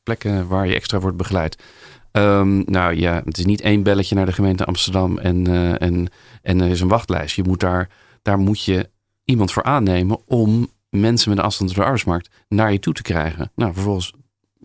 plekken 0.03 0.47
waar 0.47 0.67
je 0.67 0.75
extra 0.75 0.99
wordt 0.99 1.17
begeleid. 1.17 1.63
Um, 2.11 2.63
nou 2.65 2.95
ja, 2.95 3.21
het 3.25 3.37
is 3.37 3.45
niet 3.45 3.61
één 3.61 3.83
belletje 3.83 4.15
naar 4.15 4.25
de 4.25 4.31
gemeente 4.31 4.65
Amsterdam 4.65 5.17
en, 5.17 5.47
en, 5.77 6.07
en 6.41 6.61
er 6.61 6.69
is 6.69 6.81
een 6.81 6.87
wachtlijst. 6.87 7.35
Je 7.35 7.43
moet 7.43 7.59
daar, 7.59 7.89
daar 8.21 8.37
moet 8.37 8.63
je 8.63 8.89
iemand 9.23 9.51
voor 9.51 9.63
aannemen 9.63 10.27
om 10.27 10.67
mensen 10.89 11.29
met 11.29 11.37
een 11.37 11.45
afstand 11.45 11.69
door 11.69 11.79
de 11.79 11.83
arbeidsmarkt 11.83 12.29
naar 12.47 12.71
je 12.71 12.79
toe 12.79 12.93
te 12.93 13.01
krijgen. 13.01 13.51
Nou, 13.55 13.73
vervolgens 13.73 14.13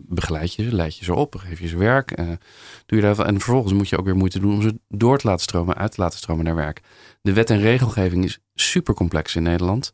begeleid 0.07 0.53
je 0.53 0.63
ze, 0.63 0.75
leid 0.75 0.97
je 0.97 1.05
ze 1.05 1.13
op, 1.13 1.35
geef 1.35 1.59
je 1.59 1.67
ze 1.67 1.77
werk. 1.77 2.19
Uh, 2.19 2.27
doe 2.85 2.99
je 2.99 3.01
daar, 3.01 3.19
en 3.19 3.39
vervolgens 3.39 3.73
moet 3.73 3.89
je 3.89 3.97
ook 3.97 4.05
weer 4.05 4.15
moeite 4.15 4.39
doen 4.39 4.53
om 4.53 4.61
ze 4.61 4.79
door 4.87 5.17
te 5.17 5.27
laten 5.27 5.43
stromen, 5.43 5.75
uit 5.75 5.91
te 5.91 6.01
laten 6.01 6.17
stromen 6.17 6.45
naar 6.45 6.55
werk. 6.55 6.81
De 7.21 7.33
wet 7.33 7.49
en 7.49 7.59
regelgeving 7.59 8.23
is 8.23 8.39
super 8.53 8.93
complex 8.93 9.35
in 9.35 9.43
Nederland. 9.43 9.91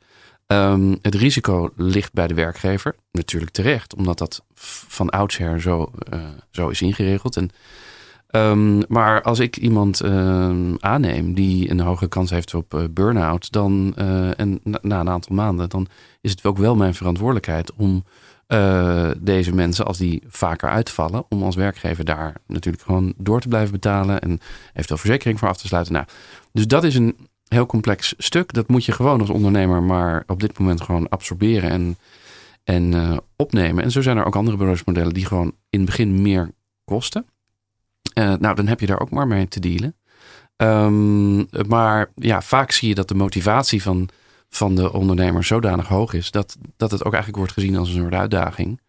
Um, 0.47 0.97
het 1.01 1.15
risico 1.15 1.69
ligt 1.75 2.13
bij 2.13 2.27
de 2.27 2.33
werkgever, 2.33 2.95
natuurlijk 3.11 3.51
terecht, 3.51 3.95
omdat 3.95 4.17
dat 4.17 4.45
van 4.87 5.09
oudsher 5.09 5.61
zo, 5.61 5.91
uh, 6.13 6.19
zo 6.51 6.69
is 6.69 6.81
ingeregeld. 6.81 7.37
En, 7.37 7.49
um, 8.31 8.83
maar 8.87 9.21
als 9.21 9.39
ik 9.39 9.57
iemand 9.57 10.03
um, 10.03 10.75
aanneem 10.79 11.33
die 11.33 11.69
een 11.69 11.79
hoge 11.79 12.07
kans 12.07 12.29
heeft 12.29 12.53
op 12.53 12.73
uh, 12.73 12.83
burn-out, 12.91 13.51
dan 13.51 13.95
en 14.37 14.59
na, 14.63 14.99
een 14.99 15.09
aantal 15.09 15.35
maanden, 15.35 15.69
dan 15.69 15.87
is 16.21 16.31
het 16.31 16.45
ook 16.45 16.57
wel 16.57 16.75
mijn 16.75 16.93
verantwoordelijkheid 16.93 17.73
om 17.73 18.03
uh, 18.47 19.11
deze 19.17 19.53
mensen, 19.53 19.85
als 19.85 19.97
die 19.97 20.23
vaker 20.27 20.69
uitvallen, 20.69 21.25
om 21.29 21.43
als 21.43 21.55
werkgever 21.55 22.05
daar 22.05 22.35
natuurlijk 22.47 22.83
gewoon 22.83 23.13
door 23.17 23.41
te 23.41 23.47
blijven 23.47 23.71
betalen 23.71 24.21
en 24.21 24.39
eventueel 24.73 24.99
verzekering 24.99 25.39
voor 25.39 25.47
af 25.47 25.57
te 25.57 25.67
sluiten. 25.67 25.93
Nou, 25.93 26.05
dus 26.51 26.67
dat 26.67 26.83
is 26.83 26.95
een 26.95 27.17
heel 27.47 27.65
complex 27.65 28.13
stuk. 28.17 28.53
Dat 28.53 28.67
moet 28.67 28.85
je 28.85 28.91
gewoon 28.91 29.19
als 29.19 29.29
ondernemer 29.29 29.83
maar 29.83 30.23
op 30.27 30.39
dit 30.39 30.59
moment 30.59 30.81
gewoon 30.81 31.09
absorberen 31.09 31.69
en, 31.69 31.97
en 32.63 32.91
uh, 32.91 33.17
opnemen. 33.35 33.83
En 33.83 33.91
zo 33.91 34.01
zijn 34.01 34.17
er 34.17 34.25
ook 34.25 34.35
andere 34.35 34.57
bedrijfsmodellen 34.57 35.13
die 35.13 35.25
gewoon 35.25 35.53
in 35.69 35.79
het 35.79 35.89
begin 35.89 36.21
meer 36.21 36.51
kosten. 36.85 37.25
nou, 38.13 38.55
dan 38.55 38.67
heb 38.67 38.79
je 38.79 38.85
daar 38.85 38.99
ook 38.99 39.11
maar 39.11 39.27
mee 39.27 39.47
te 39.47 39.59
dealen. 39.59 39.95
Ehm, 40.55 41.67
maar 41.67 42.11
ja, 42.15 42.41
vaak 42.41 42.71
zie 42.71 42.87
je 42.87 42.95
dat 42.95 43.07
de 43.07 43.15
motivatie 43.15 43.81
van, 43.81 44.09
van 44.49 44.75
de 44.75 44.93
ondernemer 44.93 45.43
zodanig 45.43 45.87
hoog 45.87 46.13
is 46.13 46.31
dat, 46.31 46.57
dat 46.77 46.91
het 46.91 47.03
ook 47.03 47.13
eigenlijk 47.13 47.37
wordt 47.43 47.53
gezien 47.53 47.77
als 47.77 47.89
een 47.89 48.01
soort 48.01 48.13
uitdaging. 48.13 48.81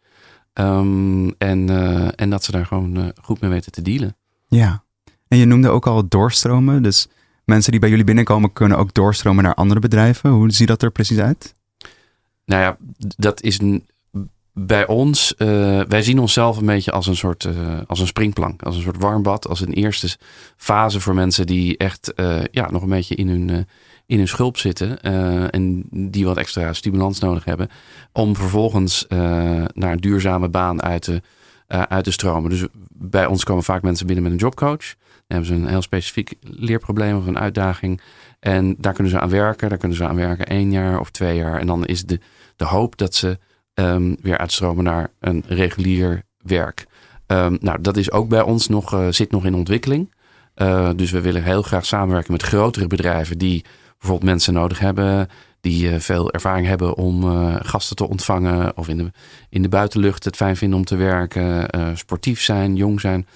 Ehm, 0.52 1.28
en, 1.38 1.68
en 2.16 2.30
dat 2.30 2.44
ze 2.44 2.52
daar 2.52 2.66
gewoon 2.66 3.12
goed 3.22 3.40
mee 3.40 3.50
weten 3.50 3.72
te 3.72 3.82
dealen. 3.82 4.16
Ja, 4.48 4.84
en 5.28 5.38
je 5.38 5.44
noemde 5.44 5.68
ook 5.68 5.86
al 5.86 6.08
doorstromen. 6.08 6.82
Dus 6.82 7.08
mensen 7.44 7.70
die 7.70 7.80
bij 7.80 7.88
jullie 7.88 8.04
binnenkomen 8.04 8.52
kunnen 8.52 8.78
ook 8.78 8.94
doorstromen 8.94 9.44
naar 9.44 9.54
andere 9.54 9.80
bedrijven. 9.80 10.30
Hoe 10.30 10.50
ziet 10.50 10.68
dat 10.68 10.82
er 10.82 10.90
precies 10.90 11.18
uit? 11.18 11.54
Nou 12.44 12.62
ja, 12.62 12.76
dat 13.16 13.42
is 13.42 13.60
een, 13.60 13.86
bij 14.52 14.86
ons, 14.86 15.34
uh, 15.38 15.48
wij 15.88 16.02
zien 16.02 16.18
onszelf 16.18 16.56
een 16.56 16.66
beetje 16.66 16.92
als 16.92 17.06
een 17.06 17.16
soort 17.16 17.44
uh, 17.44 17.80
als 17.86 18.00
een 18.00 18.06
springplank, 18.06 18.62
als 18.62 18.76
een 18.76 18.82
soort 18.82 19.02
warmbad, 19.02 19.48
als 19.48 19.60
een 19.60 19.72
eerste 19.72 20.16
fase 20.56 21.00
voor 21.00 21.14
mensen 21.14 21.46
die 21.46 21.76
echt 21.76 22.12
uh, 22.16 22.44
ja, 22.50 22.70
nog 22.70 22.82
een 22.82 22.88
beetje 22.88 23.14
in 23.14 23.28
hun, 23.28 23.66
in 24.06 24.18
hun 24.18 24.28
schulp 24.28 24.56
zitten 24.56 25.00
en 25.50 25.84
die 25.90 26.24
wat 26.24 26.36
extra 26.36 26.72
stimulans 26.72 27.20
nodig 27.20 27.44
hebben, 27.44 27.68
om 28.12 28.36
vervolgens 28.36 29.06
naar 29.08 29.92
een 29.92 30.00
duurzame 30.00 30.48
baan 30.48 30.82
uit 30.82 31.02
te, 31.02 31.22
uit 31.66 32.04
te 32.04 32.12
stromen. 32.12 32.50
Dus 32.50 32.66
bij 32.88 33.26
ons 33.26 33.44
komen 33.44 33.62
vaak 33.62 33.82
mensen 33.82 34.06
binnen 34.06 34.24
met 34.24 34.32
een 34.32 34.38
jobcoach. 34.38 34.94
Dan 35.26 35.36
hebben 35.38 35.46
ze 35.46 35.54
een 35.54 35.70
heel 35.70 35.82
specifiek 35.82 36.34
leerprobleem 36.40 37.16
of 37.16 37.26
een 37.26 37.38
uitdaging. 37.38 38.00
En 38.40 38.74
daar 38.78 38.92
kunnen 38.92 39.12
ze 39.12 39.20
aan 39.20 39.30
werken. 39.30 39.68
Daar 39.68 39.78
kunnen 39.78 39.96
ze 39.96 40.06
aan 40.06 40.16
werken 40.16 40.46
één 40.46 40.72
jaar 40.72 41.00
of 41.00 41.10
twee 41.10 41.36
jaar. 41.36 41.60
En 41.60 41.66
dan 41.66 41.86
is 41.86 42.04
de, 42.04 42.20
de 42.56 42.64
hoop 42.64 42.96
dat 42.96 43.14
ze 43.14 43.38
um, 43.74 44.16
weer 44.22 44.38
uitstromen 44.38 44.84
naar 44.84 45.10
een 45.20 45.44
regulier 45.46 46.22
werk. 46.38 46.86
Um, 47.26 47.58
nou, 47.60 47.80
dat 47.80 47.96
is 47.96 48.10
ook 48.10 48.28
bij 48.28 48.42
ons 48.42 48.68
nog, 48.68 49.06
zit 49.10 49.30
nog 49.30 49.44
in 49.44 49.54
ontwikkeling. 49.54 50.14
Dus 50.96 51.10
we 51.10 51.20
willen 51.20 51.42
heel 51.42 51.62
graag 51.62 51.86
samenwerken 51.86 52.32
met 52.32 52.42
grotere 52.42 52.86
bedrijven 52.86 53.38
die 53.38 53.64
bijvoorbeeld 54.06 54.30
mensen 54.30 54.54
nodig 54.54 54.78
hebben 54.78 55.28
die 55.60 55.90
uh, 55.90 55.98
veel 55.98 56.32
ervaring 56.32 56.66
hebben 56.66 56.96
om 56.96 57.22
gasten 57.62 57.96
te 57.96 58.08
ontvangen 58.08 58.76
of 58.76 58.88
in 58.88 58.96
de, 58.96 59.10
in 59.48 59.62
de 59.62 59.68
buitenlucht 59.68 60.24
het 60.24 60.36
fijn 60.36 60.56
vinden 60.56 60.78
om 60.78 60.84
te 60.84 60.96
werken, 60.96 61.68
sportief 61.98 62.40
zijn, 62.40 62.76
jong 62.76 63.00
zijn. 63.00 63.26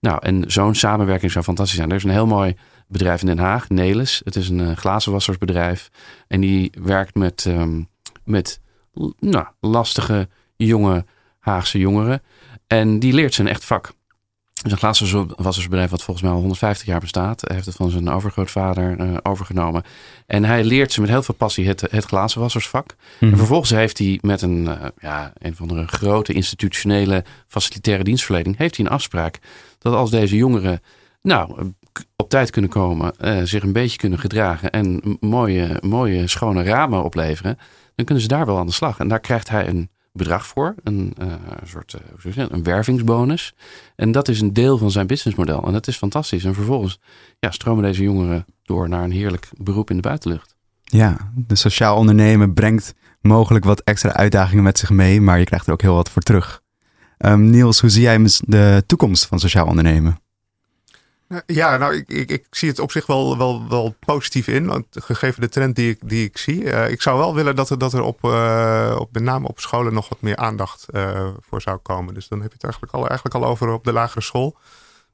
Nou, 0.00 0.18
en 0.22 0.44
zo'n 0.46 0.74
samenwerking 0.74 1.32
zou 1.32 1.44
fantastisch 1.44 1.76
zijn. 1.76 1.90
Er 1.90 1.96
is 1.96 2.04
een 2.04 2.10
heel 2.10 2.26
mooi 2.26 2.56
bedrijf 2.88 3.20
in 3.20 3.26
Den 3.26 3.38
Haag, 3.38 3.68
Nelis. 3.68 4.20
Het 4.24 4.36
is 4.36 4.48
een 4.48 4.76
glazenwassersbedrijf 4.76 5.90
en 6.28 6.40
die 6.40 6.72
werkt 6.82 7.14
met, 7.14 7.44
um, 7.48 7.88
met 8.24 8.60
nou, 9.18 9.46
lastige 9.60 10.28
jonge 10.56 11.04
Haagse 11.38 11.78
jongeren. 11.78 12.22
En 12.66 12.98
die 12.98 13.12
leert 13.12 13.34
zijn 13.34 13.48
echt 13.48 13.64
vak. 13.64 13.92
Dus 14.62 14.72
een 14.72 14.78
glazenwassersbedrijf 14.78 15.90
wat 15.90 16.02
volgens 16.02 16.26
mij 16.26 16.34
al 16.34 16.40
150 16.40 16.86
jaar 16.86 17.00
bestaat. 17.00 17.42
Heeft 17.52 17.66
het 17.66 17.74
van 17.74 17.90
zijn 17.90 18.08
overgrootvader 18.08 19.00
uh, 19.00 19.16
overgenomen. 19.22 19.82
En 20.26 20.44
hij 20.44 20.64
leert 20.64 20.92
ze 20.92 21.00
met 21.00 21.10
heel 21.10 21.22
veel 21.22 21.34
passie 21.34 21.68
het, 21.68 21.80
het 21.90 22.04
glazenwassersvak. 22.04 22.94
En 23.20 23.26
mhm. 23.26 23.36
vervolgens 23.36 23.70
heeft 23.70 23.98
hij 23.98 24.18
met 24.22 24.42
een, 24.42 24.64
uh, 24.64 24.72
ja, 25.00 25.32
een 25.38 25.56
van 25.56 25.68
de 25.68 25.86
grote 25.86 26.32
institutionele 26.32 27.24
facilitaire 27.46 28.04
dienstverlening... 28.04 28.56
heeft 28.56 28.76
hij 28.76 28.86
een 28.86 28.92
afspraak 28.92 29.38
dat 29.78 29.94
als 29.94 30.10
deze 30.10 30.36
jongeren 30.36 30.82
nou, 31.22 31.72
op 32.16 32.28
tijd 32.28 32.50
kunnen 32.50 32.70
komen... 32.70 33.12
Uh, 33.20 33.40
zich 33.42 33.62
een 33.62 33.72
beetje 33.72 33.98
kunnen 33.98 34.18
gedragen 34.18 34.70
en 34.70 35.16
mooie, 35.20 35.76
mooie 35.80 36.28
schone 36.28 36.62
ramen 36.62 37.04
opleveren 37.04 37.58
dan 38.00 38.04
kunnen 38.04 38.24
ze 38.24 38.36
daar 38.36 38.46
wel 38.46 38.58
aan 38.58 38.66
de 38.66 38.72
slag. 38.72 38.98
En 38.98 39.08
daar 39.08 39.20
krijgt 39.20 39.48
hij 39.48 39.68
een 39.68 39.90
bedrag 40.12 40.46
voor, 40.46 40.74
een 40.82 41.14
uh, 41.22 41.32
soort 41.64 41.96
uh, 42.24 42.48
een 42.48 42.62
wervingsbonus. 42.62 43.54
En 43.96 44.12
dat 44.12 44.28
is 44.28 44.40
een 44.40 44.52
deel 44.52 44.78
van 44.78 44.90
zijn 44.90 45.06
businessmodel. 45.06 45.66
En 45.66 45.72
dat 45.72 45.86
is 45.86 45.96
fantastisch. 45.96 46.44
En 46.44 46.54
vervolgens 46.54 47.00
ja, 47.38 47.50
stromen 47.50 47.82
deze 47.82 48.02
jongeren 48.02 48.46
door 48.62 48.88
naar 48.88 49.04
een 49.04 49.10
heerlijk 49.10 49.48
beroep 49.56 49.90
in 49.90 49.96
de 49.96 50.02
buitenlucht. 50.02 50.56
Ja, 50.82 51.32
de 51.34 51.56
sociaal 51.56 51.96
ondernemen 51.96 52.54
brengt 52.54 52.94
mogelijk 53.20 53.64
wat 53.64 53.80
extra 53.80 54.12
uitdagingen 54.12 54.64
met 54.64 54.78
zich 54.78 54.90
mee, 54.90 55.20
maar 55.20 55.38
je 55.38 55.44
krijgt 55.44 55.66
er 55.66 55.72
ook 55.72 55.82
heel 55.82 55.94
wat 55.94 56.10
voor 56.10 56.22
terug. 56.22 56.62
Um, 57.18 57.50
Niels, 57.50 57.80
hoe 57.80 57.90
zie 57.90 58.02
jij 58.02 58.18
de 58.40 58.82
toekomst 58.86 59.26
van 59.26 59.38
sociaal 59.38 59.66
ondernemen? 59.66 60.20
Ja, 61.46 61.76
nou, 61.76 61.94
ik, 61.94 62.08
ik, 62.08 62.30
ik, 62.30 62.46
zie 62.50 62.68
het 62.68 62.78
op 62.78 62.90
zich 62.90 63.06
wel, 63.06 63.38
wel, 63.38 63.68
wel 63.68 63.96
positief 64.06 64.46
in. 64.46 64.66
Want 64.66 64.86
gegeven 64.90 65.40
de 65.40 65.48
trend 65.48 65.76
die 65.76 65.90
ik, 65.90 66.08
die 66.08 66.24
ik 66.24 66.38
zie. 66.38 66.62
Uh, 66.62 66.90
ik 66.90 67.02
zou 67.02 67.18
wel 67.18 67.34
willen 67.34 67.56
dat 67.56 67.70
er, 67.70 67.78
dat 67.78 67.92
er 67.92 68.02
op, 68.02 68.24
uh, 68.24 68.96
op, 68.98 69.12
met 69.12 69.22
name 69.22 69.48
op 69.48 69.60
scholen 69.60 69.94
nog 69.94 70.08
wat 70.08 70.20
meer 70.20 70.36
aandacht 70.36 70.86
uh, 70.90 71.28
voor 71.40 71.60
zou 71.60 71.78
komen. 71.78 72.14
Dus 72.14 72.28
dan 72.28 72.40
heb 72.40 72.48
je 72.48 72.54
het 72.54 72.64
eigenlijk 72.64 72.92
al, 72.92 73.06
eigenlijk 73.06 73.34
al 73.34 73.44
over 73.44 73.68
op 73.68 73.84
de 73.84 73.92
lagere 73.92 74.20
school. 74.20 74.56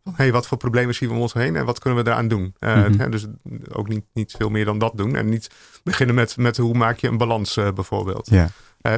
Hé, 0.04 0.12
hey, 0.16 0.32
wat 0.32 0.46
voor 0.46 0.58
problemen 0.58 0.94
zien 0.94 1.08
we 1.08 1.14
om 1.14 1.20
ons 1.20 1.32
heen 1.32 1.56
en 1.56 1.64
wat 1.64 1.78
kunnen 1.78 2.04
we 2.04 2.10
eraan 2.10 2.28
doen? 2.28 2.54
Mm 2.60 2.68
-hmm. 2.68 3.10
Dus 3.10 3.26
ook 3.72 3.88
niet, 3.88 4.04
niet 4.12 4.34
veel 4.38 4.50
meer 4.50 4.64
dan 4.64 4.78
dat 4.78 4.92
doen. 4.96 5.16
En 5.16 5.28
niet 5.28 5.50
beginnen 5.82 6.14
met, 6.14 6.36
met 6.36 6.56
hoe 6.56 6.74
maak 6.74 6.98
je 6.98 7.08
een 7.08 7.18
balans 7.18 7.54
bijvoorbeeld. 7.74 8.28
Ja 8.30 8.50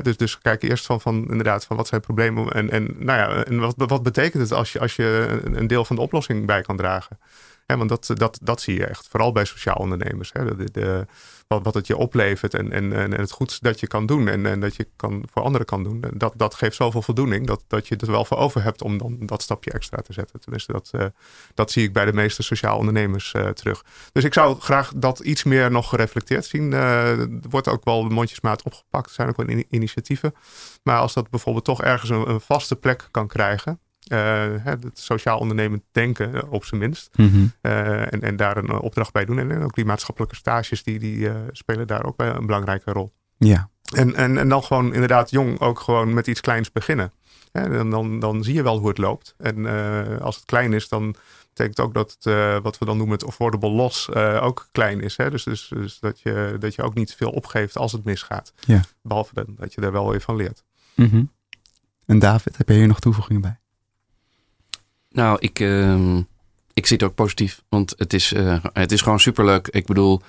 dus, 0.03 0.17
dus 0.17 0.39
kijk 0.39 0.63
eerst 0.63 0.87
van, 0.87 1.01
van 1.01 1.15
inderdaad 1.31 1.65
van 1.65 1.77
wat 1.77 1.89
zijn 1.89 2.01
problemen 2.01 2.53
en, 2.53 2.71
en, 2.71 2.95
nou 2.99 3.19
ja, 3.19 3.45
en 3.45 3.59
wat, 3.59 3.75
wat 3.77 4.03
betekent 4.03 4.43
het 4.43 4.53
als 4.53 4.73
je, 4.73 4.81
als 4.81 4.97
je 4.97 5.41
een 5.45 5.67
deel 5.67 5.85
van 5.85 5.97
de 5.97 6.03
oplossing 6.03 6.47
bij 6.47 6.63
kan 6.63 6.77
dragen. 6.77 7.19
want 7.67 7.89
dat, 7.89 8.11
dat, 8.15 8.39
dat 8.43 8.61
zie 8.61 8.75
je 8.75 8.87
echt, 8.87 9.09
vooral 9.11 9.33
bij 9.33 9.45
sociaal 9.45 9.77
ondernemers. 9.77 10.33
De, 10.33 10.71
de, 10.73 11.07
wat, 11.49 11.75
het 11.75 11.87
je 11.87 11.97
oplevert 11.97 12.55
en, 12.55 12.73
en, 12.73 12.93
en 12.93 13.13
het 13.13 13.31
goed 13.31 13.63
dat 13.63 13.81
je 13.81 13.87
kan 13.87 14.07
doen 14.07 14.29
en, 14.29 14.47
en 14.47 14.61
dat 14.61 14.77
je 14.77 14.89
kan, 14.97 15.25
voor 15.33 15.43
anderen 15.43 15.67
kan 15.67 15.83
doen. 15.83 16.05
Dat, 16.15 16.33
dat 16.37 16.55
geeft 16.55 16.77
zoveel 16.77 17.03
voldoening 17.03 17.47
dat, 17.47 17.65
dat 17.67 17.89
je 17.89 17.97
er 17.97 18.11
wel 18.11 18.25
voor 18.25 18.37
over 18.37 18.63
hebt 18.63 18.83
om 18.83 18.99
dan 18.99 19.17
dat 19.21 19.43
stapje 19.43 19.71
extra 19.71 20.01
te 20.01 20.13
zetten. 20.13 20.41
Tenminste, 20.41 20.73
dat, 20.73 20.91
uh, 20.95 21.05
dat 21.55 21.71
zie 21.71 21.83
ik 21.83 21.93
bij 21.93 22.05
de 22.05 22.13
meeste 22.13 22.43
sociaal 22.43 22.79
ondernemers 22.79 23.33
uh, 23.37 23.49
terug. 23.49 23.85
Dus 24.13 24.25
ik 24.25 24.35
zou 24.35 24.61
graag 24.61 24.93
dat 24.97 25.19
iets 25.19 25.45
meer 25.45 25.71
nog 25.71 25.89
gereflecteerd 25.89 26.45
zien. 26.45 26.73
Uh, 26.73 27.19
er 27.19 27.29
wordt 27.51 27.69
ook 27.69 27.85
wel 27.85 28.05
mondjesmaat 28.05 28.63
opgepakt. 28.63 29.09
Er 29.09 29.15
zijn 29.15 29.29
ook 29.29 29.37
wel 29.37 29.47
in 29.47 29.67
initiatieven. 29.71 30.35
Maar 30.83 30.99
als 30.99 31.15
dat 31.15 31.31
bijvoorbeeld 31.31 31.65
toch 31.65 31.83
ergens 31.83 32.11
een 32.11 32.41
vaste 32.41 32.77
plek 32.77 33.09
kan 33.11 33.27
krijgen. 33.27 33.81
Uh, 34.09 34.65
het 34.65 34.99
sociaal 34.99 35.39
ondernemend 35.39 35.83
denken 35.93 36.35
eh, 36.35 36.53
op 36.53 36.65
zijn 36.65 36.81
minst. 36.81 37.11
Mm 37.17 37.31
-hmm. 37.31 37.53
uh, 37.63 38.13
en, 38.13 38.23
en 38.23 38.37
daar 38.37 38.57
een 38.57 38.71
opdracht 38.71 39.13
bij 39.13 39.25
doen. 39.25 39.39
En 39.39 39.63
ook 39.63 39.75
die 39.75 39.85
maatschappelijke 39.85 40.37
stages 40.37 40.83
die, 40.83 40.99
die 40.99 41.31
spelen 41.53 41.87
daar 41.87 42.05
ook 42.05 42.17
bij 42.17 42.29
een 42.29 42.47
belangrijke 42.47 42.93
rol. 42.93 43.13
Ja. 43.39 43.71
En, 43.95 44.15
en, 44.15 44.39
en 44.39 44.49
dan 44.49 44.63
gewoon 44.63 44.93
inderdaad 44.95 45.31
jong 45.31 45.61
ook 45.61 45.81
gewoon 45.81 46.15
met 46.15 46.27
iets 46.27 46.41
kleins 46.41 46.73
beginnen. 46.73 47.13
dan, 47.53 47.91
dan, 47.91 48.19
dan 48.19 48.45
zie 48.45 48.55
je 48.55 48.63
wel 48.63 48.79
hoe 48.79 48.89
het 48.89 48.99
loopt. 48.99 49.35
En 49.39 49.67
als 50.21 50.37
het 50.37 50.45
klein 50.45 50.73
is, 50.73 50.89
dan 50.89 51.15
betekent 51.49 51.81
ook 51.81 51.95
dat 51.95 52.17
het, 52.19 52.63
wat 52.63 52.79
we 52.79 52.85
dan 52.85 52.97
noemen 52.97 53.17
het 53.19 53.27
affordable 53.27 53.71
loss 53.71 54.15
ook 54.15 54.69
klein 54.73 55.01
is. 55.01 55.17
Hè? 55.17 55.31
Dus, 55.31 55.43
dus, 55.43 55.69
dus, 55.75 55.99
dat, 55.99 56.21
je, 56.21 56.57
dat 56.59 56.75
je 56.75 56.83
ook 56.83 56.95
niet 56.95 57.15
veel 57.15 57.31
opgeeft 57.31 57.77
als 57.77 57.93
het 57.93 58.05
misgaat. 58.05 58.53
Ja. 58.61 58.81
Behalve 59.03 59.35
dat, 59.35 59.47
dat 59.49 59.75
je 59.75 59.81
er 59.81 59.93
wel 59.93 60.11
weer 60.11 60.21
van 60.21 60.37
leert. 60.37 60.65
Mm 60.95 61.09
-hmm. 61.09 61.31
En 62.09 62.19
David, 62.19 62.57
heb 62.57 62.69
je 62.69 62.75
hier 62.75 62.87
nog 62.87 63.01
toevoegingen 63.01 63.41
bij? 63.43 63.59
Nou, 65.19 65.37
ik, 65.41 65.59
uh, 65.59 66.17
ik 66.75 66.87
zit 66.87 67.03
ook 67.03 67.15
positief. 67.15 67.63
Want 67.69 67.95
het 67.97 68.13
is, 68.13 68.33
uh, 68.33 68.65
het 68.73 68.93
is 68.93 69.01
gewoon 69.03 69.21
superleuk. 69.21 69.69
Ik 69.69 69.87
bedoel, 69.87 70.21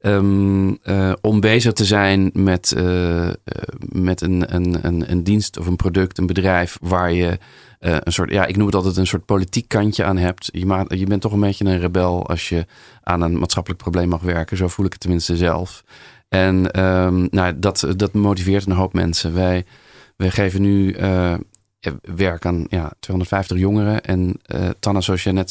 um, 0.00 0.78
uh, 0.84 1.12
om 1.20 1.40
bezig 1.40 1.72
te 1.72 1.84
zijn 1.84 2.30
met, 2.32 2.74
uh, 2.76 3.30
met 3.78 4.20
een, 4.20 4.54
een, 4.54 4.86
een, 4.86 5.10
een 5.10 5.22
dienst 5.22 5.58
of 5.58 5.66
een 5.66 5.76
product, 5.76 6.18
een 6.18 6.26
bedrijf 6.26 6.78
waar 6.82 7.12
je 7.12 7.38
een 7.78 8.12
soort, 8.12 8.30
ja, 8.30 8.46
ik 8.46 8.56
noem 8.56 8.66
het 8.66 8.74
altijd 8.74 8.96
een 8.96 9.06
soort 9.06 9.24
politiek 9.24 9.68
kantje 9.68 10.04
aan 10.04 10.16
hebt. 10.16 10.48
Je, 10.52 10.84
je 10.88 11.06
bent 11.06 11.20
toch 11.20 11.32
een 11.32 11.40
beetje 11.40 11.64
een 11.64 11.80
rebel 11.80 12.26
als 12.28 12.48
je 12.48 12.66
aan 13.02 13.20
een 13.20 13.38
maatschappelijk 13.38 13.82
probleem 13.82 14.08
mag 14.08 14.20
werken. 14.22 14.56
Zo 14.56 14.68
voel 14.68 14.86
ik 14.86 14.92
het 14.92 15.00
tenminste 15.00 15.36
zelf. 15.36 15.84
En 16.28 16.80
um, 16.84 17.28
nou, 17.30 17.58
dat, 17.58 17.86
dat 17.96 18.12
motiveert 18.12 18.66
een 18.66 18.72
hoop 18.72 18.92
mensen. 18.92 19.34
Wij, 19.34 19.64
wij 20.16 20.30
geven 20.30 20.62
nu 20.62 20.96
aan 22.38 22.66
ja, 22.68 22.92
250 23.00 23.58
jongeren. 23.58 24.04
En 24.04 24.40
uh, 24.46 24.68
Tanna, 24.80 25.00
zoals 25.00 25.22
je 25.22 25.32
net 25.32 25.50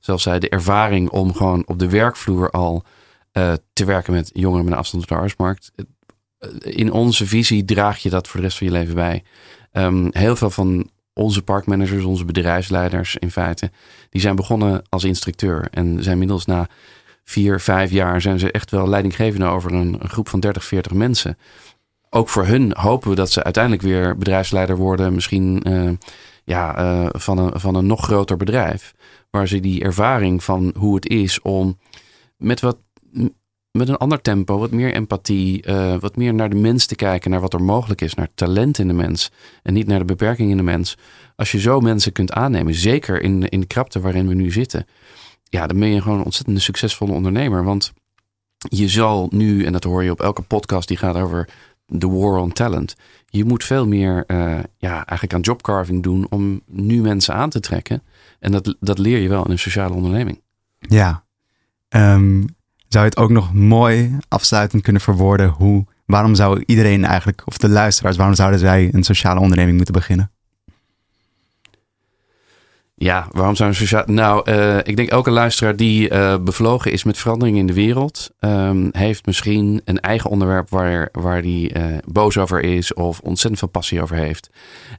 zelf 0.00 0.20
zei, 0.20 0.38
de 0.38 0.48
ervaring 0.48 1.10
om 1.10 1.34
gewoon 1.34 1.62
op 1.66 1.78
de 1.78 1.88
werkvloer 1.88 2.50
al 2.50 2.84
uh, 3.32 3.52
te 3.72 3.84
werken 3.84 4.12
met 4.12 4.30
jongeren 4.32 4.64
met 4.64 4.72
een 4.72 4.78
afstand 4.78 5.02
tot 5.02 5.10
de 5.10 5.14
arbeidsmarkt. 5.14 5.72
Eh, 5.76 6.48
in 6.60 6.92
onze 6.92 7.26
visie 7.26 7.64
draag 7.64 7.98
je 7.98 8.10
dat 8.10 8.28
voor 8.28 8.40
de 8.40 8.46
rest 8.46 8.58
van 8.58 8.66
je 8.66 8.72
leven 8.72 8.94
bij. 8.94 9.22
Um, 9.72 10.08
heel 10.10 10.36
veel 10.36 10.50
van 10.50 10.90
onze 11.12 11.42
parkmanagers, 11.42 12.04
onze 12.04 12.24
bedrijfsleiders 12.24 13.16
in 13.16 13.30
feite, 13.30 13.70
die 14.10 14.20
zijn 14.20 14.36
begonnen 14.36 14.82
als 14.88 15.04
instructeur. 15.04 15.68
En 15.70 16.02
zijn 16.02 16.12
inmiddels 16.12 16.44
na 16.44 16.68
vier, 17.24 17.60
vijf 17.60 17.90
jaar 17.90 18.20
zijn 18.20 18.38
ze 18.38 18.50
echt 18.50 18.70
wel 18.70 18.88
leidinggevende 18.88 19.46
over 19.46 19.72
een 19.72 20.00
groep 20.08 20.28
van 20.28 20.40
30, 20.40 20.64
40 20.64 20.92
mensen 20.92 21.38
ook 22.10 22.28
voor 22.28 22.46
hun 22.46 22.72
hopen 22.76 23.10
we 23.10 23.14
dat 23.14 23.30
ze 23.30 23.44
uiteindelijk 23.44 23.82
weer 23.82 24.16
bedrijfsleider 24.16 24.76
worden. 24.76 25.14
Misschien 25.14 25.62
uh, 25.68 25.90
ja, 26.44 26.78
uh, 26.80 27.08
van, 27.12 27.38
een, 27.38 27.60
van 27.60 27.74
een 27.74 27.86
nog 27.86 28.04
groter 28.04 28.36
bedrijf. 28.36 28.94
Waar 29.30 29.48
ze 29.48 29.60
die 29.60 29.82
ervaring 29.82 30.44
van 30.44 30.74
hoe 30.78 30.94
het 30.94 31.06
is 31.06 31.40
om 31.40 31.78
met 32.36 32.60
wat 32.60 32.76
met 33.72 33.88
een 33.88 33.96
ander 33.96 34.20
tempo, 34.20 34.58
wat 34.58 34.70
meer 34.70 34.94
empathie, 34.94 35.66
uh, 35.66 35.94
wat 35.98 36.16
meer 36.16 36.34
naar 36.34 36.50
de 36.50 36.56
mens 36.56 36.86
te 36.86 36.94
kijken, 36.94 37.30
naar 37.30 37.40
wat 37.40 37.54
er 37.54 37.62
mogelijk 37.62 38.00
is, 38.00 38.14
naar 38.14 38.28
talent 38.34 38.78
in 38.78 38.88
de 38.88 38.94
mens 38.94 39.30
en 39.62 39.74
niet 39.74 39.86
naar 39.86 39.98
de 39.98 40.04
beperking 40.04 40.50
in 40.50 40.56
de 40.56 40.62
mens. 40.62 40.96
Als 41.36 41.52
je 41.52 41.60
zo 41.60 41.80
mensen 41.80 42.12
kunt 42.12 42.32
aannemen, 42.32 42.74
zeker 42.74 43.22
in, 43.22 43.48
in 43.48 43.60
de 43.60 43.66
krapte 43.66 44.00
waarin 44.00 44.28
we 44.28 44.34
nu 44.34 44.50
zitten, 44.50 44.86
ja, 45.44 45.66
dan 45.66 45.78
ben 45.78 45.88
je 45.88 46.02
gewoon 46.02 46.18
een 46.18 46.24
ontzettend 46.24 46.62
succesvolle 46.62 47.12
ondernemer. 47.12 47.64
Want 47.64 47.92
je 48.58 48.88
zal 48.88 49.28
nu, 49.30 49.64
en 49.64 49.72
dat 49.72 49.84
hoor 49.84 50.04
je 50.04 50.10
op 50.10 50.20
elke 50.20 50.42
podcast 50.42 50.88
die 50.88 50.96
gaat 50.96 51.16
over 51.16 51.48
de 51.88 52.08
war 52.08 52.38
on 52.38 52.52
talent. 52.52 52.96
Je 53.26 53.44
moet 53.44 53.64
veel 53.64 53.86
meer 53.86 54.24
uh, 54.26 54.58
ja, 54.76 54.94
eigenlijk 54.94 55.34
aan 55.34 55.40
jobcarving 55.40 56.02
doen 56.02 56.26
om 56.30 56.60
nu 56.66 57.00
mensen 57.00 57.34
aan 57.34 57.50
te 57.50 57.60
trekken. 57.60 58.02
En 58.40 58.52
dat, 58.52 58.76
dat 58.80 58.98
leer 58.98 59.18
je 59.18 59.28
wel 59.28 59.44
in 59.44 59.50
een 59.50 59.58
sociale 59.58 59.94
onderneming. 59.94 60.42
Ja. 60.78 61.24
Um, 61.88 62.44
zou 62.88 63.04
je 63.04 63.10
het 63.10 63.16
ook 63.18 63.30
nog 63.30 63.54
mooi 63.54 64.18
afsluitend 64.28 64.82
kunnen 64.82 65.02
verwoorden? 65.02 65.48
Hoe, 65.48 65.86
waarom 66.06 66.34
zou 66.34 66.62
iedereen 66.66 67.04
eigenlijk, 67.04 67.42
of 67.44 67.58
de 67.58 67.68
luisteraars, 67.68 68.16
waarom 68.16 68.34
zouden 68.34 68.58
zij 68.58 68.88
een 68.92 69.02
sociale 69.02 69.40
onderneming 69.40 69.76
moeten 69.76 69.94
beginnen? 69.94 70.30
Ja, 73.00 73.28
waarom 73.30 73.56
zou 73.56 73.68
een 73.68 73.74
sociaal... 73.74 74.02
Nou, 74.06 74.50
uh, 74.50 74.76
ik 74.76 74.96
denk 74.96 75.08
elke 75.08 75.30
luisteraar 75.30 75.76
die 75.76 76.10
uh, 76.10 76.36
bevlogen 76.40 76.92
is 76.92 77.04
met 77.04 77.18
verandering 77.18 77.56
in 77.56 77.66
de 77.66 77.72
wereld... 77.72 78.30
Um, 78.40 78.88
heeft 78.92 79.26
misschien 79.26 79.80
een 79.84 80.00
eigen 80.00 80.30
onderwerp 80.30 80.70
waar, 80.70 81.08
waar 81.12 81.42
die 81.42 81.76
uh, 81.76 81.84
boos 82.06 82.38
over 82.38 82.60
is... 82.60 82.94
of 82.94 83.20
ontzettend 83.20 83.58
veel 83.58 83.68
passie 83.68 84.02
over 84.02 84.16
heeft. 84.16 84.50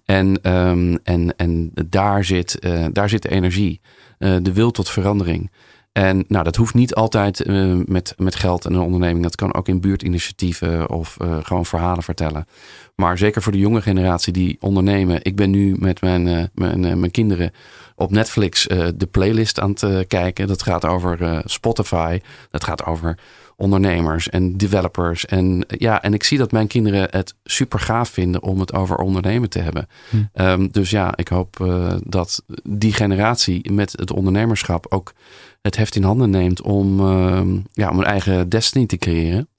En, 0.06 0.52
um, 0.52 1.00
en, 1.04 1.34
en 1.36 1.72
daar, 1.90 2.24
zit, 2.24 2.68
daar 2.92 3.10
zit 3.10 3.22
de 3.22 3.30
energie, 3.30 3.82
de 4.18 4.54
wil 4.54 4.72
tot 4.72 4.90
verandering. 4.90 5.52
En 5.92 6.26
nou, 6.28 6.44
dat 6.44 6.56
hoeft 6.56 6.74
niet 6.74 6.96
altijd 6.96 7.48
met, 7.88 8.14
met 8.18 8.36
geld 8.36 8.66
en 8.66 8.74
een 8.74 8.80
onderneming. 8.80 9.24
Dat 9.24 9.36
kan 9.36 9.54
ook 9.54 9.68
in 9.68 9.82
buurtinitiatieven 9.82 10.90
of 10.90 11.18
gewoon 11.44 11.66
verhalen 11.66 12.04
vertellen. 12.04 12.48
Maar 12.96 13.18
zeker 13.18 13.42
voor 13.42 13.52
de 13.52 13.58
jonge 13.58 13.82
generatie 13.82 14.34
die 14.34 14.58
ondernemen. 14.60 15.24
Ik 15.24 15.36
ben 15.36 15.50
nu 15.50 15.76
met 15.80 16.02
mijn, 16.02 16.50
mijn, 16.54 16.80
mijn 16.80 17.12
kinderen 17.12 17.52
op 17.96 18.12
Netflix 18.12 18.68
de 18.96 19.08
playlist 19.12 19.60
aan 19.60 19.76
het 19.80 20.08
kijken. 20.08 20.48
Dat 20.48 20.64
gaat 20.64 20.86
over 20.86 21.42
Spotify. 21.46 22.20
Dat 22.50 22.64
gaat 22.64 22.86
over 22.86 23.18
ondernemers 23.56 24.30
en 24.30 24.58
developers. 24.58 25.26
En 25.26 25.66
ja, 25.68 26.02
en 26.02 26.14
ik 26.14 26.24
zie 26.24 26.38
dat 26.38 26.52
mijn 26.52 26.68
kinderen 26.68 27.08
het 27.12 27.36
super 27.44 27.80
gaaf 27.80 28.10
vinden 28.10 28.44
om 28.44 28.60
het 28.60 28.74
over 28.74 28.96
ondernemen 28.98 29.50
te 29.50 29.60
hebben. 29.60 29.88
Hm. 30.10 30.42
Um, 30.42 30.72
dus 30.72 30.90
ja, 30.90 31.14
ik 31.16 31.28
hoop 31.28 31.58
dat 32.04 32.44
die 32.64 32.94
generatie 32.94 33.72
met 33.72 33.92
het 33.92 34.12
ondernemerschap 34.12 34.86
ook 34.90 35.14
het 35.62 35.76
heft 35.76 35.96
in 35.96 36.04
handen 36.04 36.30
neemt 36.30 36.62
om, 36.62 37.00
ehm, 37.00 37.60
ja, 37.72 37.90
om 37.90 38.00
een 38.00 38.06
eigen 38.06 38.50
destiny 38.50 38.86
te 38.86 38.98
creëren. 38.98 39.50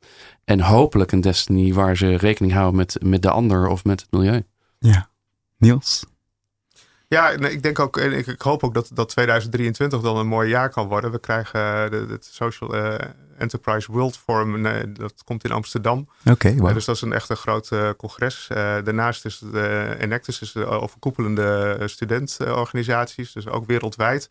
En 0.44 0.60
hopelijk 0.60 1.12
een 1.12 1.20
destiny 1.20 1.72
waar 1.72 1.96
ze 1.96 2.16
rekening 2.16 2.52
houden 2.52 2.76
met, 2.76 2.96
met 3.02 3.22
de 3.22 3.30
ander 3.30 3.68
of 3.68 3.84
met 3.84 4.00
het 4.00 4.10
milieu. 4.10 4.42
Ja. 4.78 5.08
Niels? 5.58 6.04
Ja, 7.08 7.28
ik 7.28 7.62
denk 7.62 7.78
ook, 7.78 7.96
en 7.96 8.12
ik, 8.12 8.26
ik, 8.26 8.40
hoop 8.40 8.64
ook 8.64 8.74
dat, 8.74 8.90
dat 8.92 9.08
2023 9.08 10.00
dan 10.00 10.16
een 10.16 10.26
mooi 10.26 10.48
jaar 10.48 10.70
kan 10.70 10.88
worden. 10.88 11.10
We 11.10 11.18
krijgen 11.18 11.92
uh, 11.92 12.10
het 12.10 12.24
Social 12.24 12.74
uh, 12.74 12.94
Enterprise 13.38 13.92
World 13.92 14.16
Forum, 14.16 14.66
uh, 14.66 14.72
dat 14.92 15.24
komt 15.24 15.44
in 15.44 15.50
Amsterdam. 15.50 16.08
Oké, 16.20 16.30
okay, 16.30 16.56
wow. 16.56 16.74
Dus 16.74 16.84
dat 16.84 16.94
is 16.94 17.02
een 17.02 17.12
echt 17.12 17.28
een 17.28 17.36
groot 17.36 17.68
congres. 17.96 18.46
daarnaast 18.48 19.24
is 19.24 19.38
de 19.38 19.96
Enactus 19.98 20.40
is 20.40 20.52
de 20.52 20.64
overkoepelende 20.64 21.78
studentorganisaties, 21.84 23.32
dus 23.32 23.46
ook 23.46 23.66
wereldwijd. 23.66 24.28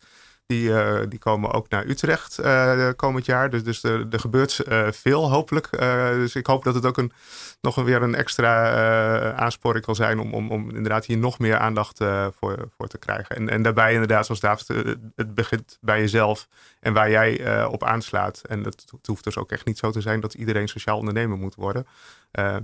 Die, 0.50 0.68
uh, 0.68 1.00
die 1.08 1.18
komen 1.18 1.52
ook 1.52 1.68
naar 1.68 1.86
Utrecht 1.86 2.38
uh, 2.40 2.88
komend 2.96 3.24
jaar. 3.26 3.50
Dus, 3.50 3.64
dus 3.64 3.82
er, 3.82 4.06
er 4.10 4.20
gebeurt 4.20 4.60
uh, 4.68 4.88
veel, 4.90 5.30
hopelijk. 5.30 5.68
dus 6.14 6.34
ik 6.34 6.46
hoop 6.46 6.64
dat 6.64 6.74
het 6.74 6.86
ook 6.86 6.98
een, 6.98 7.12
nog 7.60 7.76
een, 7.76 7.84
weer 7.84 8.02
een 8.02 8.14
extra 8.14 9.32
aansporing 9.32 9.84
kan 9.84 9.94
zijn 9.94 10.18
om, 10.18 10.34
om, 10.34 10.50
om 10.50 10.68
inderdaad 10.68 11.04
hier 11.04 11.18
nog 11.18 11.38
meer 11.38 11.58
aandacht 11.58 11.98
voor, 12.38 12.68
voor 12.76 12.88
te 12.88 12.98
krijgen. 12.98 13.36
En, 13.36 13.48
en 13.48 13.62
daarbij 13.62 13.92
inderdaad, 13.92 14.26
zoals 14.26 14.40
David, 14.40 14.68
het 15.16 15.34
begint 15.34 15.78
bij 15.80 16.00
jezelf 16.00 16.48
en 16.80 16.92
waar 16.92 17.10
jij 17.10 17.64
op 17.64 17.84
aanslaat. 17.84 18.40
En 18.40 18.64
het, 18.64 18.86
het, 18.90 19.06
hoeft 19.06 19.24
dus 19.24 19.36
ook 19.36 19.50
echt 19.50 19.66
niet 19.66 19.78
zo 19.78 19.90
te 19.90 20.00
zijn 20.00 20.20
dat 20.20 20.34
iedereen 20.34 20.68
sociaal 20.68 20.98
ondernemer 20.98 21.38
moet 21.38 21.54
worden. 21.54 21.86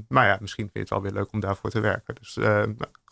maar 0.08 0.26
ja, 0.26 0.36
misschien 0.40 0.70
vind 0.72 0.72
je 0.72 0.80
het 0.80 0.90
wel 0.90 1.02
weer 1.02 1.12
leuk 1.12 1.32
om 1.32 1.40
daarvoor 1.40 1.70
te 1.70 1.80
werken. 1.80 2.14
Dus 2.14 2.38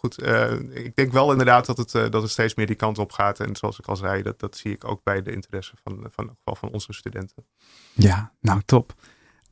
goed, 0.05 0.23
uh, 0.23 0.85
ik 0.85 0.97
denk 0.97 1.13
wel 1.13 1.31
inderdaad 1.31 1.67
dat 1.67 1.77
het, 1.77 1.91
dat 1.91 2.23
het 2.23 2.31
steeds 2.31 2.55
meer 2.55 2.67
die 2.67 2.77
kant 2.77 2.99
op 2.99 3.13
gaat. 3.13 3.41
En 3.41 3.57
zoals 3.57 3.79
ik 3.79 3.87
al 3.87 3.97
zei, 3.97 4.23
dat, 4.23 4.41
dat 4.41 4.57
zie 4.57 4.73
ik 4.73 4.85
ook 4.85 5.03
bij 5.03 5.23
de 5.23 5.33
interesse 5.33 5.75
van, 5.83 6.07
van, 6.11 6.37
van 6.45 6.71
onze 6.71 6.93
studenten. 6.93 7.45
Ja, 7.93 8.33
nou 8.41 8.63
top. 8.65 8.95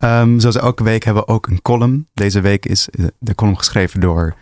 Um, 0.04 0.40
zoals 0.40 0.56
elke 0.56 0.84
week 0.84 1.04
hebben 1.04 1.22
we 1.26 1.32
ook 1.32 1.46
een 1.46 1.62
column. 1.62 2.08
Deze 2.14 2.40
week 2.40 2.66
is 2.66 2.88
uh, 2.90 3.06
de 3.18 3.34
column 3.34 3.58
geschreven 3.58 4.00
door 4.00 4.34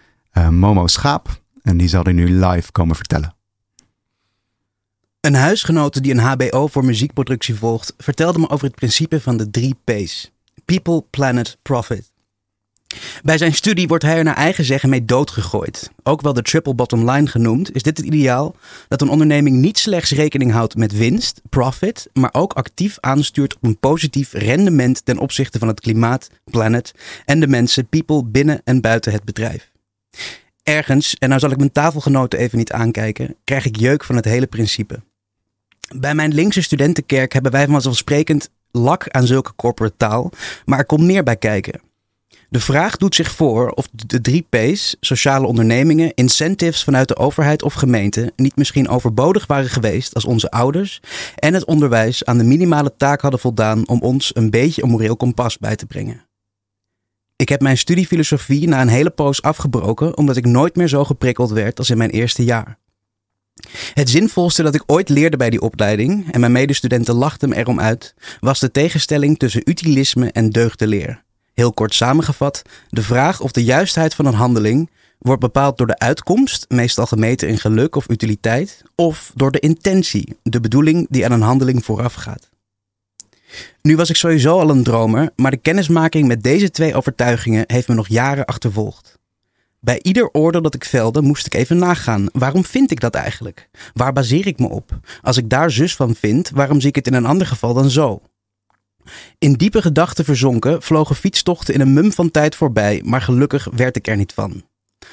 Momo 0.50 0.86
Schaap. 0.86 1.40
En 1.62 1.76
die 1.76 1.88
zal 1.88 2.04
er 2.04 2.12
nu 2.12 2.44
live 2.44 2.72
komen 2.72 2.96
vertellen. 2.96 3.34
Een 5.20 5.34
huisgenote 5.34 6.00
die 6.00 6.12
een 6.12 6.18
HBO 6.18 6.66
voor 6.66 6.84
muziekproductie 6.84 7.54
volgt, 7.54 7.94
vertelde 7.98 8.38
me 8.38 8.48
over 8.48 8.66
het 8.66 8.74
principe 8.74 9.20
van 9.20 9.36
de 9.36 9.50
drie 9.50 9.76
P's: 9.84 10.30
People, 10.64 11.04
Planet, 11.10 11.58
Profit. 11.62 12.12
Bij 13.22 13.38
zijn 13.38 13.54
studie 13.54 13.88
wordt 13.88 14.04
hij 14.04 14.16
er 14.16 14.24
naar 14.24 14.36
eigen 14.36 14.64
zeggen 14.64 14.88
mee 14.88 15.04
doodgegooid. 15.04 15.90
Ook 16.02 16.20
wel 16.20 16.32
de 16.32 16.42
triple 16.42 16.74
bottom 16.74 17.10
line 17.10 17.26
genoemd, 17.26 17.74
is 17.74 17.82
dit 17.82 17.96
het 17.96 18.06
ideaal 18.06 18.56
dat 18.88 19.00
een 19.00 19.08
onderneming 19.08 19.56
niet 19.56 19.78
slechts 19.78 20.10
rekening 20.10 20.52
houdt 20.52 20.76
met 20.76 20.92
winst, 20.92 21.40
profit, 21.48 22.08
maar 22.12 22.30
ook 22.32 22.52
actief 22.52 22.96
aanstuurt 23.00 23.54
op 23.54 23.62
een 23.62 23.78
positief 23.78 24.32
rendement 24.32 25.04
ten 25.04 25.18
opzichte 25.18 25.58
van 25.58 25.68
het 25.68 25.80
klimaat, 25.80 26.28
planet 26.50 26.92
en 27.24 27.40
de 27.40 27.46
mensen, 27.46 27.88
people 27.88 28.24
binnen 28.24 28.60
en 28.64 28.80
buiten 28.80 29.12
het 29.12 29.24
bedrijf. 29.24 29.70
Ergens, 30.62 31.16
en 31.18 31.28
nou 31.28 31.40
zal 31.40 31.50
ik 31.50 31.56
mijn 31.56 31.72
tafelgenoten 31.72 32.38
even 32.38 32.58
niet 32.58 32.72
aankijken, 32.72 33.36
krijg 33.44 33.64
ik 33.64 33.76
jeuk 33.76 34.04
van 34.04 34.16
het 34.16 34.24
hele 34.24 34.46
principe. 34.46 35.02
Bij 35.96 36.14
mijn 36.14 36.34
linkse 36.34 36.62
studentenkerk 36.62 37.32
hebben 37.32 37.52
wij 37.52 37.66
vanzelfsprekend 37.66 38.50
lak 38.70 39.08
aan 39.08 39.26
zulke 39.26 39.52
corporate 39.56 39.96
taal, 39.96 40.30
maar 40.64 40.78
er 40.78 40.86
komt 40.86 41.02
meer 41.02 41.22
bij 41.22 41.36
kijken. 41.36 41.80
De 42.50 42.60
vraag 42.60 42.96
doet 42.96 43.14
zich 43.14 43.30
voor 43.30 43.70
of 43.70 43.88
de 44.06 44.20
drie 44.20 44.46
P's, 44.48 44.96
sociale 45.00 45.46
ondernemingen, 45.46 46.14
incentives 46.14 46.84
vanuit 46.84 47.08
de 47.08 47.16
overheid 47.16 47.62
of 47.62 47.74
gemeente, 47.74 48.32
niet 48.36 48.56
misschien 48.56 48.88
overbodig 48.88 49.46
waren 49.46 49.70
geweest 49.70 50.14
als 50.14 50.24
onze 50.24 50.50
ouders 50.50 51.00
en 51.36 51.54
het 51.54 51.64
onderwijs 51.64 52.24
aan 52.24 52.38
de 52.38 52.44
minimale 52.44 52.94
taak 52.96 53.20
hadden 53.20 53.40
voldaan 53.40 53.88
om 53.88 54.00
ons 54.00 54.30
een 54.34 54.50
beetje 54.50 54.82
een 54.82 54.88
moreel 54.88 55.16
kompas 55.16 55.58
bij 55.58 55.76
te 55.76 55.86
brengen. 55.86 56.26
Ik 57.36 57.48
heb 57.48 57.60
mijn 57.60 57.78
studie 57.78 58.06
filosofie 58.06 58.68
na 58.68 58.80
een 58.80 58.88
hele 58.88 59.10
poos 59.10 59.42
afgebroken 59.42 60.16
omdat 60.16 60.36
ik 60.36 60.46
nooit 60.46 60.76
meer 60.76 60.88
zo 60.88 61.04
geprikkeld 61.04 61.50
werd 61.50 61.78
als 61.78 61.90
in 61.90 61.98
mijn 61.98 62.10
eerste 62.10 62.44
jaar. 62.44 62.78
Het 63.94 64.10
zinvolste 64.10 64.62
dat 64.62 64.74
ik 64.74 64.82
ooit 64.86 65.08
leerde 65.08 65.36
bij 65.36 65.50
die 65.50 65.60
opleiding, 65.60 66.32
en 66.32 66.40
mijn 66.40 66.52
medestudenten 66.52 67.14
lachten 67.14 67.48
me 67.48 67.56
erom 67.56 67.80
uit, 67.80 68.14
was 68.40 68.60
de 68.60 68.70
tegenstelling 68.70 69.38
tussen 69.38 69.62
utilisme 69.64 70.32
en 70.32 70.50
deugdeleer. 70.50 71.22
Heel 71.60 71.72
kort 71.72 71.94
samengevat, 71.94 72.62
de 72.88 73.02
vraag 73.02 73.40
of 73.40 73.52
de 73.52 73.64
juistheid 73.64 74.14
van 74.14 74.26
een 74.26 74.34
handeling 74.34 74.90
wordt 75.18 75.40
bepaald 75.40 75.78
door 75.78 75.86
de 75.86 75.98
uitkomst, 75.98 76.64
meestal 76.68 77.06
gemeten 77.06 77.48
in 77.48 77.58
geluk 77.58 77.96
of 77.96 78.08
utiliteit, 78.08 78.82
of 78.94 79.32
door 79.34 79.50
de 79.50 79.58
intentie, 79.58 80.36
de 80.42 80.60
bedoeling 80.60 81.06
die 81.10 81.24
aan 81.24 81.32
een 81.32 81.40
handeling 81.40 81.84
voorafgaat. 81.84 82.48
Nu 83.82 83.96
was 83.96 84.10
ik 84.10 84.16
sowieso 84.16 84.58
al 84.58 84.70
een 84.70 84.82
dromer, 84.82 85.30
maar 85.36 85.50
de 85.50 85.56
kennismaking 85.56 86.28
met 86.28 86.42
deze 86.42 86.70
twee 86.70 86.94
overtuigingen 86.94 87.64
heeft 87.66 87.88
me 87.88 87.94
nog 87.94 88.08
jaren 88.08 88.44
achtervolgd. 88.44 89.18
Bij 89.80 89.98
ieder 90.02 90.30
oordeel 90.32 90.62
dat 90.62 90.74
ik 90.74 90.84
velde, 90.84 91.22
moest 91.22 91.46
ik 91.46 91.54
even 91.54 91.78
nagaan. 91.78 92.26
Waarom 92.32 92.64
vind 92.64 92.90
ik 92.90 93.00
dat 93.00 93.14
eigenlijk? 93.14 93.68
Waar 93.94 94.12
baseer 94.12 94.46
ik 94.46 94.58
me 94.58 94.68
op? 94.68 94.98
Als 95.22 95.36
ik 95.36 95.48
daar 95.50 95.70
zus 95.70 95.96
van 95.96 96.14
vind, 96.14 96.50
waarom 96.50 96.80
zie 96.80 96.88
ik 96.88 96.94
het 96.94 97.06
in 97.06 97.14
een 97.14 97.26
ander 97.26 97.46
geval 97.46 97.74
dan 97.74 97.90
zo? 97.90 98.22
In 99.38 99.52
diepe 99.52 99.82
gedachten 99.82 100.24
verzonken 100.24 100.82
vlogen 100.82 101.16
fietstochten 101.16 101.74
in 101.74 101.80
een 101.80 101.92
mum 101.92 102.12
van 102.12 102.30
tijd 102.30 102.54
voorbij, 102.54 103.02
maar 103.04 103.22
gelukkig 103.22 103.68
werd 103.72 103.96
ik 103.96 104.08
er 104.08 104.16
niet 104.16 104.32
van. 104.32 104.62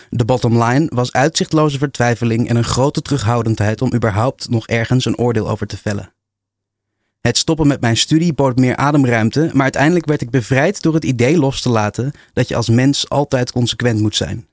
De 0.10 0.26
bottom 0.26 0.64
line 0.64 0.90
was 0.94 1.12
uitzichtloze 1.12 1.78
vertwijfeling 1.78 2.50
en 2.50 2.56
een 2.56 2.64
grote 2.64 3.02
terughoudendheid 3.02 3.82
om 3.82 3.94
überhaupt 3.94 4.50
nog 4.50 4.68
ergens 4.68 5.06
een 5.06 5.18
oordeel 5.18 5.50
over 5.50 5.68
te 5.68 5.78
vellen. 5.78 6.12
Het 7.22 7.38
stoppen 7.38 7.68
met 7.68 7.82
mijn 7.82 7.98
studie 7.98 8.34
bood 8.34 8.58
meer 8.58 8.76
ademruimte, 8.76 9.50
maar 9.54 9.64
uiteindelijk 9.64 10.06
werd 10.06 10.22
ik 10.22 10.30
bevrijd 10.30 10.82
door 10.82 10.94
het 10.94 11.06
idee 11.06 11.38
los 11.38 11.62
te 11.62 11.70
laten 11.70 12.12
dat 12.34 12.48
je 12.48 12.56
als 12.56 12.70
mens 12.70 13.10
altijd 13.10 13.52
consequent 13.52 14.00
moet 14.00 14.16
zijn. 14.16 14.48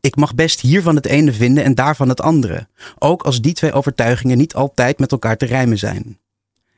Ik 0.00 0.16
mag 0.16 0.34
best 0.34 0.60
hiervan 0.60 0.96
het 0.96 1.06
ene 1.06 1.32
vinden 1.32 1.64
en 1.64 1.74
daarvan 1.74 2.08
het 2.08 2.20
andere, 2.20 2.68
ook 2.98 3.22
als 3.22 3.40
die 3.40 3.52
twee 3.52 3.72
overtuigingen 3.72 4.38
niet 4.38 4.54
altijd 4.54 4.98
met 4.98 5.12
elkaar 5.12 5.36
te 5.36 5.46
rijmen 5.46 5.78
zijn. 5.78 6.18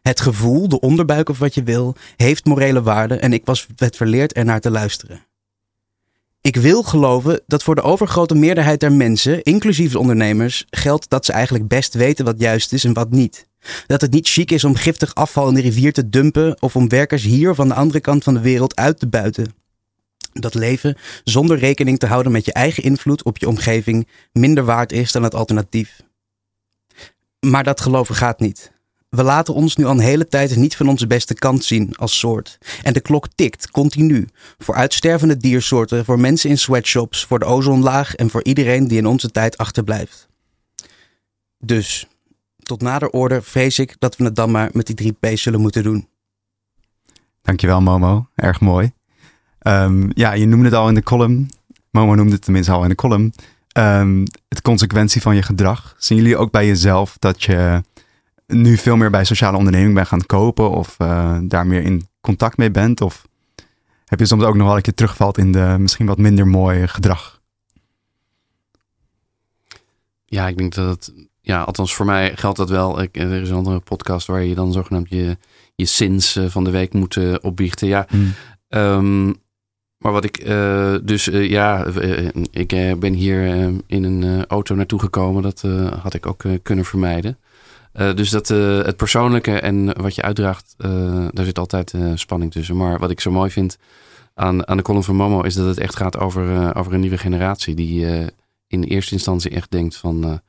Het 0.07 0.21
gevoel, 0.21 0.69
de 0.69 0.81
onderbuik 0.81 1.29
of 1.29 1.39
wat 1.39 1.55
je 1.55 1.63
wil, 1.63 1.97
heeft 2.17 2.45
morele 2.45 2.83
waarde 2.83 3.17
en 3.17 3.33
ik 3.33 3.45
was 3.45 3.67
het 3.77 3.97
verleerd 3.97 4.33
ernaar 4.33 4.61
te 4.61 4.71
luisteren. 4.71 5.27
Ik 6.41 6.57
wil 6.57 6.83
geloven 6.83 7.41
dat 7.47 7.63
voor 7.63 7.75
de 7.75 7.83
overgrote 7.83 8.35
meerderheid 8.35 8.81
der 8.81 8.93
mensen, 8.93 9.43
inclusief 9.43 9.93
de 9.93 9.99
ondernemers, 9.99 10.67
geldt 10.71 11.11
dat 11.11 11.25
ze 11.25 11.33
eigenlijk 11.33 11.69
best 11.69 11.95
weten 11.95 12.25
wat 12.25 12.41
juist 12.41 12.73
is 12.73 12.85
en 12.85 12.93
wat 12.93 13.11
niet. 13.11 13.49
Dat 13.87 14.01
het 14.01 14.13
niet 14.13 14.29
chic 14.29 14.51
is 14.51 14.65
om 14.65 14.75
giftig 14.75 15.15
afval 15.15 15.49
in 15.49 15.55
de 15.55 15.61
rivier 15.61 15.93
te 15.93 16.09
dumpen 16.09 16.63
of 16.63 16.77
om 16.77 16.89
werkers 16.89 17.23
hier 17.23 17.55
aan 17.61 17.69
de 17.69 17.75
andere 17.75 18.01
kant 18.01 18.25
van 18.25 18.35
de 18.35 18.41
wereld 18.41 18.77
uit 18.77 18.99
te 18.99 19.09
buiten. 19.09 19.55
Dat 20.33 20.55
leven 20.55 20.97
zonder 21.25 21.59
rekening 21.59 21.99
te 21.99 22.07
houden 22.07 22.33
met 22.33 22.45
je 22.45 22.53
eigen 22.53 22.83
invloed 22.83 23.25
op 23.25 23.39
je 23.39 23.49
omgeving 23.49 24.09
minder 24.33 24.65
waard 24.65 24.93
is 24.93 25.13
dan 25.13 25.23
het 25.23 25.35
alternatief. 25.35 26.01
Maar 27.41 27.65
dat 27.65 27.81
geloven 27.81 28.15
gaat 28.15 28.41
niet. 28.41 28.75
We 29.17 29.23
laten 29.23 29.55
ons 29.55 29.77
nu 29.77 29.85
al 29.85 29.91
een 29.91 29.99
hele 29.99 30.29
tijd 30.29 30.57
niet 30.57 30.77
van 30.77 30.89
onze 30.89 31.07
beste 31.07 31.35
kant 31.35 31.65
zien 31.65 31.97
als 31.97 32.19
soort. 32.19 32.59
En 32.83 32.93
de 32.93 33.01
klok 33.01 33.29
tikt 33.35 33.71
continu. 33.71 34.29
Voor 34.59 34.75
uitstervende 34.75 35.37
diersoorten, 35.37 36.05
voor 36.05 36.21
mensen 36.21 36.51
in 36.51 36.59
sweatshops, 36.59 37.25
voor 37.25 37.39
de 37.39 37.45
ozonlaag 37.45 38.15
en 38.15 38.31
voor 38.31 38.45
iedereen 38.45 38.89
die 38.89 38.99
in 38.99 39.07
onze 39.07 39.31
tijd 39.31 39.59
achterblijft. 39.59 40.29
Dus, 41.59 42.07
tot 42.59 42.83
nader 42.83 43.11
orde 43.11 43.43
vrees 43.43 43.79
ik 43.79 43.97
dat 43.99 44.17
we 44.17 44.25
het 44.25 44.37
dan 44.37 44.51
maar 44.51 44.71
met 44.73 44.87
die 44.87 44.95
drie 44.95 45.17
P's 45.21 45.43
zullen 45.43 45.61
moeten 45.61 45.83
doen. 45.83 46.09
Dankjewel 47.43 47.81
Momo, 47.81 48.29
erg 48.35 48.61
mooi. 48.61 48.93
Um, 49.63 50.11
ja, 50.15 50.33
je 50.33 50.47
noemde 50.47 50.65
het 50.65 50.75
al 50.75 50.89
in 50.89 50.95
de 50.95 51.03
column. 51.03 51.51
Momo 51.91 52.15
noemde 52.15 52.33
het 52.33 52.43
tenminste 52.43 52.73
al 52.73 52.83
in 52.83 52.89
de 52.89 52.95
column. 52.95 53.35
Um, 53.79 54.25
het 54.49 54.63
consequentie 54.63 55.23
van 55.23 55.35
je 55.35 55.43
gedrag. 55.43 55.95
Zien 55.99 56.19
jullie 56.19 56.37
ook 56.37 56.51
bij 56.51 56.67
jezelf 56.67 57.17
dat 57.19 57.43
je 57.43 57.83
nu 58.47 58.77
veel 58.77 58.97
meer 58.97 59.11
bij 59.11 59.25
sociale 59.25 59.57
onderneming 59.57 59.95
bent 59.95 60.09
gaan 60.09 60.27
kopen 60.27 60.71
of 60.71 60.97
uh, 61.03 61.39
daar 61.43 61.67
meer 61.67 61.83
in 61.83 62.09
contact 62.21 62.57
mee 62.57 62.71
bent? 62.71 63.01
Of 63.01 63.27
heb 64.05 64.19
je 64.19 64.27
soms 64.27 64.43
ook 64.43 64.55
nog 64.55 64.67
wel 64.67 64.77
een 64.77 64.83
keer 64.83 64.95
terugvalt 64.95 65.39
in 65.39 65.53
de 65.53 65.77
misschien 65.79 66.07
wat 66.07 66.19
minder 66.19 66.47
mooie 66.47 66.89
gedrag? 66.89 67.41
Ja, 70.25 70.49
ik 70.49 70.57
denk 70.57 70.75
dat 70.75 70.89
het, 70.89 71.29
ja, 71.41 71.63
althans 71.63 71.95
voor 71.95 72.07
mij 72.07 72.37
geldt 72.37 72.59
dat 72.59 72.71
wel. 72.71 73.03
Ik, 73.03 73.17
er 73.17 73.43
is 73.43 73.51
een 73.51 73.57
andere 73.57 73.81
podcast 73.81 74.27
waar 74.27 74.43
je 74.43 74.55
dan 74.55 74.73
zogenaamd 74.73 75.09
je, 75.09 75.37
je 75.75 75.85
sins 75.85 76.39
van 76.47 76.65
de 76.65 76.71
week 76.71 76.93
moet 76.93 77.17
uh, 77.17 77.35
opbiechten. 77.41 77.89
Ja, 77.89 78.07
hmm. 78.09 78.33
um, 78.69 79.37
maar 79.99 80.13
wat 80.13 80.25
ik 80.25 80.45
uh, 80.45 80.95
dus 81.03 81.29
uh, 81.29 81.51
ja, 81.51 81.87
uh, 81.87 82.29
ik 82.51 82.69
ben 83.01 83.13
hier 83.13 83.47
in 83.87 84.05
een 84.05 84.47
auto 84.47 84.75
naartoe 84.75 85.01
gekomen. 85.01 85.43
Dat 85.43 85.61
had 86.03 86.15
ik 86.15 86.27
ook 86.27 86.45
kunnen 86.63 86.85
vermijden. 86.85 87.39
Dus 88.15 88.31
dat 88.31 88.49
het 88.49 88.97
persoonlijke 88.97 89.61
en 89.61 90.03
wat 90.03 90.15
je 90.15 90.23
uitdraagt, 90.23 90.75
daar 91.31 91.45
zit 91.45 91.59
altijd 91.59 91.95
spanning 92.15 92.53
tussen. 92.53 92.77
Maar 92.77 92.99
wat 92.99 93.11
ik 93.11 93.21
zo 93.21 93.31
mooi 93.31 93.51
vind 93.51 93.79
aan, 94.35 94.69
aan 94.69 94.77
de 94.77 94.83
column 94.83 95.05
van 95.05 95.17
Momo 95.17 95.43
is 95.43 95.55
dat 95.55 95.67
het 95.67 95.79
echt 95.79 95.97
gaat 95.97 96.19
over, 96.19 96.77
over 96.77 96.95
een 96.95 97.01
nieuwe 97.01 97.19
generatie 97.19 97.75
die 97.75 98.07
in 98.67 98.83
eerste 98.83 99.13
instantie 99.13 99.51
echt 99.51 99.71
denkt 99.71 99.97
van 99.97 100.41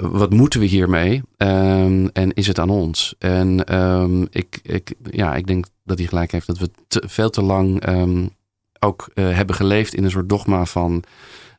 wat 0.00 0.32
moeten 0.32 0.60
we 0.60 0.66
hiermee? 0.66 1.22
Um, 1.36 2.10
en 2.12 2.32
is 2.32 2.46
het 2.46 2.58
aan 2.58 2.70
ons? 2.70 3.14
En 3.18 3.74
um, 3.78 4.26
ik, 4.30 4.60
ik, 4.62 4.94
ja, 5.10 5.34
ik 5.34 5.46
denk 5.46 5.66
dat 5.84 5.98
hij 5.98 6.06
gelijk 6.06 6.32
heeft 6.32 6.46
dat 6.46 6.58
we 6.58 6.70
veel 6.88 7.30
te 7.30 7.42
lang 7.42 7.88
um, 7.88 8.30
ook 8.78 9.10
hebben 9.14 9.56
geleefd 9.56 9.94
in 9.94 10.04
een 10.04 10.10
soort 10.10 10.28
dogma 10.28 10.64
van 10.64 11.02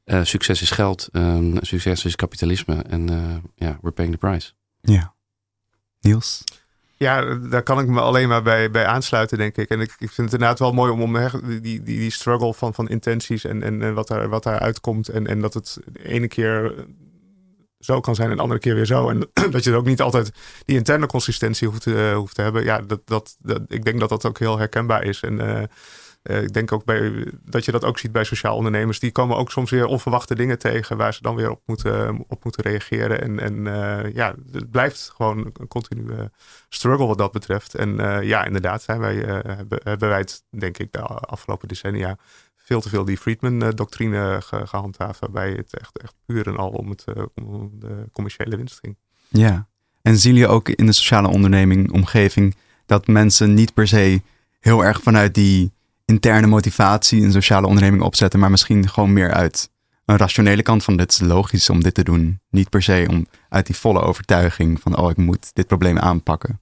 uh, 0.06 0.24
succes 0.24 0.62
is 0.62 0.72
geld, 0.72 1.10
succes 1.62 2.06
is 2.06 2.16
kapitalisme 2.16 2.84
en 2.90 3.12
uh, 3.12 3.36
ja, 3.56 3.78
we're 3.82 3.92
paying 3.92 4.14
the 4.14 4.28
price. 4.28 4.52
Ja. 4.82 5.14
Niels? 6.00 6.44
Ja, 6.98 7.36
daar 7.36 7.64
kan 7.64 7.80
ik 7.80 7.88
me 7.88 8.02
alleen 8.02 8.28
maar 8.28 8.42
bij, 8.42 8.72
bij 8.72 8.86
aansluiten, 8.86 9.38
denk 9.38 9.58
ik. 9.58 9.70
En 9.70 9.82
ik, 9.82 9.90
ik 9.90 10.12
vind 10.12 10.32
het 10.32 10.34
inderdaad 10.34 10.60
wel 10.60 10.74
mooi 10.74 10.92
om, 10.92 11.02
om 11.02 11.18
die, 11.44 11.62
die, 11.62 11.84
die 11.84 12.12
struggle 12.12 12.54
van, 12.54 12.74
van 12.74 12.90
intenties 12.90 13.44
en, 13.44 13.64
en, 13.64 13.82
en 13.82 13.94
wat, 13.94 14.08
daar, 14.08 14.30
wat 14.30 14.44
daar 14.44 14.60
uitkomt. 14.60 15.10
En, 15.10 15.28
en 15.28 15.42
dat 15.42 15.54
het 15.54 15.78
de 15.92 16.08
ene 16.08 16.28
keer 16.28 16.86
zo 17.80 18.00
kan 18.00 18.16
zijn 18.16 18.30
en 18.30 18.36
de 18.36 18.42
andere 18.42 18.60
keer 18.60 18.76
weer 18.76 18.86
zo. 18.86 19.10
En 19.10 19.30
dat 19.52 19.64
je 19.64 19.76
ook 19.76 19.86
niet 19.86 20.02
altijd 20.02 20.32
die 20.66 20.78
interne 20.78 21.06
consistentie 21.06 21.68
hoeft, 21.68 21.86
uh, 21.86 22.16
hoeft 22.16 22.36
te 22.36 22.42
hebben. 22.42 22.64
Ja, 22.64 22.82
dat, 22.82 23.02
dat, 23.06 23.36
dat, 23.40 23.62
ik 23.68 23.86
denk 23.86 24.00
dat 24.00 24.10
dat 24.10 24.26
ook 24.26 24.40
heel 24.40 24.58
herkenbaar 24.58 25.04
is. 25.04 25.22
En 25.22 25.40
uh, 26.30 26.44
ik 26.44 26.54
denk 26.54 26.72
ook 26.72 26.86
bij, 26.86 27.28
dat 27.44 27.66
je 27.66 27.72
dat 27.72 27.84
ook 27.84 28.00
ziet 28.00 28.12
bij 28.12 28.24
sociaal 28.24 28.56
ondernemers. 28.56 29.00
Die 29.00 29.12
komen 29.12 29.38
ook 29.38 29.52
soms 29.52 29.72
weer 29.72 29.86
onverwachte 29.86 30.36
dingen 30.36 30.60
tegen 30.60 30.98
waar 30.98 31.14
ze 31.14 31.22
dan 31.22 31.36
weer 31.36 31.50
op 31.50 31.62
moeten, 31.66 32.24
op 32.28 32.44
moeten 32.44 32.64
reageren. 32.64 33.22
En, 33.22 33.40
en 33.40 34.14
ja, 34.14 34.36
het 34.52 34.72
blijft 34.72 35.12
gewoon 35.16 35.52
een 35.54 35.68
continue 35.68 36.30
struggle 36.70 37.08
wat 37.08 37.18
dat 37.18 37.32
betreft. 37.32 37.76
En 37.76 37.96
ja, 38.26 38.46
inderdaad 38.46 38.82
zijn 38.82 39.00
wij, 39.00 39.16
hebben, 39.46 39.80
hebben 39.84 40.10
wij 40.10 40.20
het, 40.20 40.44
denk 40.50 40.78
ik, 40.78 40.92
de 40.92 41.02
afgelopen 41.02 41.68
decennia 41.68 42.18
veel 42.56 42.82
te 42.82 42.90
veel 42.90 43.06
die 43.06 43.18
Friedman-doctrine 43.18 44.42
ge 44.42 44.68
gehandhaafd, 44.68 45.20
waarbij 45.20 45.52
het 45.52 45.80
echt, 45.80 46.00
echt 46.02 46.14
puur 46.26 46.48
en 46.48 46.58
al 46.58 46.70
om, 46.70 46.90
het, 46.90 47.06
om 47.36 47.72
de 47.80 48.10
commerciële 48.12 48.58
winst 48.58 48.80
ging. 48.80 48.98
Ja, 49.28 49.68
en 50.02 50.18
zien 50.18 50.34
jullie 50.34 50.48
ook 50.48 50.70
in 50.70 50.86
de 50.86 50.92
sociale 50.92 51.28
onderneming, 51.28 51.92
omgeving, 51.92 52.56
dat 52.86 53.08
mensen 53.08 53.54
niet 53.54 53.74
per 53.74 53.88
se 53.88 54.22
heel 54.60 54.86
erg 54.86 55.02
vanuit 55.02 55.34
die 55.34 55.72
interne 56.06 56.48
motivatie 56.48 57.24
een 57.24 57.32
sociale 57.32 57.68
onderneming 57.68 58.04
opzetten, 58.04 58.40
maar 58.40 58.52
misschien 58.52 58.90
gewoon 58.90 59.14
meer 59.14 59.34
uit 59.34 59.70
een 60.06 60.18
rationele 60.18 60.62
kant 60.62 60.84
van 60.84 60.98
dit 60.98 61.12
is 61.12 61.20
logisch 61.20 61.70
om 61.70 61.84
dit 61.84 61.94
te 61.94 62.04
doen. 62.04 62.40
Niet 62.50 62.70
per 62.70 62.82
se 62.82 63.06
om 63.10 63.28
uit 63.50 63.66
die 63.66 63.76
volle 63.76 64.02
overtuiging 64.02 64.82
van 64.82 64.98
oh, 64.98 65.10
ik 65.10 65.18
moet 65.18 65.52
dit 65.54 65.68
probleem 65.68 65.98
aanpakken. 65.98 66.60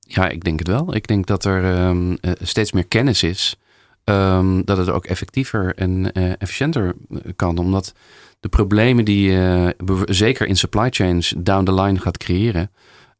Ja, 0.00 0.28
ik 0.28 0.44
denk 0.44 0.58
het 0.58 0.68
wel. 0.68 0.94
Ik 0.94 1.06
denk 1.06 1.26
dat 1.26 1.44
er 1.44 1.86
um, 1.86 2.18
steeds 2.40 2.72
meer 2.72 2.86
kennis 2.86 3.22
is. 3.22 3.58
Um, 4.04 4.64
dat 4.64 4.76
het 4.76 4.90
ook 4.90 5.04
effectiever 5.04 5.74
en 5.74 6.10
uh, 6.18 6.32
efficiënter 6.38 6.94
eh, 7.10 7.18
kan. 7.36 7.58
Omdat 7.58 7.92
de 8.40 8.48
problemen 8.48 9.04
die 9.04 9.30
je 9.30 9.74
zeker 10.04 10.46
in 10.46 10.56
supply 10.56 10.90
chains 10.90 11.34
down 11.36 11.64
the 11.64 11.74
line 11.74 11.98
gaat 11.98 12.16
creëren. 12.16 12.70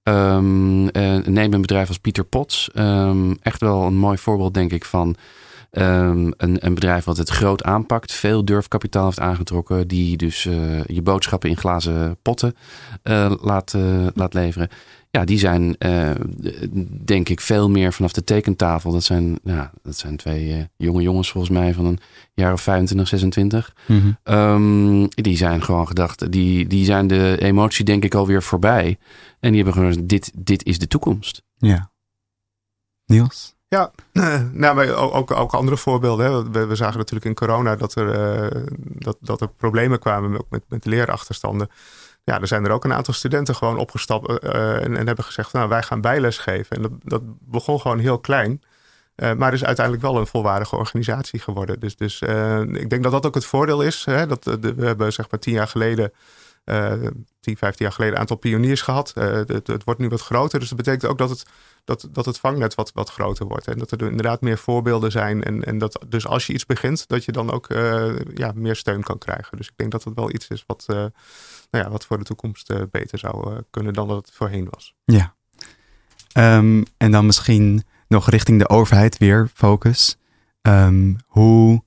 Um, 0.09 0.85
neem 1.25 1.53
een 1.53 1.61
bedrijf 1.61 1.89
als 1.89 1.99
Pieter 1.99 2.25
Potts. 2.25 2.71
echt 3.43 3.61
wel 3.61 3.83
een 3.83 3.97
mooi 3.97 4.19
voorbeeld, 4.19 4.55
denk 4.55 4.73
ik, 4.73 4.85
van 4.85 5.17
Um, 5.73 6.33
een, 6.37 6.67
een, 6.67 6.75
bedrijf 6.75 7.05
wat 7.05 7.17
het 7.17 7.29
groot 7.29 7.63
aanpakt, 7.63 8.13
veel 8.13 8.45
durfkapitaal 8.45 9.05
heeft 9.05 9.21
aangetrokken, 9.21 9.89
die 9.89 10.17
dus 10.17 10.45
uh, 10.45 10.85
je 10.85 11.03
boodschappen 11.03 11.51
in 11.51 11.57
glazen 11.57 12.17
potten 12.23 12.57
uh, 13.05 13.33
laat, 13.41 13.75
laat 14.15 14.35
leveren 14.35 14.69
ja, 15.11 15.25
die 15.25 15.39
zijn 15.39 15.77
uh, 15.79 16.11
denk 17.05 17.29
ik 17.29 17.41
veel 17.41 17.71
meer 17.71 17.93
vanaf 17.93 18.13
de 18.13 18.25
tekentafel. 18.25 18.93
Dat 18.93 19.05
zijn, 19.05 19.39
ja, 19.43 19.71
dat 19.83 19.97
zijn 19.97 20.17
twee 20.17 20.49
uh, 20.49 20.65
jonge 20.77 21.03
jongens 21.03 21.31
volgens 21.31 21.59
mij 21.59 21.75
van 21.75 21.85
een 21.85 21.99
jaar 22.35 22.53
of 22.53 22.61
25, 22.61 23.09
26. 23.09 23.75
Mm 23.87 24.17
-hmm. 24.25 24.35
um, 24.35 25.09
die 25.09 25.37
zijn 25.37 25.63
gewoon 25.63 25.87
gedacht, 25.87 26.33
die, 26.33 26.67
die 26.67 26.85
zijn 26.85 27.07
de 27.07 27.37
emotie 27.41 27.85
denk 27.85 28.05
ik 28.05 28.15
alweer 28.15 28.43
voorbij. 28.43 28.99
En 29.41 29.53
die 29.53 29.63
hebben 29.63 29.83
gewoon, 29.83 30.07
dit, 30.07 30.33
dit 30.35 30.65
is 30.65 30.79
de 30.79 30.89
toekomst. 30.89 31.43
Ja. 31.57 31.91
Niels? 33.05 33.55
Ja, 33.69 33.91
nou, 34.53 34.75
maar 34.75 34.95
ook, 34.95 35.31
ook 35.31 35.55
andere 35.55 35.77
voorbeelden. 35.77 36.27
Hè. 36.27 36.51
We, 36.51 36.67
we, 36.67 36.75
zagen 36.75 36.99
natuurlijk 36.99 37.27
in 37.27 37.35
corona 37.35 37.77
dat 37.77 37.95
er, 37.95 38.41
uh, 38.55 38.63
dat, 38.79 39.17
dat 39.21 39.41
er 39.41 39.49
problemen 39.49 39.99
kwamen 39.99 40.45
met, 40.49 40.63
met 40.69 40.85
leerachterstanden 40.85 41.69
ja, 42.27 42.41
er 42.41 42.47
zijn 42.47 42.65
er 42.65 42.71
ook 42.71 42.85
een 42.85 42.93
aantal 42.93 43.15
studenten 43.15 43.55
gewoon 43.55 43.79
opgestapt 43.79 44.45
uh, 44.45 44.85
en, 44.85 44.97
en, 44.97 45.07
hebben 45.07 45.25
gezegd, 45.25 45.53
nou 45.53 45.69
wij 45.69 45.83
gaan 45.83 46.01
bijles 46.01 46.39
geven. 46.39 46.77
En 46.77 46.83
dat, 46.83 46.93
dat 47.03 47.23
begon 47.41 47.81
gewoon 47.81 47.99
heel 47.99 48.19
klein. 48.19 48.63
Uh, 49.17 49.33
maar 49.33 49.53
is 49.53 49.65
uiteindelijk 49.65 50.07
wel 50.07 50.17
een 50.17 50.27
volwaardige 50.27 50.77
organisatie 50.77 51.41
geworden. 51.41 51.81
Dus, 51.81 51.97
dus 51.97 52.21
ik 52.73 52.91
denk 52.91 53.03
dat 53.03 53.13
dat 53.13 53.27
ook 53.27 53.35
het 53.35 53.45
voordeel 53.45 53.83
is. 53.83 54.05
Hè, 54.05 54.27
dat, 54.27 54.45
we 54.45 54.75
hebben 54.79 55.13
zeg 55.13 55.31
maar 55.31 55.41
tien 55.41 55.53
jaar 55.53 55.69
geleden, 55.69 56.13
uh, 56.67 56.93
tien, 57.41 57.57
vijftien 57.57 57.85
jaar 57.85 57.95
geleden 57.95 58.15
een 58.15 58.21
aantal 58.21 58.37
pioniers 58.37 58.83
gehad. 58.83 59.13
Het, 59.15 59.67
het, 59.67 59.85
wordt 59.85 60.01
nu 60.01 60.09
wat 60.09 60.21
groter. 60.21 60.59
Dus 60.59 60.69
dat 60.69 60.79
betekent 60.79 61.07
ook 61.07 61.19
dat 61.19 61.31
het, 61.31 61.47
dat, 61.85 62.09
dat 62.13 62.25
het 62.25 62.39
vangnet 62.39 62.75
wat, 62.75 62.93
wat 62.93 63.11
groter 63.11 63.47
wordt. 63.47 63.67
En 63.67 63.79
dat 63.79 63.91
er 63.91 64.03
inderdaad 64.03 64.41
meer 64.41 64.59
voorbeelden 64.59 65.11
zijn. 65.11 65.43
En, 65.43 65.65
en 65.65 65.79
dat 65.79 66.05
dus 66.09 66.27
als 66.27 66.47
je 66.47 66.53
iets 66.53 66.67
begint, 66.67 67.09
dat 67.09 67.25
je 67.25 67.33
dan 67.33 67.51
ook 67.51 67.67
ja, 68.35 68.53
meer 68.55 68.77
steun 68.77 69.03
kan 69.03 69.19
krijgen. 69.19 69.57
Dus 69.57 69.67
ik 69.69 69.77
denk 69.77 69.91
dat 69.91 70.03
dat 70.03 70.15
wel 70.15 70.31
iets 70.31 70.49
is 70.49 70.65
wat 70.67 70.85
nou 70.87 71.85
ja, 71.85 71.91
wat 71.91 72.07
voor 72.07 72.19
de 72.19 72.25
toekomst 72.25 72.91
beter 72.91 73.19
zou 73.19 73.63
kunnen 73.71 73.93
dan 73.93 74.09
dat 74.09 74.17
het 74.17 74.31
voorheen 74.35 74.69
was. 74.71 74.95
Ja. 75.05 75.35
Um, 76.39 76.85
en 76.97 77.11
dan 77.11 77.27
misschien 77.27 77.85
nog 78.09 78.31
richting 78.31 78.59
de 78.59 78.69
overheid 78.69 79.19
weer 79.19 79.51
focus. 79.55 80.17
Um, 80.63 81.17
hoe 81.27 81.83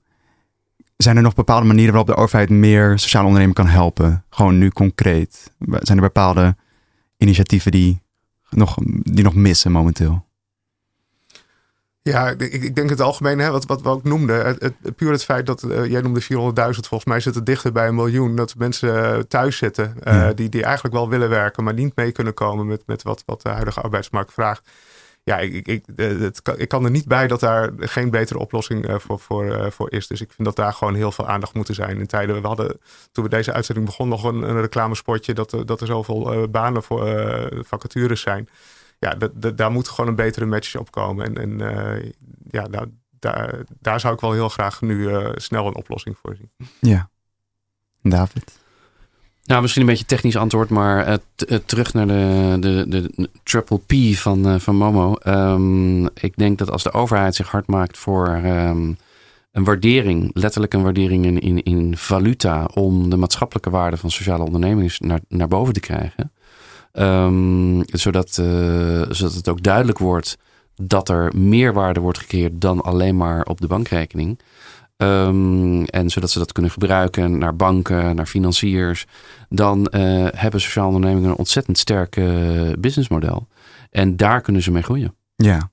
zijn 1.02 1.16
er 1.16 1.22
nog 1.22 1.34
bepaalde 1.34 1.66
manieren 1.66 1.94
waarop 1.94 2.14
de 2.14 2.22
overheid 2.22 2.50
meer 2.50 2.98
sociale 2.98 3.26
ondernemingen 3.26 3.64
kan 3.64 3.74
helpen? 3.74 4.24
Gewoon 4.30 4.58
nu 4.58 4.70
concreet. 4.70 5.52
Zijn 5.58 5.98
er 5.98 6.04
bepaalde 6.04 6.56
initiatieven 7.16 7.70
die 7.70 8.02
nog, 8.50 8.76
die 9.02 9.24
nog 9.24 9.34
missen 9.34 9.72
momenteel? 9.72 10.28
Ja, 12.02 12.28
ik, 12.28 12.40
ik, 12.40 12.74
denk 12.74 12.90
het 12.90 13.00
algemeen, 13.00 13.38
hè, 13.38 13.50
wat, 13.50 13.66
wat 13.66 13.82
we 13.82 13.88
ook 13.88 14.04
noemden. 14.04 14.46
Het, 14.46 14.62
het, 14.82 14.96
puur 14.96 15.12
het 15.12 15.24
feit 15.24 15.46
dat, 15.46 15.62
uh, 15.62 15.86
jij 15.86 16.00
noemde 16.00 16.22
400.000, 16.22 16.28
volgens 16.28 17.04
mij 17.04 17.20
zit 17.20 17.34
het 17.34 17.46
dichter 17.46 17.72
bij 17.72 17.88
een 17.88 17.94
miljoen. 17.94 18.36
Dat 18.36 18.54
mensen 18.56 19.16
uh, 19.16 19.18
thuis 19.18 19.56
zitten, 19.56 19.94
uh, 20.06 20.12
ja. 20.12 20.32
die, 20.32 20.48
die 20.48 20.62
eigenlijk 20.62 20.94
wel 20.94 21.08
willen 21.08 21.28
werken, 21.28 21.64
maar 21.64 21.74
niet 21.74 21.96
mee 21.96 22.12
kunnen 22.12 22.34
komen 22.34 22.66
met, 22.66 22.82
met 22.86 23.02
wat, 23.02 23.22
wat 23.26 23.42
de 23.42 23.48
huidige 23.48 23.80
arbeidsmarkt 23.80 24.32
vraagt. 24.32 24.68
Ja, 25.22 25.38
ik, 25.38 25.66
ik, 25.66 25.84
kan, 26.42 26.58
ik 26.58 26.68
kan 26.68 26.84
er 26.84 26.90
niet 26.90 27.06
bij 27.06 27.26
dat 27.26 27.40
daar 27.40 27.70
geen 27.76 28.10
betere 28.10 28.38
oplossing 28.38 28.94
voor, 28.98 29.20
voor, 29.20 29.72
voor 29.72 29.92
is. 29.92 30.06
Dus 30.06 30.20
ik 30.20 30.32
vind 30.32 30.46
dat 30.46 30.56
daar 30.56 30.72
gewoon 30.72 30.94
heel 30.94 31.12
veel 31.12 31.26
aandacht 31.26 31.54
moet 31.54 31.68
zijn 31.70 31.98
in 31.98 32.06
tijden. 32.06 32.40
We 32.40 32.46
hadden 32.46 32.78
toen 33.12 33.24
we 33.24 33.30
deze 33.30 33.52
uitzending 33.52 33.86
begonnen 33.86 34.18
nog 34.18 34.32
een, 34.32 34.42
een 34.42 34.60
reclamespotje 34.60 35.34
dat, 35.34 35.56
dat 35.64 35.80
er 35.80 35.86
zoveel 35.86 36.48
banen 36.50 36.82
voor 36.82 37.08
vacatures 37.66 38.20
zijn. 38.20 38.48
Ja, 38.98 39.14
dat, 39.14 39.56
daar 39.56 39.70
moet 39.70 39.88
gewoon 39.88 40.10
een 40.10 40.16
betere 40.16 40.46
match 40.46 40.76
op 40.76 40.90
komen. 40.90 41.36
En, 41.36 41.60
en 41.60 42.14
ja, 42.50 42.66
nou, 42.66 42.90
daar, 43.18 43.58
daar 43.80 44.00
zou 44.00 44.14
ik 44.14 44.20
wel 44.20 44.32
heel 44.32 44.48
graag 44.48 44.80
nu 44.80 45.10
snel 45.34 45.66
een 45.66 45.76
oplossing 45.76 46.16
voor 46.18 46.36
zien. 46.36 46.50
Ja. 46.80 47.10
David? 48.02 48.59
Nou, 49.50 49.62
misschien 49.62 49.82
een 49.82 49.88
beetje 49.88 50.04
technisch 50.04 50.36
antwoord, 50.36 50.68
maar 50.68 51.08
uh, 51.08 51.58
terug 51.64 51.94
naar 51.94 52.06
de, 52.06 52.56
de, 52.60 52.84
de 52.88 53.30
triple 53.42 53.80
P 53.86 54.16
van, 54.16 54.48
uh, 54.48 54.58
van 54.58 54.76
Momo. 54.76 55.16
Um, 55.26 56.04
ik 56.06 56.36
denk 56.36 56.58
dat 56.58 56.70
als 56.70 56.82
de 56.82 56.92
overheid 56.92 57.34
zich 57.34 57.50
hard 57.50 57.66
maakt 57.66 57.98
voor 57.98 58.28
um, 58.28 58.98
een 59.52 59.64
waardering, 59.64 60.30
letterlijk 60.32 60.74
een 60.74 60.82
waardering 60.82 61.40
in, 61.40 61.62
in, 61.62 61.96
valuta, 61.96 62.70
om 62.74 63.10
de 63.10 63.16
maatschappelijke 63.16 63.70
waarde 63.70 63.96
van 63.96 64.10
sociale 64.10 64.44
ondernemingen 64.44 64.92
naar, 64.98 65.20
naar 65.28 65.48
boven 65.48 65.74
te 65.74 65.80
krijgen. 65.80 66.32
Um, 66.92 67.82
zodat, 67.86 68.30
zodat 69.08 69.34
het 69.34 69.48
ook 69.48 69.62
duidelijk 69.62 69.98
wordt 69.98 70.38
dat 70.76 71.08
er 71.08 71.32
meer 71.36 71.72
waarde 71.72 72.00
wordt 72.00 72.18
gecreëerd 72.18 72.60
dan 72.60 72.80
alleen 72.80 73.16
maar 73.16 73.42
op 73.44 73.60
de 73.60 73.66
bankrekening. 73.66 74.38
Um, 75.02 75.84
en 75.84 76.10
zodat 76.10 76.30
ze 76.30 76.38
dat 76.38 76.52
kunnen 76.52 76.70
gebruiken 76.70 77.38
naar 77.38 77.56
banken, 77.56 78.16
naar 78.16 78.26
financiers. 78.26 79.06
Dan 79.48 79.78
uh, 79.94 80.26
hebben 80.30 80.60
sociale 80.60 80.86
ondernemingen 80.86 81.30
een 81.30 81.36
ontzettend 81.36 81.78
sterk 81.78 82.16
uh, 82.16 82.72
businessmodel. 82.78 83.48
En 83.90 84.16
daar 84.16 84.40
kunnen 84.40 84.62
ze 84.62 84.70
mee 84.70 84.82
groeien. 84.82 85.14
Ja, 85.36 85.70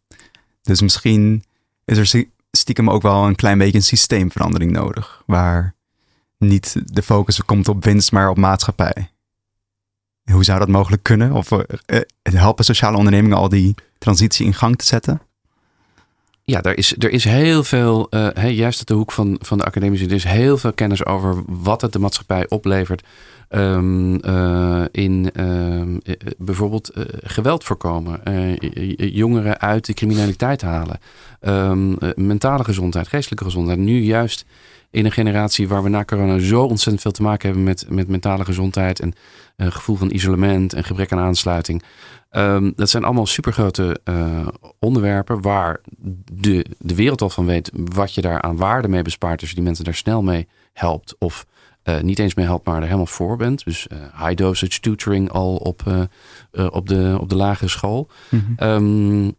dus 0.62 0.82
misschien 0.82 1.44
is 1.86 2.14
er 2.14 2.26
stiekem 2.52 2.90
ook 2.90 3.02
wel 3.02 3.26
een 3.26 3.36
klein 3.36 3.58
beetje 3.58 3.78
een 3.78 3.84
systeemverandering 3.84 4.72
nodig. 4.72 5.24
Waar 5.26 5.76
niet 6.38 6.76
de 6.84 7.02
focus 7.02 7.44
komt 7.44 7.68
op 7.68 7.84
winst, 7.84 8.12
maar 8.12 8.30
op 8.30 8.38
maatschappij. 8.38 9.10
Hoe 10.32 10.44
zou 10.44 10.60
dat 10.60 10.68
mogelijk 10.68 11.04
kunnen? 11.04 11.32
Of 11.32 11.52
uh, 11.52 11.60
helpen 12.22 12.66
sociale 12.66 12.98
ondernemingen 12.98 13.38
al 13.38 13.50
die 13.50 13.76
transitie 13.98 14.46
in 14.46 14.54
gang 14.54 14.78
te 14.78 14.86
zetten? 14.86 15.22
Ja, 16.52 16.62
er 16.62 16.78
is, 16.78 16.96
er 16.98 17.10
is 17.10 17.24
heel 17.24 17.64
veel, 17.64 18.08
uh, 18.10 18.52
juist 18.58 18.78
uit 18.78 18.88
de 18.88 18.94
hoek 18.94 19.12
van, 19.12 19.38
van 19.42 19.58
de 19.58 19.64
academische, 19.64 20.06
er 20.06 20.12
is 20.12 20.24
heel 20.24 20.58
veel 20.58 20.74
kennis 20.74 21.06
over 21.06 21.44
wat 21.46 21.82
het 21.82 21.94
de 21.94 22.00
maatschappij 22.00 22.50
oplevert. 22.50 23.04
Um, 23.50 24.26
uh, 24.26 24.84
in 24.92 25.30
uh, 25.40 25.82
bijvoorbeeld 26.38 26.92
geweld 27.24 27.64
voorkomen, 27.64 28.22
jongeren 28.96 29.60
uit 29.60 29.86
de 29.86 29.94
criminaliteit 29.94 30.62
halen, 30.62 31.00
um, 31.42 31.98
mentale 32.16 32.64
gezondheid, 32.64 33.08
geestelijke 33.08 33.44
gezondheid. 33.44 33.80
Nu 33.80 34.00
juist 34.00 34.46
in 34.92 35.06
een 35.06 35.12
generatie 35.12 35.68
waar 35.68 35.84
we 35.84 35.90
na 35.90 36.06
corona 36.06 36.40
zo 36.40 36.62
ontzettend 36.62 37.02
veel 37.02 37.12
te 37.12 37.22
maken 37.22 37.48
hebben 37.48 37.64
met, 37.64 37.86
met 37.90 38.08
mentale 38.08 38.46
gezondheid 38.46 39.00
en 39.00 39.14
gevoel 39.58 39.96
van 39.96 40.12
isolement 40.12 40.74
en 40.74 40.84
gebrek 40.84 41.12
aan 41.12 41.20
aansluiting. 41.20 41.84
Um, 42.38 42.74
dat 42.76 42.90
zijn 42.90 43.04
allemaal 43.04 43.26
supergrote 43.26 44.00
uh, 44.04 44.48
onderwerpen 44.80 45.42
waar 45.42 45.80
de, 46.32 46.66
de 46.80 46.96
wereld 46.96 47.22
al 47.22 47.30
van 47.30 47.46
weet 47.46 47.72
wat 47.74 48.14
je 48.14 48.22
daar 48.22 48.42
aan 48.42 48.58
waarde 48.58 48.88
mee 48.88 49.02
bespaart. 49.02 49.40
Dus 49.40 49.50
je 49.50 49.56
die 49.56 49.64
mensen 49.64 49.86
daar 49.86 49.96
snel 49.96 50.24
mee 50.24 50.48
helpt. 50.74 51.16
Of 51.20 51.46
uh, 51.84 52.00
niet 52.00 52.20
eens 52.20 52.34
mee 52.34 52.46
helpt, 52.46 52.66
maar 52.66 52.76
er 52.76 52.84
helemaal 52.84 53.06
voor 53.06 53.38
bent. 53.38 53.64
Dus 53.64 53.88
uh, 53.88 54.00
high 54.00 54.36
dosage 54.36 54.80
tutoring 54.80 55.32
al 55.32 55.56
op, 55.56 56.08
op, 56.52 56.88
de, 56.88 57.18
op 57.20 57.30
de 57.30 57.36
lagere 57.36 57.70
school. 57.70 58.10
Mm 58.30 58.56
-hmm. 58.58 58.70
um, 58.70 59.36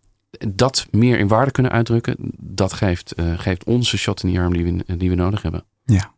dat 0.55 0.87
meer 0.91 1.19
in 1.19 1.29
waarde 1.29 1.51
kunnen 1.51 1.73
uitdrukken, 1.73 2.17
dat 2.37 2.73
geeft, 2.73 3.15
geeft 3.37 3.65
onze 3.65 3.99
shot 3.99 4.23
in 4.23 4.29
die 4.29 4.41
arm 4.41 4.53
die 4.53 4.65
we, 4.65 4.97
die 4.97 5.11
we 5.11 5.17
nodig 5.17 5.43
hebben. 5.43 5.65
Ja. 5.85 6.15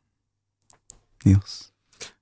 Niels. 1.19 1.70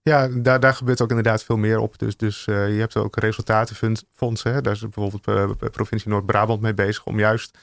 Ja, 0.09 0.29
daar, 0.29 0.61
daar 0.61 0.75
gebeurt 0.75 1.01
ook 1.01 1.09
inderdaad 1.09 1.45
veel 1.45 1.57
meer 1.57 1.79
op. 1.79 1.99
Dus, 1.99 2.17
dus 2.17 2.47
uh, 2.47 2.75
je 2.75 2.81
hebt 2.81 2.97
ook 2.97 3.17
resultatenfondsen. 3.17 4.63
Daar 4.63 4.73
is 4.73 4.81
bijvoorbeeld 4.81 5.29
uh, 5.29 5.71
provincie 5.71 6.11
Noord-Brabant 6.11 6.61
mee 6.61 6.75
bezig 6.75 7.05
om 7.05 7.19
juist 7.19 7.59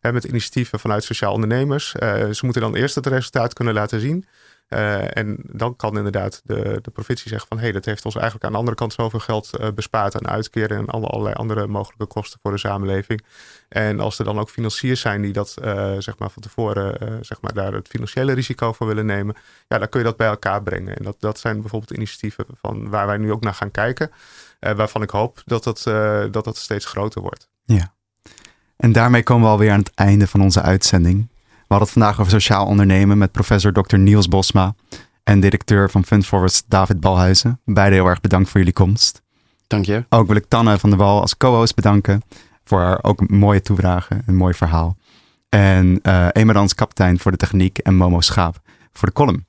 met 0.00 0.24
initiatieven 0.24 0.80
vanuit 0.80 1.04
sociaal 1.04 1.32
ondernemers. 1.32 1.90
Ze 2.30 2.40
moeten 2.40 2.62
dan 2.62 2.74
eerst 2.74 2.94
het 2.94 3.06
resultaat 3.06 3.52
kunnen 3.52 3.74
laten 3.74 4.00
zien. 4.00 4.24
Uh, 4.68 5.16
en 5.16 5.38
dan 5.42 5.76
kan 5.76 5.96
inderdaad 5.96 6.40
de, 6.44 6.78
de 6.82 6.90
provincie 6.90 7.28
zeggen 7.28 7.48
van 7.48 7.56
hé, 7.56 7.62
hey, 7.62 7.72
dat 7.72 7.84
heeft 7.84 8.04
ons 8.04 8.14
eigenlijk 8.14 8.44
aan 8.44 8.52
de 8.52 8.58
andere 8.58 8.76
kant 8.76 8.92
zoveel 8.92 9.18
geld 9.18 9.50
uh, 9.60 9.68
bespaard 9.74 10.16
aan 10.16 10.28
uitkeren 10.28 10.78
en 10.78 10.86
allerlei 10.86 11.34
andere 11.34 11.66
mogelijke 11.66 12.06
kosten 12.06 12.38
voor 12.42 12.50
de 12.50 12.58
samenleving. 12.58 13.24
En 13.68 14.00
als 14.00 14.18
er 14.18 14.24
dan 14.24 14.38
ook 14.38 14.50
financiers 14.50 15.00
zijn 15.00 15.22
die 15.22 15.32
dat 15.32 15.56
uh, 15.64 15.94
zeg 15.98 16.18
maar 16.18 16.30
van 16.30 16.42
tevoren 16.42 17.18
zeg 17.24 17.40
maar 17.40 17.52
daar 17.52 17.72
het 17.72 17.88
financiële 17.88 18.32
risico 18.32 18.72
voor 18.72 18.86
willen 18.86 19.06
nemen, 19.06 19.36
ja, 19.68 19.78
dan 19.78 19.88
kun 19.88 20.00
je 20.00 20.06
dat 20.06 20.16
bij 20.16 20.28
elkaar 20.28 20.62
brengen. 20.62 20.96
En 20.96 21.04
dat, 21.04 21.16
dat 21.18 21.38
zijn 21.38 21.60
bijvoorbeeld 21.60 21.92
initiatieven 21.92 22.44
van 22.60 22.88
waar 22.90 23.06
wij 23.06 23.16
nu 23.16 23.32
ook 23.32 23.42
naar 23.42 23.54
gaan 23.54 23.70
kijken, 23.70 24.10
waarvan 24.60 25.02
ik 25.02 25.10
hoop 25.10 25.42
dat 25.44 25.64
dat, 25.64 25.82
dat 26.32 26.44
dat 26.44 26.56
steeds 26.56 26.84
groter 26.84 27.22
wordt. 27.22 27.48
Ja. 27.64 27.94
En 28.76 28.92
daarmee 28.92 29.22
komen 29.22 29.44
we 29.44 29.50
alweer 29.50 29.72
aan 29.72 29.78
het 29.78 29.94
einde 29.94 30.26
van 30.26 30.40
onze 30.40 30.62
uitzending. 30.62 31.28
We 31.68 31.74
hadden 31.74 31.92
het 31.92 31.98
vandaag 31.98 32.20
over 32.20 32.40
sociaal 32.40 32.66
ondernemen 32.66 33.18
met 33.18 33.32
professor 33.32 33.72
Dr. 33.72 33.96
Niels 33.96 34.28
Bosma 34.28 34.74
en 35.22 35.40
directeur 35.40 35.90
van 35.90 36.04
Fundforwards 36.04 36.62
David 36.68 37.00
Balhuizen. 37.00 37.60
Beide 37.64 37.94
heel 37.94 38.06
erg 38.06 38.20
bedankt 38.20 38.48
voor 38.48 38.58
jullie 38.58 38.74
komst. 38.74 39.22
Dank 39.66 39.84
je. 39.84 40.04
Ook 40.08 40.26
wil 40.26 40.36
ik 40.36 40.44
Tanne 40.48 40.78
van 40.78 40.90
der 40.90 40.98
Wal 40.98 41.20
als 41.20 41.36
co-host 41.36 41.74
bedanken 41.74 42.22
voor 42.64 42.80
haar 42.80 42.98
ook 43.02 43.30
mooie 43.30 43.60
toedragen, 43.60 44.22
een 44.26 44.36
mooi 44.36 44.54
verhaal. 44.54 44.96
En 45.48 46.00
uh, 46.02 46.26
Emerans 46.32 46.74
kapitein 46.74 47.18
voor 47.18 47.30
de 47.30 47.36
techniek 47.36 47.78
en 47.78 47.94
Momo 47.94 48.20
Schaap 48.20 48.60
voor 48.92 49.08
de 49.08 49.14
column. 49.14 49.46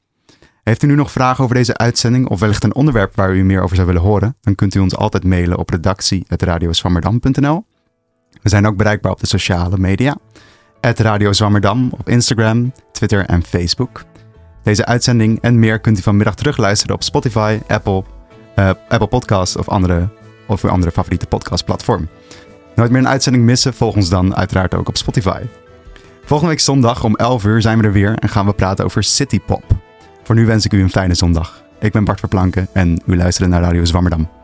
Heeft 0.63 0.83
u 0.83 0.87
nu 0.87 0.95
nog 0.95 1.11
vragen 1.11 1.43
over 1.43 1.55
deze 1.55 1.77
uitzending 1.77 2.27
of 2.27 2.39
wellicht 2.39 2.63
een 2.63 2.75
onderwerp 2.75 3.15
waar 3.15 3.35
u 3.35 3.43
meer 3.43 3.61
over 3.61 3.75
zou 3.75 3.87
willen 3.87 4.01
horen? 4.01 4.37
Dan 4.41 4.55
kunt 4.55 4.75
u 4.75 4.79
ons 4.79 4.95
altijd 4.95 5.23
mailen 5.23 5.57
op 5.57 5.69
redactie.radioswammerdam.nl. 5.69 7.65
We 8.41 8.49
zijn 8.49 8.67
ook 8.67 8.77
bereikbaar 8.77 9.11
op 9.11 9.19
de 9.19 9.27
sociale 9.27 9.77
media. 9.77 10.17
Radio 10.81 11.33
Zwammerdam 11.33 11.89
op 11.91 12.09
Instagram, 12.09 12.71
Twitter 12.91 13.25
en 13.25 13.43
Facebook. 13.43 14.03
Deze 14.63 14.85
uitzending 14.85 15.41
en 15.41 15.59
meer 15.59 15.79
kunt 15.79 15.99
u 15.99 16.01
vanmiddag 16.01 16.35
terugluisteren 16.35 16.95
op 16.95 17.03
Spotify, 17.03 17.59
Apple, 17.67 18.03
uh, 18.55 18.69
Apple 18.87 19.07
Podcasts 19.07 19.55
of, 19.55 19.67
andere, 19.67 20.09
of 20.47 20.63
uw 20.63 20.69
andere 20.69 20.91
favoriete 20.91 21.25
podcastplatform. 21.25 22.07
Nooit 22.75 22.91
meer 22.91 22.99
een 22.99 23.07
uitzending 23.07 23.43
missen, 23.45 23.73
volg 23.73 23.95
ons 23.95 24.09
dan 24.09 24.35
uiteraard 24.35 24.73
ook 24.73 24.87
op 24.87 24.97
Spotify. 24.97 25.41
Volgende 26.25 26.51
week 26.51 26.63
zondag 26.63 27.03
om 27.03 27.15
11 27.15 27.43
uur 27.43 27.61
zijn 27.61 27.79
we 27.79 27.83
er 27.83 27.93
weer 27.93 28.15
en 28.15 28.29
gaan 28.29 28.45
we 28.45 28.53
praten 28.53 28.85
over 28.85 29.03
Citypop. 29.03 29.63
Voor 30.23 30.35
nu 30.35 30.45
wens 30.45 30.65
ik 30.65 30.73
u 30.73 30.81
een 30.81 30.89
fijne 30.89 31.13
zondag. 31.13 31.63
Ik 31.79 31.91
ben 31.91 32.03
Bart 32.03 32.19
Verplanken 32.19 32.67
en 32.73 33.01
u 33.05 33.17
luistert 33.17 33.49
naar 33.49 33.61
Radio 33.61 33.85
Zwammerdam. 33.85 34.38